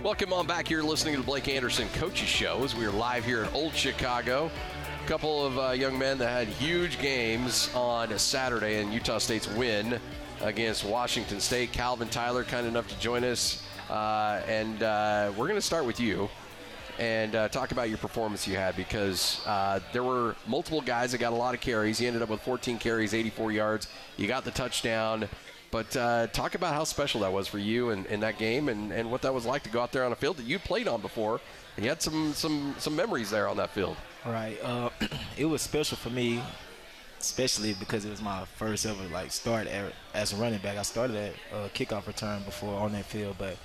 Welcome 0.02 0.32
on 0.32 0.46
back. 0.46 0.70
You're 0.70 0.84
listening 0.84 1.14
to 1.14 1.20
the 1.20 1.26
Blake 1.26 1.48
Anderson 1.48 1.88
Coaches 1.94 2.28
Show 2.28 2.62
as 2.62 2.76
we 2.76 2.86
are 2.86 2.92
live 2.92 3.24
here 3.24 3.42
in 3.42 3.48
Old 3.52 3.74
Chicago. 3.74 4.50
A 5.04 5.08
couple 5.08 5.44
of 5.44 5.58
uh, 5.58 5.70
young 5.70 5.98
men 5.98 6.18
that 6.18 6.28
had 6.28 6.48
huge 6.48 7.00
games 7.00 7.70
on 7.74 8.16
Saturday 8.18 8.80
in 8.80 8.92
Utah 8.92 9.18
State's 9.18 9.48
win 9.48 9.98
against 10.40 10.84
Washington 10.84 11.40
State. 11.40 11.72
Calvin 11.72 12.08
Tyler, 12.08 12.44
kind 12.44 12.66
enough 12.66 12.88
to 12.88 12.98
join 12.98 13.24
us. 13.24 13.62
Uh, 13.90 14.40
and 14.46 14.82
uh, 14.82 15.32
we're 15.36 15.46
going 15.46 15.58
to 15.58 15.62
start 15.62 15.84
with 15.84 15.98
you 15.98 16.28
and 16.98 17.34
uh, 17.34 17.48
talk 17.48 17.70
about 17.70 17.88
your 17.88 17.98
performance 17.98 18.46
you 18.46 18.56
had 18.56 18.76
because 18.76 19.40
uh, 19.46 19.80
there 19.92 20.02
were 20.02 20.34
multiple 20.46 20.80
guys 20.80 21.12
that 21.12 21.18
got 21.18 21.32
a 21.32 21.36
lot 21.36 21.54
of 21.54 21.60
carries. 21.60 22.00
You 22.00 22.08
ended 22.08 22.22
up 22.22 22.28
with 22.28 22.40
14 22.42 22.78
carries, 22.78 23.14
84 23.14 23.52
yards. 23.52 23.88
You 24.16 24.26
got 24.26 24.44
the 24.44 24.50
touchdown. 24.50 25.28
But 25.70 25.94
uh, 25.96 26.28
talk 26.28 26.54
about 26.54 26.74
how 26.74 26.84
special 26.84 27.20
that 27.20 27.32
was 27.32 27.46
for 27.46 27.58
you 27.58 27.90
in, 27.90 28.06
in 28.06 28.20
that 28.20 28.38
game 28.38 28.68
and, 28.68 28.90
and 28.90 29.10
what 29.10 29.22
that 29.22 29.34
was 29.34 29.44
like 29.44 29.62
to 29.64 29.70
go 29.70 29.80
out 29.80 29.92
there 29.92 30.04
on 30.04 30.12
a 30.12 30.16
field 30.16 30.38
that 30.38 30.46
you 30.46 30.58
played 30.58 30.88
on 30.88 31.00
before. 31.00 31.40
And 31.76 31.84
you 31.84 31.90
had 31.90 32.00
some, 32.00 32.32
some, 32.32 32.74
some 32.78 32.96
memories 32.96 33.30
there 33.30 33.48
on 33.48 33.58
that 33.58 33.70
field. 33.70 33.96
Right. 34.24 34.58
Uh, 34.62 34.90
it 35.36 35.44
was 35.44 35.62
special 35.62 35.96
for 35.96 36.10
me, 36.10 36.42
especially 37.20 37.74
because 37.74 38.04
it 38.04 38.10
was 38.10 38.22
my 38.22 38.44
first 38.56 38.86
ever 38.86 39.02
like 39.08 39.32
start 39.32 39.66
at, 39.66 39.92
as 40.14 40.32
a 40.32 40.36
running 40.36 40.60
back. 40.60 40.76
I 40.76 40.82
started 40.82 41.16
at 41.16 41.32
uh, 41.52 41.68
kickoff 41.74 42.06
return 42.06 42.42
before 42.44 42.78
on 42.78 42.92
that 42.92 43.04
field, 43.04 43.36
but 43.38 43.56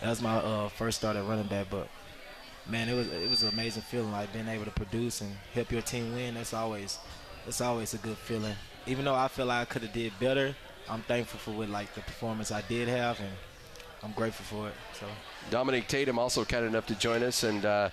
that 0.00 0.10
was 0.10 0.22
my 0.22 0.36
uh, 0.36 0.68
first 0.68 0.98
start 0.98 1.16
at 1.16 1.26
running 1.26 1.46
back. 1.46 1.68
But 1.70 1.88
man, 2.68 2.88
it 2.88 2.94
was 2.94 3.08
it 3.08 3.30
was 3.30 3.42
an 3.42 3.50
amazing 3.50 3.82
feeling, 3.82 4.12
like 4.12 4.32
being 4.32 4.48
able 4.48 4.64
to 4.64 4.70
produce 4.70 5.20
and 5.20 5.32
help 5.54 5.70
your 5.70 5.82
team 5.82 6.14
win. 6.14 6.34
That's 6.34 6.54
always 6.54 6.98
that's 7.44 7.60
always 7.60 7.94
a 7.94 7.98
good 7.98 8.16
feeling. 8.16 8.54
Even 8.86 9.04
though 9.04 9.14
I 9.14 9.28
feel 9.28 9.46
like 9.46 9.62
I 9.62 9.64
could 9.64 9.82
have 9.82 9.92
did 9.92 10.12
better, 10.20 10.54
I'm 10.88 11.02
thankful 11.02 11.38
for 11.40 11.50
what 11.52 11.68
like 11.68 11.94
the 11.94 12.00
performance 12.00 12.52
I 12.52 12.62
did 12.62 12.88
have, 12.88 13.18
and 13.20 13.32
I'm 14.02 14.12
grateful 14.12 14.44
for 14.44 14.68
it. 14.68 14.74
So. 14.98 15.06
Dominic 15.50 15.88
Tatum 15.88 16.18
also 16.18 16.44
kind 16.44 16.64
enough 16.64 16.86
to 16.86 16.94
join 16.94 17.22
us. 17.22 17.42
And 17.42 17.64
uh, 17.64 17.90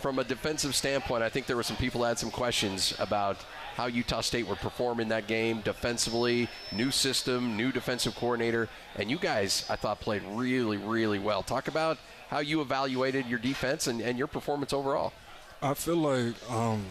from 0.00 0.18
a 0.18 0.24
defensive 0.24 0.74
standpoint, 0.74 1.22
I 1.22 1.28
think 1.28 1.46
there 1.46 1.56
were 1.56 1.62
some 1.62 1.76
people 1.76 2.04
had 2.04 2.18
some 2.18 2.30
questions 2.30 2.94
about 2.98 3.36
how 3.74 3.86
Utah 3.86 4.20
State 4.20 4.46
would 4.46 4.58
perform 4.58 5.00
in 5.00 5.08
that 5.08 5.26
game 5.26 5.60
defensively. 5.62 6.48
New 6.72 6.90
system, 6.90 7.56
new 7.56 7.72
defensive 7.72 8.14
coordinator. 8.14 8.68
And 8.96 9.10
you 9.10 9.18
guys, 9.18 9.66
I 9.68 9.76
thought, 9.76 10.00
played 10.00 10.22
really, 10.28 10.76
really 10.76 11.18
well. 11.18 11.42
Talk 11.42 11.68
about 11.68 11.98
how 12.28 12.38
you 12.38 12.60
evaluated 12.60 13.26
your 13.26 13.38
defense 13.38 13.86
and, 13.86 14.00
and 14.00 14.16
your 14.16 14.28
performance 14.28 14.72
overall. 14.72 15.12
I 15.60 15.74
feel 15.74 15.96
like 15.96 16.34
um, 16.50 16.84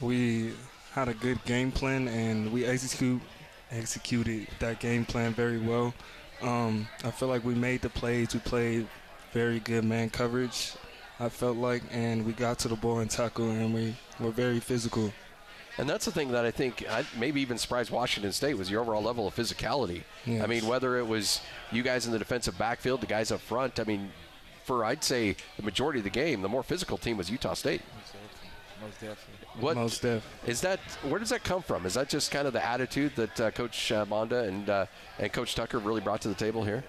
we 0.00 0.52
had 0.92 1.08
a 1.08 1.14
good 1.14 1.42
game 1.44 1.72
plan 1.72 2.08
and 2.08 2.52
we 2.52 2.64
execute 2.64 3.20
executed 3.72 4.48
that 4.58 4.80
game 4.80 5.04
plan 5.04 5.32
very 5.32 5.58
well. 5.58 5.94
Um, 6.42 6.88
I 7.04 7.10
feel 7.10 7.28
like 7.28 7.44
we 7.44 7.54
made 7.54 7.82
the 7.82 7.88
plays. 7.88 8.34
We 8.34 8.40
played 8.40 8.88
very 9.32 9.60
good 9.60 9.84
man 9.84 10.10
coverage. 10.10 10.72
I 11.20 11.28
felt 11.28 11.56
like, 11.56 11.82
and 11.90 12.24
we 12.24 12.32
got 12.32 12.58
to 12.60 12.68
the 12.68 12.76
ball 12.76 13.00
and 13.00 13.10
tackle, 13.10 13.50
and 13.50 13.74
we 13.74 13.94
were 14.18 14.30
very 14.30 14.58
physical. 14.58 15.12
And 15.78 15.88
that's 15.88 16.04
the 16.04 16.10
thing 16.10 16.32
that 16.32 16.44
I 16.44 16.50
think 16.50 16.84
I 16.90 17.04
maybe 17.18 17.40
even 17.40 17.56
surprised 17.56 17.90
Washington 17.90 18.32
State 18.32 18.54
was 18.58 18.70
your 18.70 18.82
overall 18.82 19.02
level 19.02 19.26
of 19.26 19.34
physicality. 19.34 20.02
Yes. 20.26 20.42
I 20.42 20.46
mean, 20.46 20.66
whether 20.66 20.98
it 20.98 21.06
was 21.06 21.40
you 21.72 21.82
guys 21.82 22.06
in 22.06 22.12
the 22.12 22.18
defensive 22.18 22.58
backfield, 22.58 23.00
the 23.00 23.06
guys 23.06 23.30
up 23.30 23.40
front. 23.40 23.78
I 23.80 23.84
mean, 23.84 24.10
for 24.64 24.84
I'd 24.84 25.02
say 25.04 25.36
the 25.56 25.62
majority 25.62 26.00
of 26.00 26.04
the 26.04 26.10
game, 26.10 26.42
the 26.42 26.48
more 26.48 26.62
physical 26.62 26.98
team 26.98 27.16
was 27.16 27.30
Utah 27.30 27.54
State. 27.54 27.82
Most 28.80 28.94
definitely. 28.94 29.34
What 29.60 29.76
Most 29.76 30.02
def. 30.02 30.24
is 30.46 30.60
that? 30.62 30.80
Where 31.02 31.18
does 31.18 31.30
that 31.30 31.44
come 31.44 31.62
from? 31.62 31.84
Is 31.84 31.94
that 31.94 32.08
just 32.08 32.30
kind 32.30 32.46
of 32.46 32.52
the 32.52 32.64
attitude 32.64 33.12
that 33.16 33.40
uh, 33.40 33.50
Coach 33.50 33.92
uh, 33.92 34.04
Banda 34.04 34.44
and 34.44 34.68
uh, 34.70 34.86
and 35.18 35.32
Coach 35.32 35.54
Tucker 35.54 35.78
really 35.78 36.00
brought 36.00 36.20
to 36.22 36.28
the 36.28 36.34
table 36.34 36.64
here? 36.64 36.82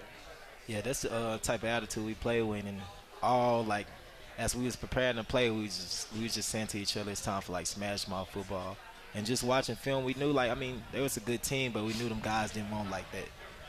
Yeah, 0.66 0.80
that's 0.80 1.02
the 1.02 1.12
uh, 1.12 1.38
type 1.38 1.62
of 1.62 1.68
attitude 1.68 2.06
we 2.06 2.14
play 2.14 2.40
with, 2.40 2.64
and 2.64 2.80
all 3.22 3.64
like 3.64 3.86
as 4.38 4.54
we 4.56 4.64
was 4.64 4.76
preparing 4.76 5.16
to 5.16 5.24
play, 5.24 5.50
we 5.50 5.62
was 5.62 5.76
just 5.76 6.12
we 6.14 6.22
was 6.24 6.34
just 6.34 6.48
saying 6.48 6.68
to 6.68 6.78
each 6.78 6.96
other, 6.96 7.10
it's 7.10 7.22
time 7.22 7.42
for 7.42 7.52
like 7.52 7.66
smash 7.66 8.08
mouth 8.08 8.28
football, 8.30 8.76
and 9.14 9.26
just 9.26 9.42
watching 9.44 9.76
film, 9.76 10.04
we 10.04 10.14
knew 10.14 10.32
like 10.32 10.50
I 10.50 10.54
mean 10.54 10.82
they 10.92 11.00
was 11.00 11.16
a 11.16 11.20
good 11.20 11.42
team, 11.42 11.72
but 11.72 11.84
we 11.84 11.92
knew 11.94 12.08
them 12.08 12.20
guys 12.22 12.52
didn't 12.52 12.70
want 12.70 12.90
like 12.90 13.10
that 13.12 13.24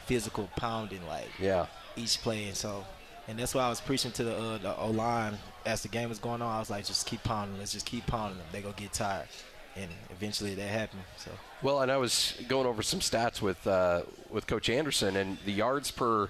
physical 0.06 0.50
pounding 0.58 1.06
like 1.08 1.30
Yeah. 1.40 1.66
each 1.96 2.22
play, 2.22 2.46
and 2.46 2.56
so 2.58 2.86
and 3.28 3.40
that's 3.40 3.56
why 3.56 3.64
I 3.64 3.70
was 3.70 3.80
preaching 3.82 4.12
to 4.14 4.24
the 4.24 4.36
uh, 4.38 4.58
the 4.58 4.76
O 4.78 4.90
line 4.92 5.38
as 5.66 5.82
the 5.82 5.88
game 5.88 6.10
was 6.10 6.20
going 6.20 6.42
on. 6.42 6.56
I 6.56 6.60
was 6.60 6.70
like, 6.70 6.86
just 6.86 7.08
keep 7.08 7.24
pounding, 7.24 7.58
let's 7.60 7.72
just 7.72 7.86
keep 7.86 8.06
pounding 8.08 8.38
them. 8.38 8.48
They 8.52 8.62
gonna 8.62 8.74
get 8.76 8.92
tired, 8.94 9.28
and 9.76 9.90
eventually 10.12 10.56
that 10.56 10.68
happened. 10.68 11.04
So. 11.18 11.32
Well, 11.62 11.82
and 11.82 11.90
I 11.92 11.96
was 11.98 12.34
going 12.50 12.68
over 12.68 12.84
some 12.84 13.00
stats 13.00 13.42
with 13.42 13.66
uh, 13.68 14.02
with 14.30 14.48
Coach 14.48 14.70
Anderson, 14.70 15.16
and 15.16 15.38
the 15.46 15.54
yards 15.54 15.92
per 15.92 16.30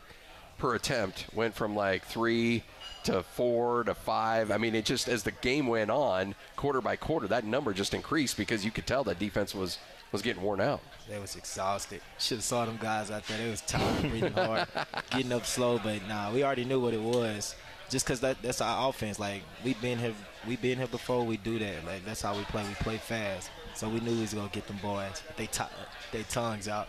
per 0.64 0.76
attempt 0.76 1.26
went 1.34 1.54
from 1.54 1.76
like 1.76 2.06
three 2.06 2.64
to 3.04 3.22
four 3.22 3.84
to 3.84 3.94
five. 3.94 4.50
I 4.50 4.58
mean, 4.58 4.76
it 4.76 4.86
just 4.86 5.10
as 5.10 5.24
the 5.24 5.32
game 5.32 5.68
went 5.68 5.92
on, 5.92 6.36
quarter 6.56 6.80
by 6.80 6.96
quarter, 6.96 7.28
that 7.28 7.44
number 7.44 7.74
just 7.74 7.94
increased 7.94 8.38
because 8.38 8.64
you 8.64 8.72
could 8.72 8.88
tell 8.88 9.04
that 9.04 9.20
defense 9.20 9.54
was 9.54 9.78
was 10.14 10.22
getting 10.22 10.42
worn 10.42 10.62
out. 10.62 10.80
They 11.10 11.20
was 11.20 11.36
exhausted. 11.36 12.00
Should 12.18 12.38
have 12.38 12.46
saw 12.46 12.64
them 12.64 12.80
guys 12.80 13.12
out 13.12 13.28
there. 13.28 13.40
They 13.40 13.50
was 13.50 13.60
tired, 13.60 14.10
breathing 14.10 14.32
hard, 14.36 14.66
getting 15.12 15.34
up 15.34 15.46
slow. 15.46 15.82
But 15.84 16.08
nah, 16.08 16.32
we 16.32 16.46
already 16.46 16.64
knew 16.64 16.80
what 16.80 16.94
it 16.94 17.02
was. 17.02 17.56
Just 17.90 18.06
cause 18.06 18.22
that 18.22 18.42
that's 18.42 18.62
our 18.62 18.88
offense. 18.88 19.20
Like 19.20 19.44
we've 19.66 19.82
been 19.82 20.00
here, 20.00 20.14
we've 20.48 20.62
been 20.62 20.78
here 20.78 20.88
before. 20.88 21.26
We 21.26 21.36
do 21.36 21.60
that. 21.60 21.86
Like 21.86 22.06
that's 22.06 22.22
how 22.22 22.38
we 22.38 22.44
play. 22.44 22.64
We 22.66 22.74
play 22.76 22.98
fast. 23.00 23.52
So 23.76 23.90
we 23.90 24.00
knew 24.00 24.12
we 24.12 24.22
was 24.22 24.34
gonna 24.34 24.48
get 24.48 24.66
them 24.68 24.80
boys. 24.82 25.24
They 25.36 25.48
t- 25.48 25.76
they 26.14 26.24
tongues 26.24 26.70
out. 26.70 26.88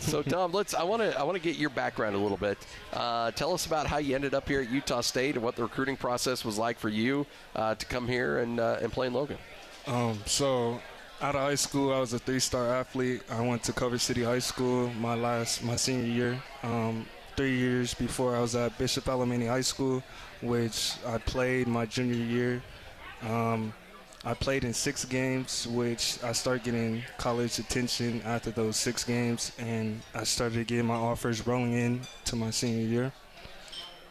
So, 0.00 0.22
Dom, 0.22 0.52
let's. 0.52 0.74
I 0.74 0.82
want 0.84 1.02
to. 1.02 1.18
I 1.18 1.22
want 1.22 1.36
to 1.36 1.42
get 1.42 1.56
your 1.56 1.70
background 1.70 2.14
a 2.14 2.18
little 2.18 2.36
bit. 2.36 2.58
Uh, 2.92 3.30
tell 3.32 3.52
us 3.52 3.66
about 3.66 3.86
how 3.86 3.98
you 3.98 4.14
ended 4.14 4.34
up 4.34 4.48
here 4.48 4.60
at 4.60 4.70
Utah 4.70 5.00
State 5.00 5.34
and 5.34 5.44
what 5.44 5.56
the 5.56 5.62
recruiting 5.62 5.96
process 5.96 6.44
was 6.44 6.56
like 6.56 6.78
for 6.78 6.88
you 6.88 7.26
uh, 7.56 7.74
to 7.74 7.86
come 7.86 8.06
here 8.06 8.38
and 8.38 8.60
uh, 8.60 8.78
and 8.80 8.92
play 8.92 9.08
in 9.08 9.12
Logan. 9.12 9.38
Um, 9.86 10.18
so 10.26 10.80
out 11.20 11.34
of 11.34 11.42
high 11.42 11.54
school, 11.56 11.92
I 11.92 11.98
was 11.98 12.12
a 12.12 12.18
three-star 12.18 12.72
athlete. 12.74 13.22
I 13.30 13.40
went 13.40 13.62
to 13.64 13.72
Culver 13.72 13.98
City 13.98 14.22
High 14.22 14.38
School 14.38 14.88
my 15.00 15.14
last 15.14 15.64
my 15.64 15.76
senior 15.76 16.06
year. 16.06 16.42
Um, 16.62 17.06
three 17.36 17.56
years 17.56 17.94
before, 17.94 18.36
I 18.36 18.40
was 18.40 18.54
at 18.54 18.76
Bishop 18.78 19.04
Alemany 19.04 19.48
High 19.48 19.62
School, 19.62 20.02
which 20.42 20.92
I 21.06 21.18
played 21.18 21.66
my 21.66 21.86
junior 21.86 22.14
year. 22.14 22.62
Um, 23.22 23.72
I 24.24 24.34
played 24.34 24.64
in 24.64 24.74
six 24.74 25.04
games, 25.04 25.66
which 25.68 26.18
I 26.24 26.32
started 26.32 26.64
getting 26.64 27.02
college 27.18 27.58
attention 27.58 28.20
after 28.24 28.50
those 28.50 28.76
six 28.76 29.04
games, 29.04 29.52
and 29.58 30.00
I 30.14 30.24
started 30.24 30.66
getting 30.66 30.86
my 30.86 30.94
offers 30.96 31.46
rolling 31.46 31.72
in 31.72 32.00
to 32.26 32.36
my 32.36 32.50
senior 32.50 32.86
year. 32.86 33.12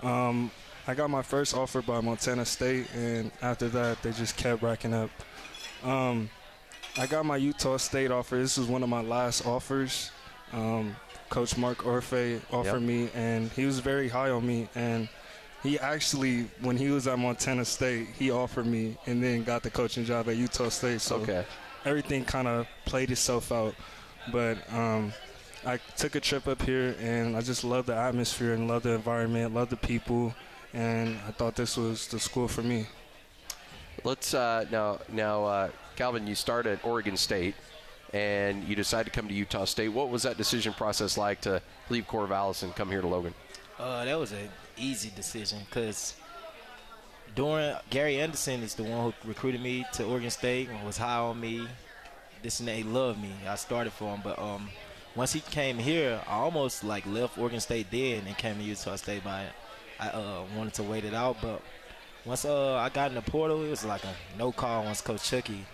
Um, 0.01 0.49
I 0.87 0.93
got 0.93 1.09
my 1.09 1.21
first 1.21 1.53
offer 1.55 1.81
by 1.81 1.99
Montana 1.99 2.45
State, 2.45 2.87
and 2.95 3.31
after 3.41 3.67
that, 3.69 4.01
they 4.01 4.11
just 4.13 4.37
kept 4.37 4.61
racking 4.63 4.93
up. 4.93 5.09
Um, 5.83 6.29
I 6.97 7.05
got 7.05 7.25
my 7.25 7.37
Utah 7.37 7.77
State 7.77 8.09
offer. 8.09 8.37
This 8.37 8.57
was 8.57 8.67
one 8.67 8.83
of 8.83 8.89
my 8.89 9.01
last 9.01 9.45
offers. 9.45 10.11
Um, 10.53 10.95
Coach 11.29 11.57
Mark 11.57 11.79
Orphey 11.79 12.39
offered 12.51 12.79
Yep. 12.79 12.81
me, 12.81 13.09
and 13.13 13.51
he 13.51 13.65
was 13.65 13.79
very 13.79 14.07
high 14.07 14.29
on 14.29 14.47
me. 14.47 14.69
And 14.73 15.09
he 15.63 15.77
actually, 15.79 16.43
when 16.61 16.77
he 16.77 16.89
was 16.89 17.07
at 17.07 17.17
Montana 17.19 17.65
State, 17.65 18.07
he 18.17 18.31
offered 18.31 18.65
me, 18.65 18.97
and 19.05 19.23
then 19.23 19.43
got 19.43 19.63
the 19.63 19.69
coaching 19.69 20.05
job 20.05 20.29
at 20.29 20.35
Utah 20.37 20.69
State. 20.69 21.01
So 21.01 21.17
Okay. 21.17 21.45
everything 21.85 22.23
kind 22.25 22.47
of 22.47 22.67
played 22.85 23.11
itself 23.11 23.51
out. 23.51 23.75
but 24.31 24.57
um, 24.73 25.13
I 25.65 25.77
took 25.95 26.15
a 26.15 26.19
trip 26.19 26.47
up 26.47 26.61
here, 26.61 26.95
and 26.99 27.35
I 27.35 27.41
just 27.41 27.63
love 27.63 27.85
the 27.85 27.95
atmosphere 27.95 28.53
and 28.53 28.67
love 28.67 28.83
the 28.83 28.91
environment, 28.91 29.53
love 29.53 29.69
the 29.69 29.77
people, 29.77 30.33
and 30.73 31.17
I 31.27 31.31
thought 31.31 31.55
this 31.55 31.77
was 31.77 32.07
the 32.07 32.19
school 32.19 32.47
for 32.47 32.61
me. 32.61 32.87
Let's 34.03 34.33
uh, 34.33 34.65
now 34.71 34.99
now 35.09 35.45
uh, 35.45 35.69
Calvin, 35.95 36.27
you 36.27 36.35
start 36.35 36.65
at 36.67 36.83
Oregon 36.85 37.17
State, 37.17 37.55
and 38.13 38.63
you 38.65 38.75
decide 38.75 39.05
to 39.05 39.11
come 39.11 39.27
to 39.27 39.33
Utah 39.33 39.65
State. 39.65 39.89
What 39.89 40.09
was 40.09 40.23
that 40.23 40.37
decision 40.37 40.73
process 40.73 41.17
like 41.17 41.41
to 41.41 41.61
leave 41.89 42.05
Corvallis 42.07 42.63
and 42.63 42.75
come 42.75 42.89
here 42.89 43.01
to 43.01 43.07
Logan? 43.07 43.33
Uh, 43.79 44.05
that 44.05 44.15
was 44.19 44.31
an 44.33 44.49
easy 44.77 45.11
decision 45.15 45.59
because 45.65 46.15
during 47.35 47.75
Gary 47.89 48.19
Andersen 48.19 48.61
is 48.63 48.75
the 48.75 48.83
one 48.83 49.11
who 49.11 49.27
recruited 49.27 49.61
me 49.61 49.85
to 49.93 50.03
Oregon 50.05 50.31
State 50.31 50.69
and 50.69 50.85
was 50.85 50.97
high 50.97 51.19
on 51.19 51.39
me. 51.39 51.67
This 52.43 52.59
and 52.59 52.67
they 52.67 52.83
loved 52.83 53.21
me. 53.21 53.31
I 53.47 53.55
started 53.55 53.93
for 53.93 54.13
him, 54.13 54.21
but 54.23 54.37
um, 54.39 54.69
once 55.15 55.33
he 55.33 55.39
came 55.39 55.77
here, 55.77 56.21
I 56.27 56.33
almost 56.33 56.83
like 56.83 57.05
left 57.05 57.37
Oregon 57.37 57.59
State 57.59 57.89
dead 57.91 58.23
and 58.25 58.37
came 58.37 58.57
to 58.57 58.63
Utah 58.63 58.95
State. 58.95 59.23
But 59.23 59.47
I 59.99 60.09
uh, 60.09 60.43
wanted 60.55 60.73
to 60.75 60.83
wait 60.83 61.05
it 61.05 61.13
out, 61.13 61.37
but 61.41 61.61
once 62.25 62.45
uh, 62.45 62.75
I 62.75 62.89
got 62.89 63.09
in 63.09 63.15
the 63.15 63.21
portal, 63.21 63.63
it 63.63 63.69
was 63.69 63.83
like 63.83 64.03
a 64.03 64.13
no 64.37 64.51
call. 64.51 64.83
Once 64.83 65.01
Coach 65.01 65.23
Chuckie 65.23 65.65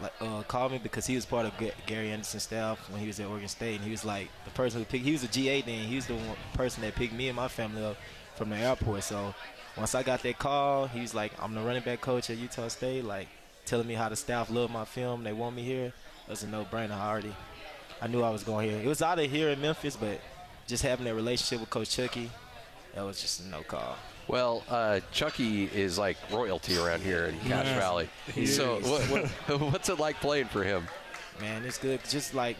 like 0.00 0.12
uh, 0.20 0.42
called 0.42 0.72
me 0.72 0.78
because 0.78 1.06
he 1.06 1.14
was 1.14 1.24
part 1.24 1.46
of 1.46 1.52
Gary 1.86 2.10
Andersen's 2.10 2.42
staff 2.42 2.78
when 2.90 3.00
he 3.00 3.06
was 3.06 3.18
at 3.20 3.26
Oregon 3.26 3.48
State, 3.48 3.76
and 3.76 3.84
he 3.84 3.90
was 3.90 4.04
like 4.04 4.28
the 4.44 4.50
person 4.50 4.80
who 4.80 4.84
picked. 4.84 5.04
He 5.04 5.12
was 5.12 5.24
a 5.24 5.28
GA 5.28 5.62
then. 5.62 5.84
He 5.86 5.96
was 5.96 6.06
the 6.06 6.14
one 6.14 6.36
person 6.54 6.82
that 6.82 6.94
picked 6.94 7.14
me 7.14 7.28
and 7.28 7.36
my 7.36 7.48
family 7.48 7.84
up 7.84 7.96
from 8.36 8.50
the 8.50 8.56
airport. 8.56 9.02
So 9.04 9.34
once 9.76 9.94
I 9.94 10.02
got 10.02 10.22
that 10.22 10.38
call, 10.38 10.86
he 10.86 11.00
was 11.00 11.14
like, 11.14 11.32
"I'm 11.42 11.54
the 11.54 11.60
running 11.60 11.82
back 11.82 12.00
coach 12.00 12.30
at 12.30 12.36
Utah 12.36 12.68
State." 12.68 13.04
Like 13.04 13.28
telling 13.64 13.86
me 13.86 13.94
how 13.94 14.08
the 14.08 14.16
staff 14.16 14.48
love 14.50 14.70
my 14.70 14.84
film, 14.84 15.24
they 15.24 15.32
want 15.32 15.56
me 15.56 15.62
here. 15.62 15.86
It 16.26 16.30
was 16.30 16.42
a 16.44 16.46
no-brainer. 16.48 16.92
I 16.92 17.08
already, 17.08 17.34
I 18.00 18.06
knew 18.06 18.22
I 18.22 18.30
was 18.30 18.44
going 18.44 18.70
here. 18.70 18.78
It 18.78 18.86
was 18.86 19.02
out 19.02 19.18
of 19.18 19.28
here 19.30 19.48
in 19.50 19.60
Memphis, 19.60 19.96
but 19.96 20.20
just 20.66 20.82
having 20.82 21.04
that 21.06 21.14
relationship 21.14 21.60
with 21.60 21.70
Coach 21.70 21.90
Chuckie, 21.90 22.30
that 22.94 23.02
was 23.04 23.20
just 23.20 23.40
a 23.40 23.46
no 23.48 23.62
call. 23.62 23.96
Well, 24.28 24.64
uh, 24.68 25.00
Chuckie 25.12 25.64
is 25.66 25.98
like 25.98 26.16
royalty 26.32 26.76
around 26.78 27.02
here 27.02 27.26
in 27.26 27.34
Cache 27.40 27.66
Yes, 27.66 27.78
Valley. 27.78 28.08
he 28.34 28.46
so, 28.46 28.80
what, 28.80 29.02
what, 29.48 29.60
what's 29.72 29.88
it 29.88 29.98
like 29.98 30.16
playing 30.20 30.46
for 30.46 30.64
him? 30.64 30.86
Man, 31.40 31.64
it's 31.64 31.78
good. 31.78 32.00
Just 32.08 32.34
like 32.34 32.56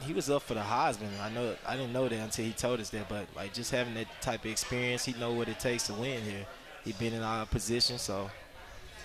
he 0.00 0.12
was 0.12 0.30
up 0.30 0.42
for 0.42 0.54
the 0.54 0.60
Heisman. 0.60 1.08
I 1.20 1.30
know. 1.30 1.54
I 1.66 1.76
didn't 1.76 1.92
know 1.92 2.08
that 2.08 2.18
until 2.18 2.44
he 2.44 2.52
told 2.52 2.80
us 2.80 2.90
that. 2.90 3.08
But 3.08 3.26
like 3.34 3.52
just 3.52 3.70
having 3.70 3.94
that 3.94 4.06
type 4.20 4.44
of 4.44 4.50
experience, 4.50 5.04
he 5.04 5.12
know 5.14 5.32
what 5.32 5.48
it 5.48 5.58
takes 5.58 5.86
to 5.88 5.94
win 5.94 6.22
here. 6.22 6.46
He 6.84 6.92
been 6.92 7.14
in 7.14 7.22
our 7.22 7.46
position, 7.46 7.98
so 7.98 8.30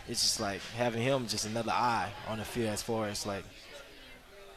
it's 0.07 0.21
just 0.21 0.39
like 0.39 0.61
having 0.75 1.01
him 1.01 1.27
just 1.27 1.45
another 1.45 1.71
eye 1.71 2.11
on 2.27 2.39
the 2.39 2.45
field 2.45 2.69
as 2.69 2.81
far 2.81 3.07
as 3.07 3.25
like 3.25 3.43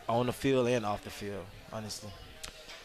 on 0.09 0.27
the 0.27 0.33
field 0.33 0.67
and 0.69 0.85
off 0.85 1.05
the 1.05 1.11
field. 1.11 1.45
Honestly. 1.73 2.11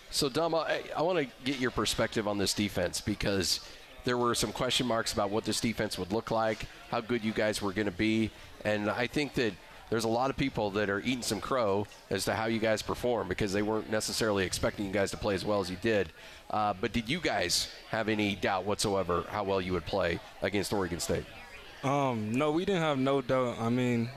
So, 0.09 0.29
Dom, 0.29 0.55
I, 0.55 0.81
I 0.95 1.01
want 1.01 1.19
to 1.19 1.27
get 1.43 1.59
your 1.59 1.71
perspective 1.71 2.27
on 2.27 2.37
this 2.37 2.53
defense 2.53 3.01
because 3.01 3.59
there 4.05 4.17
were 4.17 4.33
some 4.35 4.53
question 4.53 4.87
marks 4.87 5.11
about 5.11 5.31
what 5.31 5.43
this 5.43 5.59
defense 5.59 5.97
would 5.97 6.13
look 6.13 6.31
like, 6.31 6.65
how 6.89 7.01
good 7.01 7.25
you 7.25 7.33
guys 7.33 7.61
were 7.61 7.73
going 7.73 7.87
to 7.87 7.91
be, 7.91 8.31
and 8.63 8.89
I 8.89 9.07
think 9.07 9.33
that 9.33 9.53
there's 9.89 10.03
a 10.03 10.09
lot 10.09 10.29
of 10.29 10.37
people 10.37 10.69
that 10.71 10.89
are 10.89 10.99
eating 10.99 11.21
some 11.21 11.39
crow 11.39 11.87
as 12.09 12.25
to 12.25 12.33
how 12.33 12.45
you 12.45 12.59
guys 12.59 12.81
perform 12.81 13.27
because 13.27 13.53
they 13.53 13.61
weren't 13.61 13.89
necessarily 13.89 14.45
expecting 14.45 14.85
you 14.85 14.91
guys 14.91 15.11
to 15.11 15.17
play 15.17 15.35
as 15.35 15.45
well 15.45 15.61
as 15.61 15.69
you 15.69 15.77
did. 15.81 16.09
Uh, 16.49 16.73
but 16.79 16.91
did 16.93 17.09
you 17.09 17.19
guys 17.19 17.69
have 17.89 18.09
any 18.09 18.35
doubt 18.35 18.65
whatsoever 18.65 19.23
how 19.29 19.43
well 19.43 19.61
you 19.61 19.73
would 19.73 19.85
play 19.85 20.19
against 20.41 20.73
Oregon 20.73 20.99
State? 20.99 21.25
Um, 21.83 22.31
no, 22.33 22.51
we 22.51 22.65
didn't 22.65 22.81
have 22.81 22.97
no 22.97 23.21
doubt. 23.21 23.57
I 23.59 23.69
mean, 23.69 24.09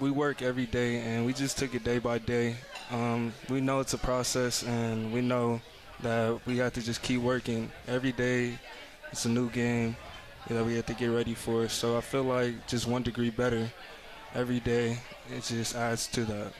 we 0.00 0.10
work 0.10 0.42
every 0.42 0.66
day, 0.66 0.98
and 1.00 1.26
we 1.26 1.32
just 1.32 1.58
took 1.58 1.74
it 1.74 1.82
day 1.82 1.98
by 1.98 2.18
day. 2.18 2.56
Um, 2.90 3.32
we 3.48 3.60
know 3.60 3.80
it's 3.80 3.94
a 3.94 3.98
process, 3.98 4.62
and 4.62 5.12
we 5.12 5.20
know 5.20 5.60
that 6.00 6.38
we 6.46 6.58
have 6.58 6.72
to 6.74 6.82
just 6.82 7.02
keep 7.02 7.20
working 7.20 7.70
every 7.88 8.12
day. 8.12 8.58
It's 9.10 9.24
a 9.24 9.28
new 9.28 9.50
game 9.50 9.96
that 10.48 10.64
we 10.64 10.76
have 10.76 10.86
to 10.86 10.94
get 10.94 11.08
ready 11.08 11.34
for. 11.34 11.68
So 11.68 11.96
I 11.96 12.00
feel 12.00 12.22
like 12.22 12.66
just 12.66 12.86
one 12.86 13.02
degree 13.02 13.30
better 13.30 13.70
every 14.34 14.60
day. 14.60 14.98
It 15.34 15.44
just 15.44 15.74
adds 15.74 16.06
to 16.08 16.24
that. 16.24 16.52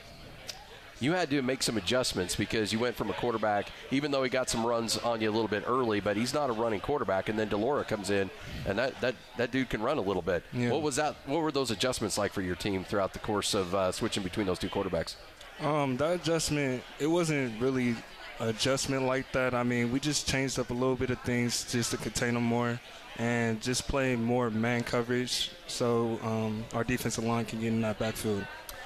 You 1.01 1.13
had 1.13 1.29
to 1.29 1.41
make 1.41 1.63
some 1.63 1.77
adjustments 1.77 2.35
because 2.35 2.73
you 2.73 2.79
went 2.79 2.95
from 2.95 3.09
a 3.09 3.13
quarterback, 3.13 3.69
even 3.89 4.11
though 4.11 4.21
he 4.21 4.29
got 4.29 4.49
some 4.49 4.65
runs 4.65 4.97
on 4.97 5.21
you 5.21 5.29
a 5.29 5.31
little 5.31 5.47
bit 5.47 5.63
early, 5.65 6.01
but 6.01 6.17
he's 6.17 6.33
not 6.33 6.49
a 6.49 6.53
running 6.53 6.81
quarterback. 6.81 7.29
And 7.29 7.39
then 7.39 7.47
de 7.47 7.55
Laura 7.55 7.85
comes 7.85 8.09
in, 8.09 8.29
and 8.65 8.77
that, 8.77 8.99
that, 8.99 9.15
that 9.37 9.51
dude 9.51 9.69
can 9.69 9.81
run 9.81 9.97
a 9.97 10.01
little 10.01 10.21
bit. 10.21 10.43
Yeah. 10.51 10.71
What 10.71 10.81
was 10.81 10.97
that? 10.97 11.15
What 11.25 11.41
were 11.41 11.53
those 11.53 11.71
adjustments 11.71 12.17
like 12.17 12.33
for 12.33 12.41
your 12.41 12.55
team 12.55 12.83
throughout 12.83 13.13
the 13.13 13.19
course 13.19 13.53
of 13.53 13.73
uh, 13.73 13.93
switching 13.93 14.23
between 14.23 14.45
those 14.45 14.59
two 14.59 14.67
quarterbacks? 14.67 15.15
Um, 15.61 15.95
that 15.97 16.19
adjustment, 16.21 16.83
it 16.99 17.07
wasn't 17.07 17.61
really 17.61 17.95
adjustment 18.41 19.03
like 19.03 19.31
that. 19.31 19.53
I 19.53 19.63
mean, 19.63 19.93
we 19.93 20.01
just 20.01 20.27
changed 20.27 20.59
up 20.59 20.69
a 20.69 20.73
little 20.73 20.95
bit 20.95 21.11
of 21.11 21.21
things 21.21 21.69
just 21.71 21.91
to 21.91 21.97
contain 21.97 22.33
them 22.33 22.43
more 22.43 22.79
and 23.19 23.61
just 23.61 23.87
play 23.87 24.15
more 24.15 24.49
man 24.49 24.81
coverage 24.81 25.51
so 25.67 26.17
um, 26.23 26.63
our 26.73 26.83
defensive 26.83 27.23
line 27.23 27.45
can 27.45 27.59
get 27.59 27.67
in 27.67 27.81
that 27.81 27.99
backfield. 27.99 28.45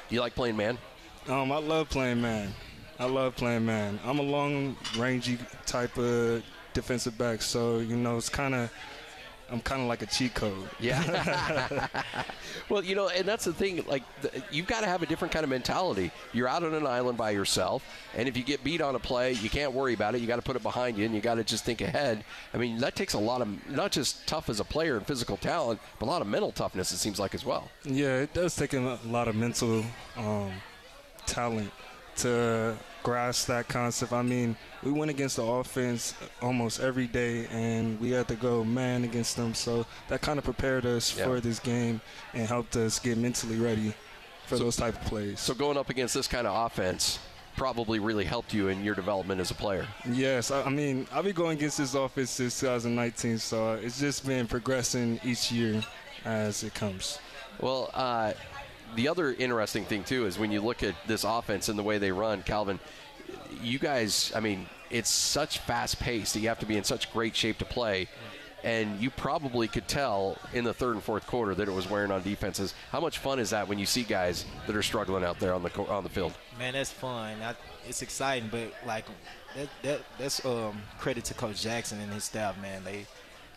You 0.10 0.19
like 0.19 0.36
playing 0.36 0.58
man? 0.58 0.78
Um, 1.28 1.52
I 1.52 1.58
love 1.58 1.89
playing 1.89 2.22
man. 2.22 2.54
I 3.00 3.06
love 3.06 3.36
playing 3.36 3.65
man. 3.65 4.00
I'm 4.04 4.19
a 4.19 4.24
long 4.24 4.76
rangy 4.98 5.38
type 5.65 5.98
of 5.98 6.43
defensive 6.74 7.17
back, 7.17 7.41
so 7.41 7.80
you 7.80 7.96
know 7.96 8.17
it's 8.17 8.30
kind 8.30 8.54
of 8.54 8.72
I'm 9.54 9.62
kind 9.62 9.82
of 9.82 9.88
like 9.88 10.02
a 10.02 10.08
cheat 10.08 10.34
code. 10.34 10.70
Yeah. 10.80 11.88
well, 12.70 12.84
you 12.84 12.96
know, 12.96 13.08
and 13.08 13.26
that's 13.26 13.46
the 13.46 13.54
thing. 13.54 13.86
Like, 13.88 14.04
the, 14.22 14.44
you've 14.52 14.68
got 14.68 14.82
to 14.82 14.88
have 14.88 15.02
a 15.02 15.06
different 15.06 15.32
kind 15.34 15.44
of 15.44 15.50
mentality. 15.50 16.12
You're 16.34 16.48
out 16.48 16.63
on 16.63 16.74
an 16.74 16.86
island 16.86 17.18
by 17.18 17.32
yourself, 17.32 17.86
and 18.18 18.28
if 18.28 18.36
you 18.36 18.44
get 18.44 18.63
beat 18.63 18.82
on 18.82 18.96
a 18.96 19.00
play, 19.00 19.34
you 19.34 19.50
can't 19.50 19.72
worry 19.72 19.94
about 19.94 20.16
it. 20.16 20.22
You 20.22 20.28
got 20.28 20.38
to 20.38 20.42
put 20.42 20.56
it 20.56 20.63
behind 20.63 20.98
you, 20.98 21.06
and 21.06 21.16
you 21.16 21.22
got 21.22 21.36
to 21.36 21.44
just 21.44 21.63
think 21.63 21.80
ahead. 21.80 22.26
I 22.54 22.58
mean, 22.58 22.80
that 22.80 22.96
takes 22.96 23.13
a 23.13 23.20
lot 23.20 23.42
of 23.42 23.70
not 23.70 23.92
just 23.92 24.28
tough 24.28 24.50
as 24.50 24.60
a 24.60 24.66
player 24.66 24.98
and 24.98 25.06
physical 25.06 25.38
talent, 25.38 25.80
but 26.00 26.08
a 26.08 26.10
lot 26.10 26.22
of 26.22 26.28
mental 26.28 26.52
toughness. 26.52 26.92
It 26.92 26.98
seems 26.98 27.20
like 27.20 27.34
as 27.34 27.46
well. 27.46 27.70
Yeah, 27.86 28.18
it 28.18 28.34
does 28.34 28.56
take 28.56 28.74
a 28.74 29.00
lot 29.06 29.28
of 29.28 29.36
mental 29.36 29.86
um, 30.18 30.52
talent 31.26 31.72
to 32.18 32.76
grasp 33.04 33.48
that 33.48 33.68
concept. 33.68 34.13
I 34.13 34.22
mean, 34.22 34.56
we 34.82 34.92
went 34.92 35.12
against 35.12 35.36
the 35.36 35.44
offense 35.44 36.13
almost 36.42 36.80
every 36.80 37.08
day, 37.08 37.46
and 37.52 38.00
we 38.00 38.12
had 38.12 38.28
to 38.30 38.36
go 38.36 38.63
man 38.63 39.04
against 39.04 39.36
them. 39.38 39.54
So 39.54 39.86
that 40.08 40.22
kind 40.22 40.39
of 40.39 40.46
prepared 40.46 40.86
us 40.86 41.16
Yeah. 41.18 41.26
for 41.26 41.39
this 41.39 41.60
game 41.60 42.02
and 42.34 42.48
helped 42.48 42.76
us 42.76 43.00
get 43.00 43.18
mentally 43.18 43.58
ready 43.58 43.94
for 44.48 44.58
those 44.58 44.76
type 44.76 44.96
of 44.96 45.02
plays. 45.08 45.39
So 45.39 45.54
going 45.54 45.78
up 45.78 45.89
against 45.89 46.13
this 46.13 46.28
kind 46.28 46.48
of 46.48 46.66
offense 46.66 47.20
probably 47.56 48.00
really 48.00 48.26
helped 48.26 48.52
you 48.54 48.70
in 48.70 48.84
your 48.84 48.96
development 48.96 49.39
as 49.39 49.52
a 49.52 49.54
player. 49.54 49.86
Yes, 50.10 50.50
I, 50.50 50.63
I 50.63 50.70
mean, 50.70 51.06
I've 51.12 51.24
been 51.24 51.36
going 51.36 51.58
against 51.58 51.78
this 51.78 51.94
offense 51.94 52.32
since 52.32 52.60
2019, 52.60 53.38
so 53.38 53.74
it's 53.74 54.00
just 54.00 54.26
been 54.26 54.48
progressing 54.48 55.20
each 55.24 55.52
year 55.52 55.84
as 56.26 56.63
it 56.63 56.74
comes. 56.74 57.20
Well, 57.62 57.92
uh, 57.94 58.34
the 58.95 59.08
other 59.08 59.34
interesting 59.34 59.86
thing 59.86 60.03
too 60.03 60.25
is 60.25 60.38
when 60.38 60.51
you 60.51 60.62
look 60.62 60.84
at 60.84 60.95
this 61.08 61.23
offense 61.23 61.69
and 61.69 61.77
the 61.77 61.84
way 61.84 61.97
they 61.97 62.12
run, 62.12 62.43
Calvin. 62.43 62.79
You 63.62 63.79
guys, 63.79 64.32
I 64.36 64.39
mean, 64.39 64.67
it's 64.89 65.10
such 65.10 65.60
fast 65.60 65.99
pace 65.99 66.34
that 66.34 66.39
you 66.39 66.49
have 66.49 66.60
to 66.60 66.65
be 66.65 66.77
in 66.77 66.84
such 66.84 67.12
great 67.12 67.36
shape 67.36 67.58
to 67.60 67.65
play. 67.65 68.08
And 68.63 69.01
you 69.01 69.10
probably 69.10 69.67
could 69.67 69.89
tell 69.89 70.38
in 70.53 70.63
the 70.63 70.73
third 70.73 70.95
and 70.95 71.03
fourth 71.03 71.27
quarter 71.27 71.53
that 71.56 71.67
it 71.67 71.71
was 71.71 71.89
wearing 71.89 72.12
on 72.12 72.23
defenses. 72.23 72.73
How 72.91 73.01
much 73.01 73.17
fun 73.17 73.39
is 73.39 73.49
that 73.49 73.67
when 73.67 73.77
you 73.77 73.86
see 73.86 74.03
guys 74.03 74.45
that 74.67 74.75
are 74.75 74.84
struggling 74.84 75.23
out 75.23 75.39
there 75.39 75.53
on 75.53 75.63
the 75.63 75.71
on 75.89 76.03
the 76.03 76.10
field? 76.10 76.34
Man, 76.58 76.73
that's 76.73 76.91
fun. 76.91 77.41
I, 77.41 77.56
it's 77.88 78.01
exciting, 78.01 78.47
but 78.49 78.73
like 78.86 79.06
that, 79.58 79.67
that 79.82 80.01
that's 80.17 80.45
um, 80.45 80.82
credit 80.97 81.25
to 81.25 81.34
Coach 81.34 81.62
Jackson 81.62 81.99
and 81.99 82.13
his 82.13 82.23
staff. 82.23 82.60
Man, 82.62 82.86
they 82.86 83.06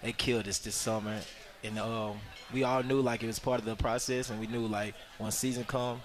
they 0.03 0.13
killed 0.13 0.49
us 0.49 0.59
this 0.59 0.75
summer, 0.75 1.21
and 1.65 1.79
um, 1.79 2.17
we 2.53 2.65
all 2.65 2.83
knew 2.83 3.01
like 3.01 3.23
it 3.23 3.27
was 3.27 3.39
part 3.39 3.59
of 3.61 3.65
the 3.67 3.77
process, 3.77 4.31
and 4.31 4.41
we 4.41 4.47
knew 4.47 4.67
like 4.67 4.95
when 5.19 5.31
season 5.31 5.65
come, 5.65 6.01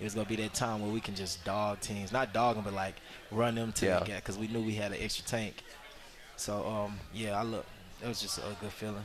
it 0.00 0.04
was 0.04 0.14
gonna 0.14 0.28
be 0.28 0.36
that 0.36 0.54
time 0.54 0.80
where 0.82 0.90
we 0.90 1.00
can 1.00 1.14
just 1.14 1.44
dog 1.44 1.80
teams, 1.80 2.12
not 2.12 2.32
dog 2.32 2.56
them, 2.56 2.64
but 2.64 2.74
like 2.74 2.96
run 3.30 3.54
them 3.54 3.72
to 3.72 3.86
Yeah. 3.86 3.98
the 4.00 4.12
because 4.12 4.38
we 4.38 4.48
knew 4.48 4.60
we 4.62 4.74
had 4.74 4.92
an 4.92 4.98
extra 5.00 5.24
tank. 5.24 5.62
So 6.36 6.66
um, 6.66 6.98
yeah, 7.12 7.38
I 7.38 7.42
look, 7.42 7.66
it 8.02 8.08
was 8.08 8.20
just 8.20 8.38
a 8.38 8.42
good 8.60 8.72
feeling. 8.72 9.04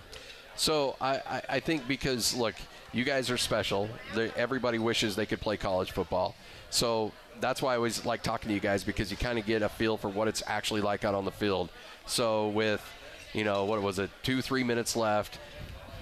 So 0.56 0.96
I, 1.00 1.16
I, 1.18 1.42
I 1.50 1.60
think 1.60 1.88
because 1.88 2.34
look, 2.36 2.56
you 2.92 3.04
guys 3.04 3.30
are 3.30 3.38
special. 3.38 3.90
they 4.16 4.32
everybody 4.32 4.80
wishes 4.80 5.16
they 5.16 5.26
could 5.28 5.40
play 5.42 5.56
college 5.58 5.92
football. 5.92 6.36
So 6.72 7.12
that's 7.40 7.62
why 7.62 7.74
I 7.74 7.76
always 7.76 8.06
like 8.06 8.24
talking 8.24 8.48
to 8.50 8.54
you 8.56 8.60
guys 8.60 8.84
because 8.84 9.12
you 9.12 9.18
kind 9.18 9.38
of 9.38 9.46
get 9.46 9.62
a 9.62 9.70
feel 9.70 9.98
for 9.98 10.10
what 10.10 10.28
it's 10.28 10.42
actually 10.48 10.82
like 10.82 11.06
out 11.06 11.14
on 11.14 11.26
the 11.26 11.32
field. 11.32 11.70
So 12.08 12.48
with, 12.48 12.82
you 13.34 13.44
know, 13.44 13.66
what 13.66 13.80
was 13.84 14.00
it, 14.00 14.10
two 14.24 14.42
three 14.42 14.64
minutes 14.64 14.96
left, 14.96 15.38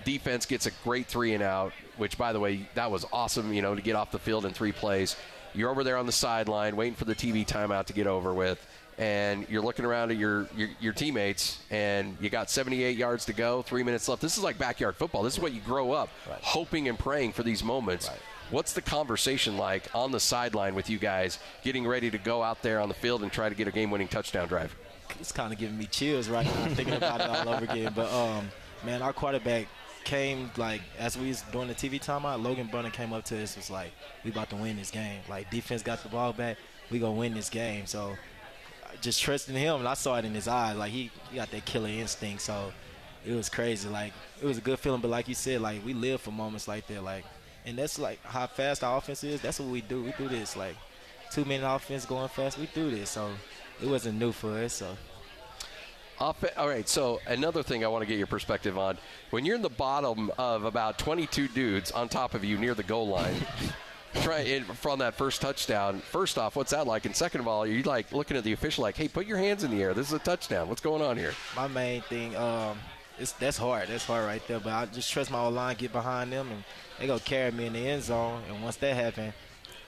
defense 0.06 0.46
gets 0.46 0.66
a 0.66 0.72
great 0.84 1.08
three 1.08 1.34
and 1.34 1.44
out. 1.44 1.74
Which 1.98 2.18
by 2.18 2.32
the 2.32 2.40
way, 2.40 2.68
that 2.76 2.90
was 2.90 3.06
awesome. 3.12 3.52
You 3.52 3.62
know, 3.62 3.76
to 3.76 3.82
get 3.82 3.96
off 3.96 4.12
the 4.12 4.20
field 4.20 4.46
in 4.46 4.54
three 4.54 4.72
plays. 4.72 5.18
You're 5.54 5.70
over 5.70 5.84
there 5.84 5.98
on 5.98 6.06
the 6.06 6.12
sideline 6.12 6.76
waiting 6.76 6.96
for 6.96 7.06
the 7.06 7.16
TV 7.16 7.46
timeout 7.46 7.86
to 7.86 7.94
get 7.94 8.08
over 8.08 8.34
with 8.34 8.66
and 8.98 9.46
you're 9.50 9.62
looking 9.62 9.86
around 9.86 10.12
at 10.12 10.18
your, 10.18 10.48
your, 10.56 10.70
your 10.80 10.94
teammates, 10.94 11.60
and 11.70 12.16
you 12.22 12.30
got 12.30 12.50
78 12.50 12.98
yards 12.98 13.26
to 13.26 13.34
go, 13.34 13.62
three 13.62 13.84
minutes 13.84 14.08
left. 14.08 14.22
This 14.22 14.38
is 14.38 14.44
like 14.44 14.58
backyard 14.58 14.96
football. 14.96 15.24
This 15.24 15.34
is 15.34 15.40
what 15.40 15.54
you 15.54 15.62
grow 15.62 15.92
up 15.92 16.10
hoping 16.42 16.88
and 16.88 16.98
praying 16.98 17.34
for 17.34 17.44
these 17.44 17.64
moments. 17.64 18.10
What's 18.52 18.74
the 18.74 18.82
conversation 18.82 19.58
like 19.58 19.84
on 19.94 20.12
the 20.12 20.20
sideline 20.20 20.76
with 20.76 20.90
you 20.90 21.00
guys 21.00 21.40
getting 21.64 21.86
ready 21.86 22.12
to 22.12 22.18
go 22.18 22.44
out 22.44 22.62
there 22.62 22.80
on 22.80 22.88
the 22.88 22.96
field 22.96 23.24
and 23.24 23.32
try 23.32 23.50
to 23.50 23.56
get 23.56 23.68
a 23.68 23.72
game-winning 23.72 24.08
touchdown 24.08 24.48
drive? 24.48 24.76
It's 25.20 25.32
kind 25.32 25.52
of 25.52 25.60
giving 25.60 25.78
me 25.78 25.88
chills 25.88 26.30
right 26.30 26.46
now 26.46 26.68
thinking 26.70 26.94
about 26.94 27.22
it 27.22 27.28
all 27.28 27.50
over 27.50 27.66
again. 27.66 27.92
But 27.96 28.12
um, 28.12 28.50
man, 28.86 29.02
our 29.02 29.14
quarterback 29.14 29.68
came 30.06 30.50
like 30.56 30.82
as 30.98 31.18
we 31.18 31.28
was 31.28 31.42
doing 31.52 31.68
the 31.68 31.76
TV 31.76 32.00
timeout. 32.00 32.42
Logan 32.42 32.68
Bonner 32.72 32.90
came 32.90 33.12
up 33.12 33.26
to 33.26 33.42
us 33.42 33.56
was 33.58 33.70
like, 33.70 33.92
"We 34.24 34.32
about 34.32 34.50
to 34.52 34.56
win 34.56 34.78
this 34.78 34.92
game. 34.92 35.22
Like 35.28 35.50
defense 35.52 35.82
got 35.84 36.02
the 36.04 36.10
ball 36.10 36.32
back. 36.32 36.58
We 36.90 37.00
gonna 37.00 37.14
win 37.14 37.34
this 37.34 37.50
game." 37.50 37.86
So 37.86 38.16
just 39.02 39.22
trusting 39.22 39.56
him, 39.56 39.78
and 39.78 39.88
I 39.88 39.96
saw 39.96 40.18
it 40.18 40.26
in 40.26 40.34
his 40.34 40.48
eyes. 40.48 40.78
Like 40.78 40.92
he, 40.92 41.12
he 41.30 41.36
got 41.36 41.52
that 41.52 41.66
killer 41.66 41.90
instinct. 41.90 42.42
So 42.42 42.72
it 43.26 43.34
was 43.34 43.50
crazy. 43.50 43.90
Like 43.90 44.14
it 44.42 44.46
was 44.46 44.58
a 44.58 44.62
good 44.62 44.80
feeling. 44.80 45.02
But 45.02 45.12
like 45.12 45.28
you 45.28 45.36
said, 45.36 45.62
like 45.62 45.84
we 45.86 45.94
live 45.94 46.22
for 46.22 46.32
moments 46.32 46.68
like 46.68 46.88
that. 46.88 47.04
Like, 47.04 47.26
and 47.66 47.78
that's 47.78 48.00
like 48.00 48.24
how 48.24 48.48
fast 48.48 48.84
our 48.84 48.98
offense 48.98 49.24
is. 49.24 49.42
That's 49.42 49.60
what 49.60 49.70
we 49.70 49.82
do. 49.82 50.04
We 50.04 50.14
do 50.18 50.30
this. 50.30 50.56
Like 50.56 50.76
two 51.32 51.46
minute 51.46 51.68
offense 51.68 52.06
going 52.06 52.30
fast. 52.30 52.58
We 52.58 52.68
do 52.74 52.92
this. 52.92 53.10
So 53.10 53.30
it 53.82 53.88
wasn't 53.88 54.20
new 54.20 54.32
for 54.32 54.58
us. 54.60 54.74
So. 54.74 54.96
Off- 56.20 56.44
all 56.58 56.68
right, 56.68 56.88
so 56.88 57.20
another 57.28 57.62
thing 57.62 57.84
I 57.84 57.88
want 57.88 58.02
to 58.04 58.06
get 58.06 58.18
your 58.18 58.28
perspective 58.28 58.78
on. 58.78 58.98
When 59.32 59.44
you're 59.44 59.56
in 59.56 59.62
the 59.62 59.70
bottom 59.70 60.32
of 60.38 60.64
about 60.64 60.98
22 60.98 61.50
dudes 61.50 61.92
on 61.92 62.08
top 62.08 62.34
of 62.34 62.44
you 62.44 62.58
near 62.58 62.74
the 62.74 62.84
goal 62.84 63.08
line, 63.08 63.36
try 64.22 64.60
from 64.62 65.00
that 65.00 65.16
first 65.16 65.42
touchdown. 65.42 66.00
First 66.00 66.38
off, 66.38 66.56
what's 66.56 66.72
that 66.72 66.88
like? 66.88 67.06
And 67.06 67.16
second 67.16 67.42
of 67.42 67.48
all, 67.48 67.68
you're 67.68 67.78
you 67.78 67.84
like 67.84 68.12
looking 68.14 68.38
at 68.38 68.44
the 68.44 68.54
official 68.54 68.84
like, 68.84 68.96
hey, 68.96 69.10
put 69.10 69.26
your 69.26 69.38
hands 69.38 69.64
in 69.64 69.72
the 69.72 69.82
air. 69.84 69.94
This 69.94 70.08
is 70.08 70.14
a 70.14 70.20
touchdown. 70.20 70.70
What's 70.70 70.82
going 70.82 71.02
on 71.02 71.18
here? 71.18 71.34
My 71.56 71.68
main 71.68 72.02
thing, 72.04 72.36
um, 72.38 72.78
it's, 73.20 73.34
that's 73.34 73.58
hard. 73.58 73.90
That's 73.90 74.06
hard 74.06 74.26
right 74.26 74.46
there. 74.48 74.60
But 74.60 74.72
I 74.74 74.86
just 74.86 75.12
trust 75.12 75.32
my 75.32 75.46
line, 75.48 75.76
get 75.76 75.92
behind 75.92 76.32
them, 76.32 76.50
and 76.50 76.64
they 77.00 77.08
go 77.08 77.20
carry 77.20 77.52
me 77.52 77.66
in 77.66 77.74
the 77.74 77.88
end 77.88 78.04
zone. 78.04 78.42
And 78.50 78.64
once 78.64 78.78
that 78.78 78.96
happens, 78.96 79.34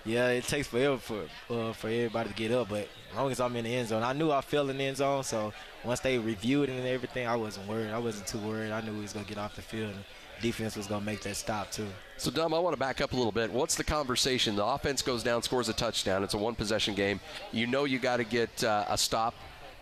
yeah, 0.08 0.30
it 0.30 0.46
takes 0.46 0.68
forever 0.68 0.98
for 0.98 1.24
uh, 1.50 1.74
for 1.74 1.88
everybody 1.88 2.30
to 2.30 2.36
get 2.36 2.52
up. 2.52 2.70
But 2.70 2.88
as 3.12 3.18
long 3.18 3.32
as 3.32 3.40
I'm 3.40 3.56
in 3.56 3.66
the 3.66 3.76
end 3.76 3.90
zone, 3.90 4.04
I 4.04 4.14
knew 4.14 4.32
I 4.32 4.42
fell 4.42 4.70
in 4.70 4.78
the 4.78 4.84
end 4.86 4.98
zone. 4.98 5.24
So 5.24 5.54
once 5.84 6.00
they 6.00 6.18
reviewed 6.18 6.70
it 6.70 6.74
and 6.74 6.88
everything, 6.88 7.28
I 7.28 7.36
wasn't 7.36 7.68
worried. 7.68 7.92
I 7.92 8.00
wasn't 8.00 8.28
too 8.28 8.40
worried. 8.40 8.72
I 8.72 8.82
knew 8.82 8.94
we 8.94 9.02
was 9.02 9.14
gonna 9.14 9.26
get 9.26 9.38
off 9.38 9.56
the 9.56 9.62
field. 9.62 9.92
And 9.92 10.04
defense 10.42 10.76
was 10.76 10.88
gonna 10.88 11.06
make 11.06 11.22
that 11.24 11.36
stop 11.36 11.72
too. 11.72 11.88
So, 12.18 12.32
Dom, 12.32 12.54
I 12.54 12.60
want 12.60 12.74
to 12.74 12.80
back 12.80 13.02
up 13.02 13.14
a 13.14 13.16
little 13.16 13.32
bit. 13.32 13.52
What's 13.52 13.76
the 13.76 13.84
conversation? 13.84 14.56
The 14.56 14.66
offense 14.66 15.02
goes 15.02 15.24
down, 15.24 15.44
scores 15.44 15.70
a 15.70 15.74
touchdown. 15.74 16.24
It's 16.24 16.34
a 16.34 16.38
one 16.38 16.56
possession 16.56 16.96
game. 16.96 17.20
You 17.52 17.68
know 17.68 17.84
you 17.84 18.00
got 18.00 18.18
to 18.18 18.24
get 18.24 18.64
uh, 18.64 18.86
a 18.88 18.98
stop. 18.98 19.36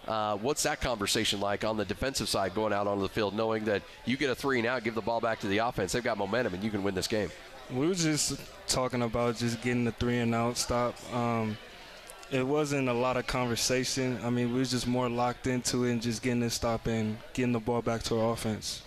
Uh, 0.08 0.38
what's 0.38 0.62
that 0.64 0.82
conversation 0.82 1.40
like 1.40 1.64
on 1.64 1.78
the 1.78 1.86
defensive 1.86 2.30
side 2.30 2.54
going 2.54 2.72
out 2.72 2.86
onto 2.88 3.02
the 3.02 3.10
field, 3.10 3.34
knowing 3.34 3.66
that 3.66 3.82
you 4.06 4.18
get 4.18 4.30
a 4.30 4.36
three 4.36 4.66
out, 4.68 4.84
give 4.84 4.94
the 4.94 5.02
ball 5.02 5.20
back 5.20 5.40
to 5.40 5.48
the 5.48 5.58
offense? 5.58 5.94
They've 5.94 6.04
got 6.04 6.18
momentum 6.18 6.54
and 6.54 6.64
you 6.64 6.70
can 6.70 6.84
win 6.84 6.94
this 6.94 7.08
game. 7.08 7.32
We 7.72 7.88
were 7.88 7.96
just 7.96 8.40
talking 8.68 9.02
about 9.02 9.38
just 9.38 9.62
getting 9.62 9.86
the 9.86 9.92
three 9.92 10.20
and 10.20 10.36
out 10.36 10.58
stop. 10.58 10.96
Um, 11.14 11.58
it 12.32 12.46
wasn't 12.46 12.90
a 12.90 12.94
lot 12.94 13.18
of 13.18 13.28
conversation. 13.28 14.20
I 14.24 14.30
mean, 14.30 14.54
we 14.54 14.60
was 14.60 14.72
just 14.72 14.88
more 14.88 15.10
locked 15.10 15.48
into 15.48 15.86
it 15.86 15.92
and 15.92 16.02
just 16.02 16.22
getting 16.22 16.42
the 16.42 16.50
stop 16.50 16.88
and 16.88 17.18
getting 17.34 17.52
the 17.52 17.60
ball 17.60 17.82
back 17.82 18.04
to 18.04 18.20
our 18.20 18.34
offense. 18.34 18.82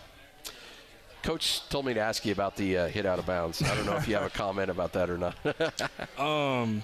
Coach 1.22 1.68
told 1.68 1.86
me 1.86 1.94
to 1.94 2.00
ask 2.00 2.24
you 2.24 2.32
about 2.32 2.56
the 2.56 2.78
uh, 2.78 2.88
hit 2.88 3.04
out 3.04 3.18
of 3.18 3.26
bounds. 3.26 3.62
I 3.62 3.74
don't 3.74 3.86
know 3.86 3.96
if 3.96 4.06
you 4.06 4.14
have 4.14 4.24
a 4.24 4.30
comment 4.30 4.70
about 4.70 4.92
that 4.92 5.10
or 5.10 5.18
not. 5.18 5.34
um, 6.18 6.82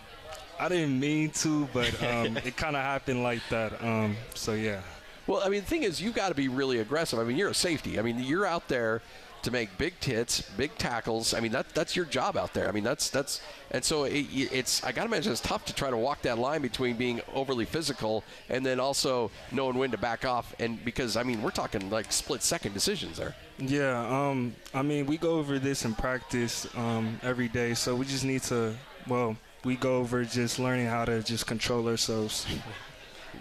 I 0.59 0.69
didn't 0.69 0.99
mean 0.99 1.31
to, 1.31 1.69
but 1.73 2.03
um, 2.03 2.37
it 2.39 2.57
kind 2.57 2.77
of 2.77 2.83
happened 2.83 3.23
like 3.23 3.41
that. 3.51 3.81
Um, 3.83 4.17
so 4.35 4.55
yeah. 4.55 4.81
Well, 5.27 5.43
I 5.45 5.49
mean, 5.49 5.61
the 5.61 5.67
thing 5.67 5.85
is, 5.85 6.03
you've 6.03 6.15
got 6.15 6.29
to 6.29 6.35
be 6.35 6.49
really 6.49 6.81
aggressive. 6.81 7.19
I 7.19 7.25
mean, 7.25 7.37
you're 7.37 7.49
a 7.49 7.55
safety. 7.55 7.99
I 7.99 8.03
mean, 8.03 8.19
you're 8.19 8.45
out 8.45 8.69
there 8.69 9.01
to 9.45 9.51
make 9.51 9.77
big 9.79 10.03
hits, 10.03 10.43
big 10.57 10.77
tackles. 10.77 11.35
I 11.35 11.41
mean, 11.41 11.53
that 11.53 11.75
that's 11.75 11.95
your 11.95 12.05
job 12.05 12.37
out 12.37 12.53
there. 12.53 12.69
I 12.69 12.73
mean, 12.73 12.85
that's 12.85 13.11
that's 13.11 13.41
and 13.71 13.85
so 13.85 14.05
it, 14.05 14.27
it's. 14.33 14.83
I 14.85 14.93
got 14.93 15.03
to 15.03 15.09
imagine 15.09 15.33
it's 15.33 15.41
tough 15.41 15.65
to 15.67 15.75
try 15.75 15.91
to 15.91 15.97
walk 15.97 16.23
that 16.23 16.39
line 16.39 16.63
between 16.63 16.97
being 16.97 17.21
overly 17.35 17.65
physical 17.65 18.25
and 18.49 18.65
then 18.65 18.81
also 18.81 19.31
knowing 19.53 19.77
when 19.77 19.91
to 19.93 19.99
back 19.99 20.25
off. 20.25 20.55
And 20.59 20.83
because 20.85 21.17
I 21.17 21.23
mean, 21.23 21.43
we're 21.43 21.51
talking 21.51 21.91
like 21.91 22.11
split 22.13 22.43
second 22.43 22.73
decisions 22.73 23.19
there. 23.19 23.35
Yeah. 23.59 24.07
Um. 24.09 24.55
I 24.73 24.83
mean, 24.83 25.07
we 25.07 25.17
go 25.17 25.39
over 25.39 25.59
this 25.59 25.85
in 25.85 25.95
practice 25.95 26.67
um, 26.77 27.21
every 27.23 27.49
day, 27.49 27.75
so 27.75 27.95
we 27.95 28.07
just 28.07 28.25
need 28.25 28.43
to. 28.45 28.75
Well, 29.07 29.37
we 29.65 29.77
go 29.77 29.97
over 29.99 30.25
just 30.25 30.59
learning 30.59 30.87
how 30.87 31.05
to 31.05 31.23
just 31.23 31.47
control 31.47 31.89
ourselves. 31.89 32.47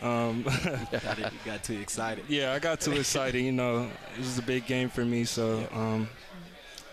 Um, 0.01 0.45
you 0.91 1.29
got 1.45 1.63
too 1.63 1.79
excited. 1.79 2.25
Yeah, 2.27 2.53
I 2.53 2.59
got 2.59 2.81
too 2.81 2.93
excited. 2.93 3.41
You 3.41 3.51
know, 3.51 3.89
this 4.17 4.27
is 4.27 4.37
a 4.37 4.41
big 4.43 4.65
game 4.65 4.89
for 4.89 5.05
me, 5.05 5.23
so 5.23 5.67
um, 5.73 6.09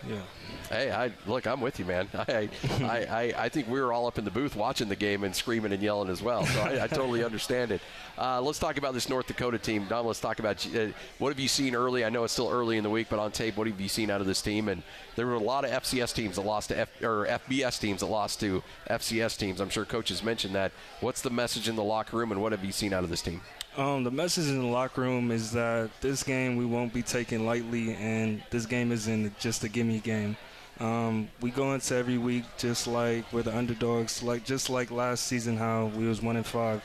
yeah. 0.07 0.21
Hey, 0.69 0.91
I 0.91 1.11
look. 1.27 1.47
I'm 1.47 1.59
with 1.59 1.79
you, 1.79 1.85
man. 1.85 2.07
I, 2.13 2.49
I, 2.81 2.87
I, 2.87 3.33
I, 3.37 3.49
think 3.49 3.67
we 3.67 3.81
were 3.81 3.91
all 3.91 4.07
up 4.07 4.17
in 4.17 4.23
the 4.23 4.31
booth 4.31 4.55
watching 4.55 4.87
the 4.87 4.95
game 4.95 5.23
and 5.23 5.35
screaming 5.35 5.73
and 5.73 5.83
yelling 5.83 6.09
as 6.09 6.21
well. 6.21 6.45
So 6.45 6.61
I, 6.61 6.83
I 6.83 6.87
totally 6.87 7.23
understand 7.25 7.71
it. 7.71 7.81
Uh, 8.17 8.41
let's 8.41 8.57
talk 8.57 8.77
about 8.77 8.93
this 8.93 9.09
North 9.09 9.27
Dakota 9.27 9.57
team, 9.57 9.85
Dom. 9.89 10.05
Let's 10.05 10.19
talk 10.19 10.39
about 10.39 10.65
uh, 10.75 10.87
what 11.19 11.29
have 11.29 11.39
you 11.39 11.47
seen 11.47 11.75
early. 11.75 12.05
I 12.05 12.09
know 12.09 12.23
it's 12.23 12.33
still 12.33 12.49
early 12.49 12.77
in 12.77 12.83
the 12.83 12.89
week, 12.89 13.07
but 13.09 13.19
on 13.19 13.31
tape, 13.31 13.57
what 13.57 13.67
have 13.67 13.79
you 13.79 13.89
seen 13.89 14.09
out 14.09 14.21
of 14.21 14.27
this 14.27 14.41
team? 14.41 14.69
And 14.69 14.81
there 15.15 15.27
were 15.27 15.33
a 15.33 15.39
lot 15.39 15.65
of 15.65 15.71
FCS 15.71 16.13
teams 16.13 16.37
that 16.37 16.43
lost 16.43 16.69
to 16.69 16.79
F, 16.79 17.01
or 17.01 17.27
FBS 17.27 17.79
teams 17.79 17.99
that 17.99 18.07
lost 18.07 18.39
to 18.39 18.63
FCS 18.89 19.37
teams. 19.37 19.59
I'm 19.59 19.69
sure 19.69 19.85
coaches 19.85 20.23
mentioned 20.23 20.55
that. 20.55 20.71
What's 21.01 21.21
the 21.21 21.29
message 21.29 21.67
in 21.67 21.75
the 21.75 21.83
locker 21.83 22.17
room, 22.17 22.31
and 22.31 22.41
what 22.41 22.53
have 22.53 22.63
you 22.63 22.71
seen 22.71 22.93
out 22.93 23.03
of 23.03 23.09
this 23.09 23.21
team? 23.21 23.41
Um, 23.77 24.03
the 24.03 24.11
message 24.11 24.47
in 24.47 24.59
the 24.59 24.67
locker 24.67 25.01
room 25.01 25.31
is 25.31 25.51
that 25.53 25.89
this 26.01 26.23
game 26.23 26.57
we 26.57 26.65
won't 26.65 26.93
be 26.93 27.01
taking 27.01 27.45
lightly, 27.45 27.93
and 27.93 28.43
this 28.49 28.65
game 28.65 28.91
isn't 28.91 29.39
just 29.39 29.63
a 29.63 29.69
gimme 29.69 29.99
game. 29.99 30.35
Um, 30.79 31.29
we 31.39 31.51
go 31.51 31.73
into 31.73 31.95
every 31.95 32.17
week 32.17 32.43
just 32.57 32.87
like 32.87 33.31
we're 33.31 33.43
the 33.43 33.55
underdogs, 33.55 34.21
like 34.23 34.43
just 34.43 34.69
like 34.69 34.91
last 34.91 35.25
season 35.25 35.55
how 35.55 35.85
we 35.95 36.05
was 36.05 36.21
one 36.21 36.35
and 36.35 36.45
five. 36.45 36.81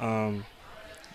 Um, 0.00 0.46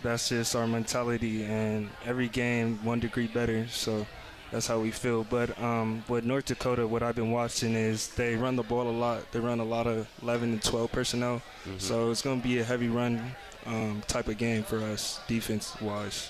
that's 0.04 0.30
just 0.30 0.56
our 0.56 0.68
mentality, 0.68 1.44
and 1.44 1.90
every 2.06 2.28
game 2.28 2.78
one 2.84 3.00
degree 3.00 3.28
better. 3.28 3.68
So 3.68 4.06
that's 4.52 4.68
how 4.68 4.80
we 4.80 4.92
feel. 4.92 5.24
But 5.24 5.60
um, 5.62 6.04
with 6.08 6.24
North 6.24 6.46
Dakota, 6.46 6.88
what 6.88 7.02
I've 7.02 7.16
been 7.16 7.32
watching 7.32 7.74
is 7.74 8.10
they 8.10 8.36
run 8.36 8.56
the 8.56 8.64
ball 8.64 8.88
a 8.88 8.92
lot. 8.92 9.32
They 9.32 9.40
run 9.40 9.60
a 9.60 9.66
lot 9.66 9.88
of 9.88 10.08
11 10.22 10.52
and 10.52 10.64
12 10.64 10.92
personnel. 10.92 11.42
Mm-hmm. 11.66 11.80
So 11.80 12.12
it's 12.12 12.22
going 12.22 12.42
to 12.42 12.48
be 12.48 12.60
a 12.60 12.64
heavy 12.64 12.90
run 12.90 13.36
um, 13.70 14.04
type 14.08 14.28
of 14.28 14.38
game 14.38 14.64
for 14.64 14.80
us, 14.80 15.20
defense 15.28 15.80
wise. 15.82 16.30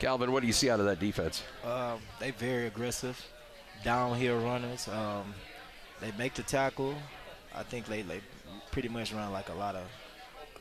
Calvin, 0.00 0.32
what 0.32 0.40
do 0.40 0.46
you 0.46 0.52
see 0.52 0.70
out 0.70 0.80
of 0.80 0.86
that 0.86 0.98
defense? 0.98 1.44
Um, 1.64 2.00
they 2.18 2.32
very 2.32 2.66
aggressive 2.66 3.22
downhill 3.84 4.40
runners. 4.40 4.88
Um, 4.88 5.34
they 6.00 6.10
make 6.18 6.34
the 6.34 6.42
tackle. 6.42 6.94
I 7.54 7.62
think 7.62 7.86
they, 7.86 8.02
they 8.02 8.20
pretty 8.72 8.88
much 8.88 9.12
run 9.12 9.30
like 9.32 9.48
a 9.50 9.54
lot 9.54 9.76
of 9.76 9.86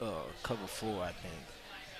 uh, 0.01 0.31
cover 0.43 0.67
four. 0.67 1.01
I 1.01 1.11
think, 1.11 1.33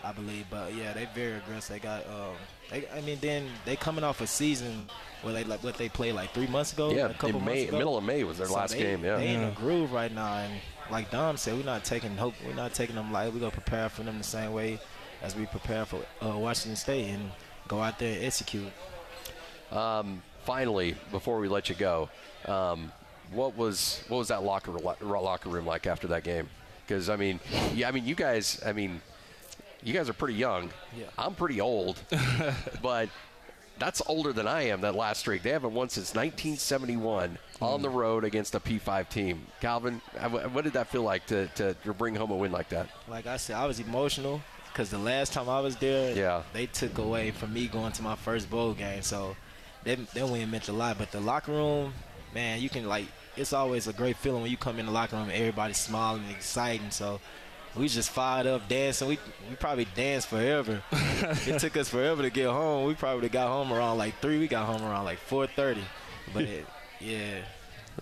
I 0.04 0.12
believe. 0.12 0.45
But 0.51 0.76
yeah, 0.76 0.93
they 0.93 1.08
very 1.16 1.38
aggressive. 1.38 1.74
They 1.74 1.80
got. 1.80 2.06
Um, 2.06 2.36
they, 2.70 2.88
I 2.95 3.01
mean, 3.01 3.18
then 3.22 3.47
they 3.66 3.76
coming 3.76 4.04
off 4.04 4.22
a 4.22 4.28
season 4.28 4.88
where 5.24 5.34
they 5.34 5.43
like 5.43 5.64
what 5.64 5.78
they 5.78 5.89
played 5.89 6.14
like 6.14 6.34
three 6.34 6.47
months 6.47 6.74
ago. 6.74 6.91
Yeah, 6.91 7.10
a 7.10 7.14
couple 7.14 7.39
in 7.39 7.45
May, 7.45 7.68
ago. 7.68 7.78
middle 7.78 7.97
of 7.97 8.04
May 8.04 8.24
was 8.24 8.38
their 8.38 8.47
so 8.47 8.54
last 8.54 8.74
they, 8.74 8.80
game. 8.80 9.04
Yeah, 9.04 9.18
they 9.18 9.34
in 9.34 9.43
a 9.43 9.51
groove 9.51 9.91
right 9.91 10.14
now, 10.14 10.36
and 10.36 10.54
like 10.92 11.12
Dom 11.12 11.38
said, 11.38 11.56
we're 11.58 11.64
not 11.64 11.84
taking 11.84 12.16
hope. 12.18 12.34
We're 12.46 12.54
not 12.54 12.74
taking 12.74 12.96
them 12.96 13.12
light. 13.12 13.34
We're 13.34 13.40
gonna 13.40 13.52
prepare 13.52 13.90
for 13.90 14.04
them 14.04 14.18
the 14.18 14.24
same 14.24 14.54
way 14.54 14.80
as 15.22 15.36
we 15.36 15.46
prepare 15.46 15.86
for 15.86 16.02
uh, 16.26 16.38
Washington 16.38 16.76
State 16.76 17.10
and 17.10 17.32
go 17.68 17.82
out 17.82 18.00
there 18.00 18.16
and 18.16 18.26
execute. 18.26 18.72
Um, 19.72 20.22
finally, 20.44 20.96
before 21.12 21.40
we 21.40 21.48
let 21.48 21.70
you 21.70 21.76
go, 21.76 22.10
um, 22.46 22.92
what 23.32 23.58
was 23.58 24.04
what 24.08 24.18
was 24.18 24.28
that 24.28 24.44
locker 24.44 24.72
locker 24.72 25.50
room 25.50 25.66
like 25.66 25.88
after 25.88 26.08
that 26.08 26.24
game? 26.24 26.50
Because 26.86 27.10
I 27.10 27.16
mean, 27.16 27.40
yeah, 27.74 27.88
I 27.88 27.92
mean, 27.92 28.06
you 28.06 28.16
guys, 28.16 28.62
I 28.66 28.74
mean, 28.74 29.02
you 29.82 29.94
guys 29.94 30.10
are 30.10 30.14
pretty 30.14 30.36
young. 30.36 30.70
Yeah. 30.98 31.06
I'm 31.18 31.34
pretty 31.34 31.62
old, 31.62 32.00
but 32.82 33.10
that's 33.80 34.02
older 34.08 34.34
than 34.34 34.48
I 34.48 34.64
am. 34.64 34.82
That 34.82 34.96
last 34.96 35.20
streak, 35.20 35.44
they 35.44 35.50
haven't 35.50 35.74
won 35.74 35.90
since 35.90 36.14
1971 36.16 37.30
mm. 37.30 37.38
on 37.62 37.82
the 37.82 37.90
road 37.90 38.24
against 38.24 38.56
a 38.56 38.60
P5 38.60 39.10
team. 39.10 39.46
Calvin, 39.60 40.02
what 40.52 40.64
did 40.64 40.74
that 40.74 40.88
feel 40.88 41.04
like 41.04 41.26
to, 41.28 41.48
to, 41.56 41.74
to 41.74 41.94
bring 41.94 42.16
home 42.16 42.32
a 42.32 42.36
win 42.36 42.52
like 42.52 42.70
that? 42.70 42.88
Like 43.08 43.28
I 43.28 43.38
said, 43.38 43.56
I 43.56 43.66
was 43.66 43.80
emotional 43.80 44.42
because 44.72 44.90
the 44.90 44.98
last 44.98 45.34
time 45.34 45.50
I 45.50 45.60
was 45.60 45.76
there, 45.78 46.16
yeah. 46.16 46.44
they 46.54 46.66
took 46.66 46.98
away 46.98 47.32
from 47.32 47.54
me 47.54 47.68
going 47.68 47.92
to 47.94 48.02
my 48.02 48.16
first 48.16 48.50
bowl 48.50 48.74
game. 48.74 49.02
So 49.02 49.36
that, 49.84 50.06
that 50.14 50.28
win 50.28 50.50
meant 50.52 50.68
a 50.68 50.74
lot. 50.74 50.98
But 50.98 51.12
the 51.12 51.20
locker 51.20 51.52
room, 51.52 51.94
man, 52.34 52.62
you 52.62 52.70
can 52.70 52.88
like 52.88 53.06
it's 53.36 53.54
always 53.54 53.88
a 53.88 53.94
great 53.94 54.16
feeling 54.18 54.42
when 54.44 54.52
you 54.52 54.58
come 54.58 54.80
in 54.80 54.86
the 54.86 54.92
locker 54.92 55.16
room 55.16 55.30
and 55.30 55.34
everybody's 55.34 55.78
smiling 55.78 56.24
and 56.24 56.32
exciting. 56.32 56.92
So 56.92 57.20
we 57.76 57.88
just 57.88 58.10
fired 58.10 58.48
up 58.48 58.68
dancing. 58.68 59.08
We 59.08 59.20
we 59.50 59.56
probably 59.56 59.86
danced 59.96 60.28
forever. 60.28 60.84
it 60.92 61.60
took 61.60 61.76
us 61.78 61.90
forever 61.90 62.22
to 62.22 62.30
get 62.30 62.48
home. 62.48 62.86
We 62.88 62.94
probably 62.94 63.30
got 63.30 63.48
home 63.48 63.74
around 63.74 63.98
like 63.98 64.20
three. 64.20 64.40
We 64.40 64.48
got 64.48 64.66
home 64.66 64.84
around 64.84 65.06
like 65.06 65.20
four 65.20 65.48
thirty. 65.48 65.84
But 66.34 66.44
it, 66.44 66.66
yeah, 67.00 67.42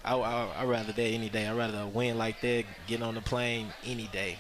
I 0.04 0.16
I 0.16 0.48
I 0.60 0.66
rather 0.66 0.92
that 0.92 1.02
any 1.02 1.30
day. 1.30 1.48
I'd 1.48 1.58
rather 1.58 1.88
win 1.88 2.18
like 2.18 2.42
that. 2.42 2.66
Get 2.88 3.02
on 3.02 3.16
the 3.16 3.22
plane 3.22 3.68
any 3.86 4.08
day. 4.08 4.38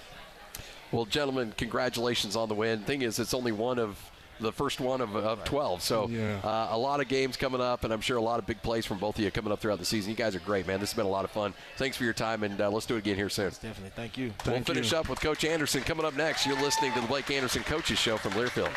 Well, 0.91 1.05
gentlemen, 1.05 1.53
congratulations 1.55 2.35
on 2.35 2.49
the 2.49 2.55
win. 2.55 2.81
Thing 2.81 3.01
is, 3.01 3.17
it's 3.17 3.33
only 3.33 3.53
one 3.53 3.79
of 3.79 4.10
the 4.41 4.51
first 4.51 4.79
one 4.79 4.99
of, 5.01 5.15
of 5.15 5.43
12. 5.43 5.81
So 5.81 6.07
Yeah. 6.09 6.39
uh, 6.43 6.67
a 6.71 6.77
lot 6.77 6.99
of 6.99 7.07
games 7.07 7.37
coming 7.37 7.61
up, 7.61 7.83
and 7.83 7.93
I'm 7.93 8.01
sure 8.01 8.17
a 8.17 8.21
lot 8.21 8.39
of 8.39 8.45
big 8.45 8.61
plays 8.61 8.85
from 8.85 8.97
both 8.97 9.17
of 9.17 9.23
you 9.23 9.31
coming 9.31 9.51
up 9.51 9.59
throughout 9.59 9.79
the 9.79 9.85
season. 9.85 10.09
You 10.11 10.17
guys 10.17 10.35
are 10.35 10.39
great, 10.39 10.67
man. 10.67 10.79
This 10.79 10.89
has 10.91 10.95
been 10.97 11.05
a 11.05 11.09
lot 11.09 11.23
of 11.25 11.31
fun. 11.31 11.53
Thanks 11.77 11.95
for 11.97 12.03
your 12.03 12.13
time, 12.13 12.43
and 12.43 12.59
uh, 12.59 12.69
let's 12.69 12.85
do 12.85 12.95
it 12.95 12.99
again 12.99 13.15
here 13.15 13.29
soon. 13.29 13.49
Definitely. 13.49 13.91
Thank 13.95 14.17
you. 14.17 14.27
we'll 14.45 14.55
Thank 14.55 14.67
finish 14.67 14.91
you. 14.91 14.97
up 14.97 15.09
with 15.09 15.21
Coach 15.21 15.45
Anderson 15.45 15.81
coming 15.83 16.05
up 16.05 16.15
next. 16.15 16.45
You're 16.45 16.59
listening 16.61 16.91
to 16.93 17.01
the 17.01 17.07
Blake 17.07 17.29
Anderson 17.31 17.63
Coaches 17.63 17.99
Show 17.99 18.17
from 18.17 18.31
Learfield. 18.33 18.71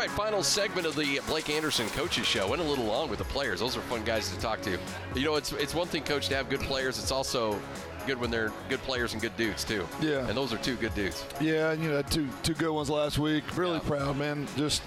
Right, 0.00 0.10
final 0.10 0.42
segment 0.42 0.86
of 0.86 0.96
the 0.96 1.20
Blake 1.26 1.50
Anderson 1.50 1.86
Coaches 1.90 2.26
Show. 2.26 2.48
Went 2.48 2.62
a 2.62 2.64
little 2.64 2.86
long 2.86 3.10
with 3.10 3.18
the 3.18 3.24
players. 3.26 3.60
Those 3.60 3.76
are 3.76 3.82
fun 3.82 4.02
guys 4.02 4.30
to 4.34 4.40
talk 4.40 4.62
to. 4.62 4.78
You 5.14 5.24
know, 5.24 5.34
it's 5.36 5.52
it's 5.52 5.74
one 5.74 5.86
thing, 5.88 6.02
coach, 6.04 6.28
to 6.28 6.36
have 6.36 6.48
good 6.48 6.60
players. 6.60 6.98
It's 6.98 7.10
also 7.12 7.60
good 8.06 8.18
when 8.18 8.30
they're 8.30 8.50
good 8.70 8.80
players 8.80 9.12
and 9.12 9.20
good 9.20 9.36
dudes 9.36 9.62
too. 9.62 9.86
Yeah. 10.00 10.26
And 10.26 10.34
those 10.36 10.54
are 10.54 10.56
two 10.58 10.76
good 10.76 10.94
dudes. 10.94 11.22
Yeah, 11.38 11.72
you 11.74 11.90
know, 11.90 12.00
two 12.00 12.28
two 12.42 12.54
good 12.54 12.72
ones 12.72 12.88
last 12.88 13.18
week. 13.18 13.44
Really 13.58 13.74
Yeah. 13.74 13.80
proud, 13.80 14.16
man. 14.16 14.48
Just 14.56 14.82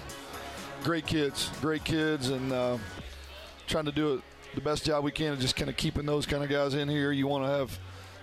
great 0.82 1.06
kids, 1.06 1.48
great 1.60 1.84
kids, 1.84 2.30
and 2.30 2.52
uh, 2.52 2.78
trying 3.68 3.84
to 3.84 3.92
do 3.92 4.14
it 4.14 4.22
the 4.56 4.60
best 4.60 4.84
job 4.84 5.04
we 5.04 5.12
can, 5.12 5.32
and 5.34 5.40
just 5.40 5.54
kind 5.54 5.70
of 5.70 5.76
keeping 5.76 6.06
those 6.06 6.26
kind 6.26 6.42
of 6.42 6.50
guys 6.50 6.74
in 6.74 6.88
here. 6.88 7.12
You 7.12 7.28
want 7.28 7.44
to 7.44 7.50
have 7.50 7.78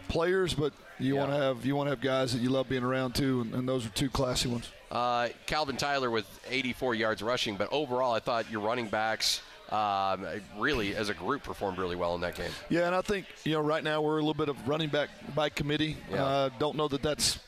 players, 0.09 0.53
but 0.53 0.73
you 0.99 1.13
Yeah. 1.15 1.21
want 1.21 1.31
to 1.31 1.37
have 1.37 1.65
you 1.65 1.73
want 1.77 1.87
to 1.87 1.91
have 1.91 2.01
guys 2.01 2.33
that 2.33 2.41
you 2.41 2.49
love 2.49 2.67
being 2.67 2.83
around 2.83 3.15
too, 3.15 3.41
and, 3.41 3.55
and 3.55 3.69
those 3.69 3.85
are 3.85 3.89
two 3.89 4.09
classy 4.09 4.49
ones. 4.49 4.69
Uh, 4.91 5.29
Calvin 5.45 5.77
Tyler 5.77 6.11
with 6.11 6.27
84 6.49 6.95
yards 6.95 7.21
rushing, 7.23 7.55
but 7.55 7.69
overall, 7.71 8.13
I 8.13 8.19
thought 8.19 8.51
your 8.51 8.61
running 8.61 8.89
backs 8.89 9.41
um, 9.69 10.25
really, 10.57 10.95
as 10.95 11.07
a 11.07 11.13
group, 11.13 11.43
performed 11.43 11.77
really 11.77 11.95
well 11.95 12.13
in 12.15 12.21
that 12.21 12.35
game. 12.35 12.51
Yeah, 12.69 12.87
and 12.87 12.95
I 12.95 13.01
think 13.01 13.25
you 13.45 13.53
know 13.53 13.61
right 13.61 13.83
now 13.83 14.01
we're 14.01 14.17
a 14.17 14.21
little 14.21 14.33
bit 14.33 14.49
of 14.49 14.67
running 14.67 14.89
back 14.89 15.09
by 15.33 15.47
committee. 15.47 15.95
Yeah. 16.11 16.25
Uh, 16.25 16.49
don't 16.59 16.75
know 16.75 16.89
that 16.89 17.01
that's 17.01 17.39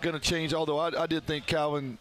going 0.00 0.14
to 0.14 0.20
change. 0.20 0.54
Although 0.54 0.78
I, 0.78 1.02
I 1.02 1.06
did 1.06 1.24
think 1.24 1.46
Calvin 1.46 1.98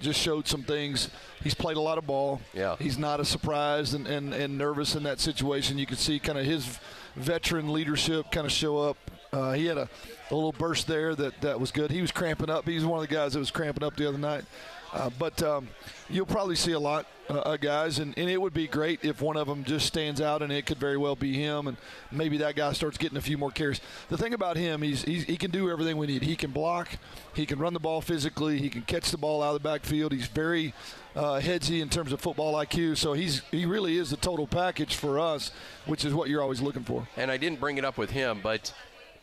just 0.00 0.20
showed 0.20 0.46
some 0.46 0.62
things. 0.62 1.08
He's 1.42 1.54
played 1.54 1.76
a 1.76 1.80
lot 1.80 1.98
of 1.98 2.06
ball. 2.06 2.40
Yeah. 2.52 2.76
He's 2.78 2.98
not 2.98 3.20
as 3.20 3.28
surprised 3.28 3.94
and, 3.94 4.06
and, 4.06 4.34
and 4.34 4.58
nervous 4.58 4.94
in 4.94 5.04
that 5.04 5.20
situation. 5.20 5.78
You 5.78 5.86
can 5.86 5.96
see 5.96 6.18
kind 6.18 6.38
of 6.38 6.44
his 6.44 6.78
veteran 7.16 7.72
leadership 7.72 8.30
kind 8.30 8.46
of 8.46 8.52
show 8.52 8.78
up. 8.78 8.96
Uh, 9.34 9.52
he 9.52 9.66
had 9.66 9.76
a, 9.76 9.88
a 10.30 10.34
little 10.34 10.52
burst 10.52 10.86
there 10.86 11.14
that, 11.16 11.40
that 11.40 11.58
was 11.58 11.72
good. 11.72 11.90
He 11.90 12.00
was 12.00 12.12
cramping 12.12 12.48
up. 12.48 12.68
He 12.68 12.76
was 12.76 12.84
one 12.84 13.02
of 13.02 13.08
the 13.08 13.12
guys 13.12 13.32
that 13.32 13.40
was 13.40 13.50
cramping 13.50 13.82
up 13.82 13.96
the 13.96 14.08
other 14.08 14.18
night. 14.18 14.44
Uh, 14.92 15.10
but 15.18 15.42
um, 15.42 15.68
you'll 16.08 16.24
probably 16.24 16.54
see 16.54 16.70
a 16.70 16.78
lot 16.78 17.04
uh, 17.28 17.40
of 17.40 17.60
guys, 17.60 17.98
and, 17.98 18.16
and 18.16 18.30
it 18.30 18.40
would 18.40 18.54
be 18.54 18.68
great 18.68 19.04
if 19.04 19.20
one 19.20 19.36
of 19.36 19.48
them 19.48 19.64
just 19.64 19.86
stands 19.86 20.20
out, 20.20 20.40
and 20.40 20.52
it 20.52 20.66
could 20.66 20.78
very 20.78 20.96
well 20.96 21.16
be 21.16 21.34
him, 21.34 21.66
and 21.66 21.76
maybe 22.12 22.36
that 22.36 22.54
guy 22.54 22.72
starts 22.72 22.96
getting 22.96 23.18
a 23.18 23.20
few 23.20 23.36
more 23.36 23.50
carries. 23.50 23.80
The 24.08 24.16
thing 24.16 24.34
about 24.34 24.56
him, 24.56 24.82
he's, 24.82 25.02
he's 25.02 25.24
he 25.24 25.36
can 25.36 25.50
do 25.50 25.68
everything 25.68 25.96
we 25.96 26.06
need. 26.06 26.22
He 26.22 26.36
can 26.36 26.52
block, 26.52 26.90
he 27.34 27.44
can 27.44 27.58
run 27.58 27.72
the 27.72 27.80
ball 27.80 28.02
physically, 28.02 28.58
he 28.58 28.70
can 28.70 28.82
catch 28.82 29.10
the 29.10 29.18
ball 29.18 29.42
out 29.42 29.56
of 29.56 29.62
the 29.62 29.68
backfield. 29.68 30.12
He's 30.12 30.28
very 30.28 30.74
uh, 31.16 31.40
headsy 31.40 31.80
in 31.80 31.88
terms 31.88 32.12
of 32.12 32.20
football 32.20 32.54
IQ, 32.54 32.96
so 32.96 33.14
he's 33.14 33.40
he 33.50 33.66
really 33.66 33.98
is 33.98 34.10
the 34.10 34.16
total 34.16 34.46
package 34.46 34.94
for 34.94 35.18
us, 35.18 35.50
which 35.86 36.04
is 36.04 36.14
what 36.14 36.28
you're 36.28 36.42
always 36.42 36.60
looking 36.60 36.84
for. 36.84 37.08
And 37.16 37.32
I 37.32 37.36
didn't 37.36 37.58
bring 37.58 37.78
it 37.78 37.84
up 37.84 37.98
with 37.98 38.10
him, 38.10 38.38
but 38.40 38.72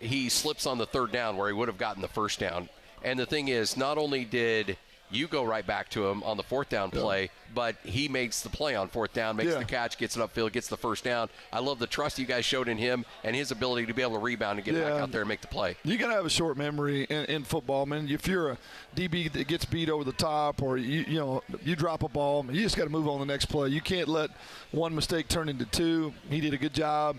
he 0.01 0.29
slips 0.29 0.65
on 0.65 0.77
the 0.77 0.85
third 0.85 1.11
down 1.11 1.37
where 1.37 1.47
he 1.47 1.53
would 1.53 1.67
have 1.67 1.77
gotten 1.77 2.01
the 2.01 2.07
first 2.07 2.39
down. 2.39 2.67
And 3.03 3.17
the 3.19 3.25
thing 3.25 3.47
is, 3.47 3.77
not 3.77 3.97
only 3.97 4.25
did 4.25 4.77
you 5.13 5.27
go 5.27 5.43
right 5.43 5.67
back 5.67 5.89
to 5.89 6.07
him 6.07 6.23
on 6.23 6.37
the 6.37 6.43
fourth 6.43 6.69
down 6.69 6.89
play, 6.89 7.29
but 7.53 7.75
he 7.83 8.07
makes 8.07 8.39
the 8.43 8.49
play 8.49 8.75
on 8.75 8.87
fourth 8.87 9.11
down, 9.11 9.35
makes 9.35 9.51
Yeah. 9.51 9.57
the 9.59 9.65
catch, 9.65 9.97
gets 9.97 10.15
it 10.15 10.21
upfield, 10.21 10.53
gets 10.53 10.69
the 10.69 10.77
first 10.77 11.03
down. 11.03 11.27
I 11.51 11.59
love 11.59 11.79
the 11.79 11.87
trust 11.87 12.17
you 12.17 12.25
guys 12.25 12.45
showed 12.45 12.69
in 12.69 12.77
him 12.77 13.03
and 13.25 13.35
his 13.35 13.51
ability 13.51 13.87
to 13.87 13.93
be 13.93 14.01
able 14.03 14.13
to 14.13 14.19
rebound 14.19 14.59
and 14.59 14.65
get 14.65 14.75
back 14.75 14.93
out 14.93 15.11
there 15.11 15.21
and 15.21 15.27
make 15.27 15.41
the 15.41 15.47
play. 15.47 15.75
You 15.83 15.97
gotta 15.97 16.13
have 16.13 16.25
a 16.25 16.29
short 16.29 16.55
memory 16.55 17.03
in, 17.09 17.25
in 17.25 17.43
football, 17.43 17.85
man. 17.85 18.07
If 18.09 18.25
you're 18.25 18.51
a 18.51 18.57
DB 18.95 19.29
that 19.33 19.47
gets 19.49 19.65
beat 19.65 19.89
over 19.89 20.05
the 20.05 20.13
top, 20.13 20.61
or 20.61 20.77
you 20.77 21.03
you 21.05 21.19
know 21.19 21.43
you 21.61 21.75
drop 21.75 22.03
a 22.03 22.07
ball, 22.07 22.45
you 22.49 22.61
just 22.61 22.77
got 22.77 22.85
to 22.85 22.89
move 22.89 23.09
on 23.09 23.19
the 23.19 23.25
next 23.25 23.47
play. 23.47 23.67
You 23.67 23.81
can't 23.81 24.07
let 24.07 24.29
one 24.71 24.95
mistake 24.95 25.27
turn 25.27 25.49
into 25.49 25.65
two. 25.65 26.13
He 26.29 26.39
did 26.39 26.53
a 26.53 26.57
good 26.57 26.73
job. 26.73 27.17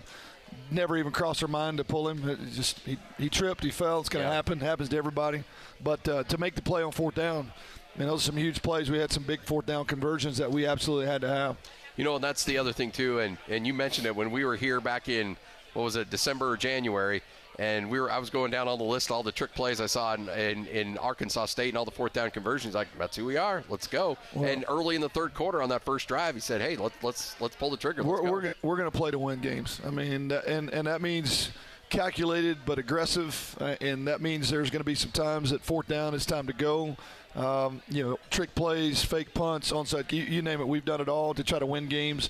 Never 0.71 0.97
even 0.97 1.11
crossed 1.11 1.41
our 1.43 1.49
mind 1.49 1.77
to 1.77 1.83
pull 1.83 2.07
him. 2.09 2.27
It 2.27 2.39
just 2.53 2.79
he, 2.79 2.97
he 3.17 3.29
tripped, 3.29 3.63
he 3.63 3.71
fell. 3.71 3.99
It's 3.99 4.09
going 4.09 4.23
to 4.23 4.29
Yeah. 4.29 4.35
happen. 4.35 4.59
Happens 4.59 4.89
to 4.89 4.97
everybody. 4.97 5.43
But 5.83 6.07
uh, 6.07 6.23
to 6.23 6.37
make 6.37 6.55
the 6.55 6.61
play 6.61 6.81
on 6.83 6.91
fourth 6.91 7.15
down, 7.15 7.51
man, 7.95 8.07
those 8.07 8.21
are 8.23 8.25
some 8.31 8.37
huge 8.37 8.61
plays. 8.61 8.89
We 8.89 8.97
had 8.99 9.11
some 9.11 9.23
big 9.23 9.41
fourth 9.41 9.65
down 9.65 9.85
conversions 9.85 10.37
that 10.37 10.51
we 10.51 10.65
absolutely 10.65 11.05
had 11.07 11.21
to 11.21 11.27
have. 11.27 11.57
You 11.97 12.03
know, 12.03 12.15
and 12.15 12.23
that's 12.23 12.43
the 12.43 12.57
other 12.57 12.73
thing 12.73 12.91
too. 12.91 13.19
And 13.19 13.37
and 13.49 13.67
you 13.67 13.73
mentioned 13.73 14.07
it 14.07 14.15
when 14.15 14.31
we 14.31 14.45
were 14.45 14.55
here 14.55 14.81
back 14.81 15.09
in 15.09 15.37
what 15.73 15.83
was 15.83 15.95
it, 15.95 16.09
December 16.09 16.49
or 16.49 16.57
January, 16.57 17.21
and 17.59 17.89
we 17.89 17.99
were 17.99 18.11
I 18.11 18.17
was 18.17 18.29
going 18.29 18.51
down 18.51 18.67
on 18.67 18.77
the 18.77 18.83
list 18.83 19.11
all 19.11 19.23
the 19.23 19.31
trick 19.31 19.53
plays 19.53 19.79
I 19.81 19.85
saw 19.85 20.13
in, 20.15 20.27
in, 20.29 20.65
in 20.67 20.97
Arkansas 20.97 21.45
State 21.45 21.69
and 21.69 21.77
all 21.77 21.85
the 21.85 21.91
fourth 21.91 22.13
down 22.13 22.31
conversions. 22.31 22.73
Like 22.75 22.87
that's 22.97 23.15
who 23.15 23.25
we 23.25 23.37
are. 23.37 23.63
Let's 23.69 23.87
go. 23.87 24.17
and 24.35 24.65
early 24.67 24.95
in 24.95 25.01
the 25.01 25.09
third 25.09 25.33
quarter 25.33 25.61
on 25.61 25.69
that 25.69 25.83
first 25.83 26.07
drive, 26.07 26.35
he 26.35 26.41
said, 26.41 26.61
"Hey, 26.61 26.75
let, 26.75 26.91
let's 27.03 27.39
let's 27.39 27.55
pull 27.55 27.69
the 27.69 27.77
trigger." 27.77 28.03
Let's 28.03 28.09
We're, 28.21 28.23
go." 28.25 28.31
we're, 28.31 28.41
gonna- 28.41 28.55
we're 28.61 28.77
going 28.77 28.91
to 28.91 28.97
play 28.97 29.11
to 29.11 29.19
win 29.19 29.39
games. 29.41 29.79
I 29.85 29.89
mean, 29.89 30.31
and, 30.31 30.69
and 30.69 30.87
that 30.87 31.01
means 31.01 31.49
calculated 31.89 32.57
but 32.65 32.79
aggressive, 32.79 33.55
uh, 33.61 33.75
and 33.79 34.07
that 34.07 34.19
means 34.19 34.49
there's 34.49 34.69
going 34.71 34.79
to 34.79 34.85
be 34.85 34.95
some 34.95 35.11
times 35.11 35.51
at 35.51 35.61
fourth 35.61 35.87
down 35.87 36.15
it's 36.15 36.25
time 36.25 36.47
to 36.47 36.53
go. 36.53 36.97
Um, 37.35 37.81
you 37.89 38.03
know, 38.03 38.19
trick 38.29 38.53
plays, 38.55 39.03
fake 39.03 39.33
punts, 39.33 39.71
onside, 39.71 40.11
you, 40.11 40.23
you 40.23 40.41
name 40.41 40.59
it. 40.61 40.67
We've 40.67 40.85
done 40.85 41.01
it 41.01 41.09
all 41.09 41.33
to 41.33 41.43
try 41.43 41.59
to 41.59 41.65
win 41.65 41.87
games. 41.87 42.29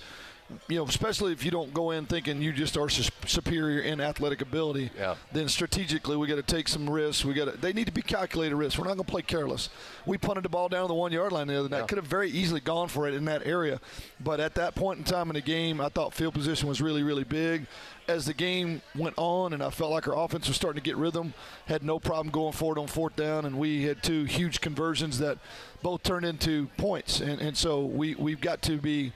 You 0.68 0.78
know, 0.78 0.86
especially 0.86 1.32
if 1.34 1.43
you 1.43 1.51
don't 1.51 1.74
go 1.74 1.91
in 1.91 2.06
thinking 2.06 2.41
you 2.41 2.54
just 2.54 2.78
are 2.78 2.89
sus- 2.89 3.12
superior 3.26 3.82
in 3.82 3.99
athletic 4.01 4.41
ability. 4.41 4.91
Yeah. 4.97 5.16
Then 5.32 5.47
strategically, 5.47 6.18
we 6.18 6.28
got 6.28 6.36
to 6.36 6.43
take 6.43 6.68
some 6.68 6.89
risks. 6.89 7.26
We 7.26 7.34
got 7.34 7.45
to. 7.45 7.51
They 7.51 7.74
need 7.74 7.86
to 7.86 7.93
be 7.93 8.01
calculated 8.01 8.56
risks. 8.56 8.78
We're 8.78 8.86
not 8.86 8.95
going 8.95 9.06
to 9.06 9.12
play 9.12 9.22
careless. 9.22 9.70
We 10.06 10.18
punted 10.18 10.43
the 10.43 10.49
ball 10.49 10.70
down 10.70 10.88
the 10.88 10.93
one 10.93 11.12
yard 11.12 11.32
line 11.32 11.47
the 11.47 11.60
other 11.60 11.70
night. 11.70 11.80
Yeah. 11.80 11.86
Could 11.86 11.97
have 11.97 12.08
very 12.08 12.30
easily 12.30 12.60
gone 12.60 12.88
for 12.88 13.08
it 13.08 13.14
in 13.14 13.26
that 13.26 13.45
area, 13.45 13.80
but 14.20 14.39
at 14.39 14.56
that 14.56 14.76
point 14.76 14.99
in 14.99 15.04
time 15.06 15.30
in 15.30 15.36
the 15.36 15.41
game, 15.41 15.80
I 15.82 15.89
thought 15.89 16.14
field 16.14 16.34
position 16.34 16.68
was 16.68 16.82
really, 16.82 17.04
really 17.04 17.24
big. 17.24 17.68
As 18.06 18.26
the 18.26 18.34
game 18.34 18.82
went 18.95 19.14
on, 19.18 19.54
and 19.54 19.64
I 19.64 19.70
felt 19.70 19.91
like 19.91 20.10
our 20.10 20.18
offense 20.18 20.49
was 20.49 20.58
starting 20.58 20.82
to 20.82 20.84
get 20.84 20.97
rhythm, 20.97 21.34
had 21.68 21.84
no 21.84 21.99
problem 21.99 22.32
going 22.32 22.51
forward 22.51 22.78
on 22.78 22.88
fourth 22.88 23.16
down, 23.16 23.45
and 23.45 23.58
we 23.58 23.84
had 23.84 24.04
two 24.04 24.26
huge 24.26 24.60
conversions 24.60 25.20
that 25.20 25.38
both 25.82 26.04
turned 26.04 26.26
into 26.26 26.68
points. 26.76 27.22
And, 27.22 27.39
and 27.39 27.56
so 27.56 27.86
we 27.86 28.16
we've 28.16 28.41
got 28.41 28.62
to 28.64 28.78
be 28.78 29.14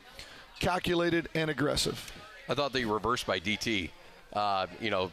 calculated 0.60 1.30
and 1.34 1.50
aggressive. 1.50 2.12
I 2.50 2.54
thought 2.54 2.74
they 2.74 2.86
reversed 2.86 3.26
by 3.28 3.40
DT. 3.40 3.90
Uh, 4.34 4.68
you 4.80 4.90
know, 4.90 5.12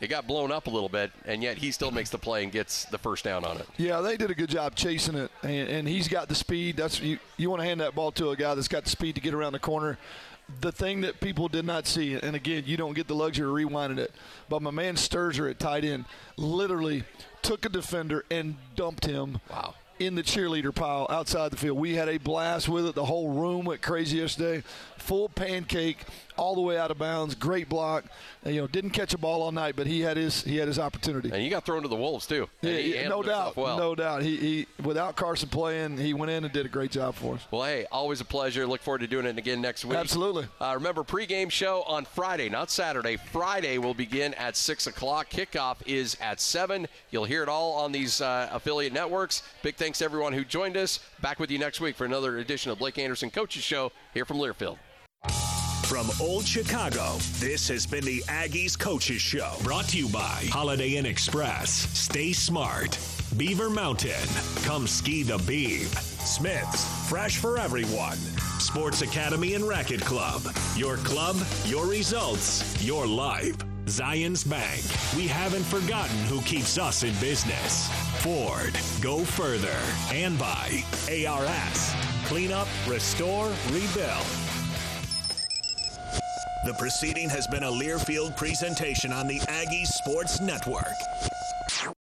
it 0.00 0.08
got 0.08 0.26
blown 0.26 0.50
up 0.50 0.66
a 0.66 0.70
little 0.70 0.88
bit, 0.88 1.10
and 1.26 1.42
yet 1.42 1.58
he 1.58 1.70
still 1.70 1.90
makes 1.90 2.08
the 2.10 2.18
play 2.18 2.42
and 2.42 2.50
gets 2.50 2.86
the 2.86 2.98
first 2.98 3.22
down 3.24 3.44
on 3.44 3.58
it. 3.58 3.66
Yeah, 3.76 4.00
they 4.00 4.16
did 4.16 4.30
a 4.30 4.34
good 4.34 4.48
job 4.48 4.74
chasing 4.74 5.14
it, 5.14 5.30
and, 5.42 5.68
and 5.68 5.88
he's 5.88 6.08
got 6.08 6.28
the 6.28 6.34
speed. 6.34 6.76
That's 6.76 7.00
you. 7.00 7.18
You 7.36 7.50
want 7.50 7.60
to 7.60 7.66
hand 7.66 7.80
that 7.80 7.94
ball 7.94 8.10
to 8.12 8.30
a 8.30 8.36
guy 8.36 8.54
that's 8.54 8.68
got 8.68 8.84
the 8.84 8.90
speed 8.90 9.16
to 9.16 9.20
get 9.20 9.34
around 9.34 9.52
the 9.52 9.58
corner. 9.58 9.98
The 10.62 10.72
thing 10.72 11.02
that 11.02 11.20
people 11.20 11.48
did 11.48 11.64
not 11.64 11.86
see, 11.86 12.14
and 12.14 12.34
again, 12.34 12.64
you 12.66 12.76
don't 12.76 12.94
get 12.94 13.06
the 13.06 13.14
luxury 13.14 13.46
of 13.46 13.70
rewinding 13.70 13.98
it, 13.98 14.12
but 14.48 14.62
my 14.62 14.72
man 14.72 14.96
Sterzer 14.96 15.48
at 15.48 15.60
tight 15.60 15.84
end 15.84 16.06
literally 16.36 17.04
took 17.42 17.64
a 17.64 17.68
defender 17.68 18.24
and 18.30 18.56
dumped 18.74 19.04
him. 19.06 19.40
Wow. 19.48 19.74
In 20.00 20.14
the 20.14 20.22
cheerleader 20.22 20.74
pile 20.74 21.06
outside 21.10 21.50
the 21.52 21.58
field. 21.58 21.78
We 21.78 21.94
had 21.94 22.08
a 22.08 22.16
blast 22.16 22.70
with 22.70 22.86
it. 22.86 22.94
The 22.94 23.04
whole 23.04 23.28
room 23.34 23.66
went 23.66 23.82
crazy 23.82 24.16
yesterday. 24.16 24.62
Full 24.96 25.28
pancake, 25.28 25.98
all 26.38 26.54
the 26.54 26.60
way 26.62 26.78
out 26.78 26.90
of 26.90 26.98
bounds. 26.98 27.34
Great 27.34 27.68
block. 27.68 28.04
And, 28.44 28.54
you 28.54 28.60
know, 28.62 28.66
didn't 28.66 28.90
catch 28.90 29.12
a 29.12 29.18
ball 29.18 29.42
all 29.42 29.52
night, 29.52 29.74
but 29.76 29.86
he 29.86 30.00
had 30.00 30.16
his 30.16 30.42
he 30.42 30.56
had 30.56 30.68
his 30.68 30.78
opportunity. 30.78 31.30
And 31.30 31.42
he 31.42 31.48
got 31.50 31.64
thrown 31.66 31.82
to 31.82 31.88
the 31.88 31.96
wolves 31.96 32.26
too. 32.26 32.48
Yeah, 32.62 32.76
he 32.78 33.08
no 33.08 33.22
doubt, 33.22 33.56
Well. 33.56 33.76
no 33.78 33.94
doubt. 33.94 34.22
He, 34.22 34.36
he 34.36 34.66
without 34.82 35.16
Carson 35.16 35.48
playing, 35.50 35.98
he 35.98 36.14
went 36.14 36.30
in 36.30 36.44
and 36.44 36.52
did 36.52 36.64
a 36.64 36.68
great 36.70 36.90
job 36.90 37.14
for 37.14 37.34
us. 37.34 37.46
Well, 37.50 37.64
hey, 37.64 37.86
always 37.92 38.20
a 38.22 38.24
pleasure. 38.24 38.66
Look 38.66 38.80
forward 38.80 39.00
to 39.00 39.06
doing 39.06 39.26
it 39.26 39.36
again 39.36 39.60
next 39.60 39.84
week. 39.84 39.98
Absolutely. 39.98 40.46
Uh, 40.60 40.72
remember, 40.74 41.02
pregame 41.02 41.50
show 41.50 41.82
on 41.82 42.04
Friday, 42.06 42.48
not 42.48 42.70
Saturday. 42.70 43.16
Friday 43.16 43.76
will 43.78 43.94
begin 43.94 44.32
at 44.34 44.56
6 44.56 44.86
o'clock. 44.86 45.28
Kickoff 45.28 45.76
is 45.86 46.16
at 46.22 46.40
7. 46.40 46.86
You'll 47.10 47.24
hear 47.26 47.42
it 47.42 47.48
all 47.50 47.72
on 47.72 47.92
these 47.92 48.20
uh, 48.20 48.48
affiliate 48.52 48.92
networks. 48.92 49.42
Big 49.62 49.76
thanks 49.90 49.98
to 49.98 50.04
everyone 50.04 50.32
who 50.32 50.44
joined 50.44 50.76
us. 50.76 51.00
Back 51.20 51.40
with 51.40 51.50
you 51.50 51.58
next 51.58 51.80
week 51.80 51.96
for 51.96 52.04
another 52.04 52.38
edition 52.38 52.70
of 52.70 52.78
Blake 52.78 52.96
Anderson 52.96 53.28
Coaches 53.28 53.64
Show 53.64 53.90
here 54.14 54.24
from 54.24 54.36
Learfield. 54.36 54.78
From 55.86 56.08
Old 56.20 56.46
Chicago, 56.46 57.16
this 57.40 57.66
has 57.66 57.88
been 57.88 58.04
the 58.04 58.20
Aggies 58.28 58.78
Coaches 58.78 59.20
Show. 59.20 59.52
Brought 59.64 59.88
to 59.88 59.98
you 59.98 60.08
by 60.08 60.46
Holiday 60.52 60.90
Inn 60.90 61.06
Express. 61.06 61.72
Stay 61.72 62.32
smart. 62.32 63.00
Beaver 63.36 63.68
Mountain. 63.68 64.28
Come 64.62 64.86
ski 64.86 65.24
the 65.24 65.38
Beav. 65.38 65.88
Smith's. 66.24 67.08
Fresh 67.08 67.38
for 67.38 67.58
everyone. 67.58 68.18
Sports 68.60 69.02
Academy 69.02 69.54
and 69.54 69.64
Racquet 69.64 70.02
Club. 70.02 70.42
Your 70.76 70.96
club, 70.98 71.36
your 71.64 71.86
results, 71.86 72.82
your 72.82 73.06
life. 73.06 73.56
Zions 73.86 74.48
Bank. 74.48 74.82
We 75.16 75.26
haven't 75.26 75.64
forgotten 75.64 76.16
who 76.26 76.40
keeps 76.42 76.78
us 76.78 77.02
in 77.02 77.14
business. 77.20 77.88
Ford. 78.22 78.78
Go 79.00 79.24
further. 79.24 79.76
And 80.12 80.38
by 80.38 80.84
ARS. 81.08 81.94
Clean 82.26 82.52
up, 82.52 82.68
restore, 82.86 83.50
rebuild. 83.70 84.26
The 86.66 86.74
proceeding 86.78 87.30
has 87.30 87.46
been 87.46 87.62
a 87.62 87.70
Learfield 87.70 88.36
presentation 88.36 89.12
on 89.12 89.26
the 89.26 89.40
Aggies 89.40 89.86
Sports 89.86 90.40
Network. 90.40 90.84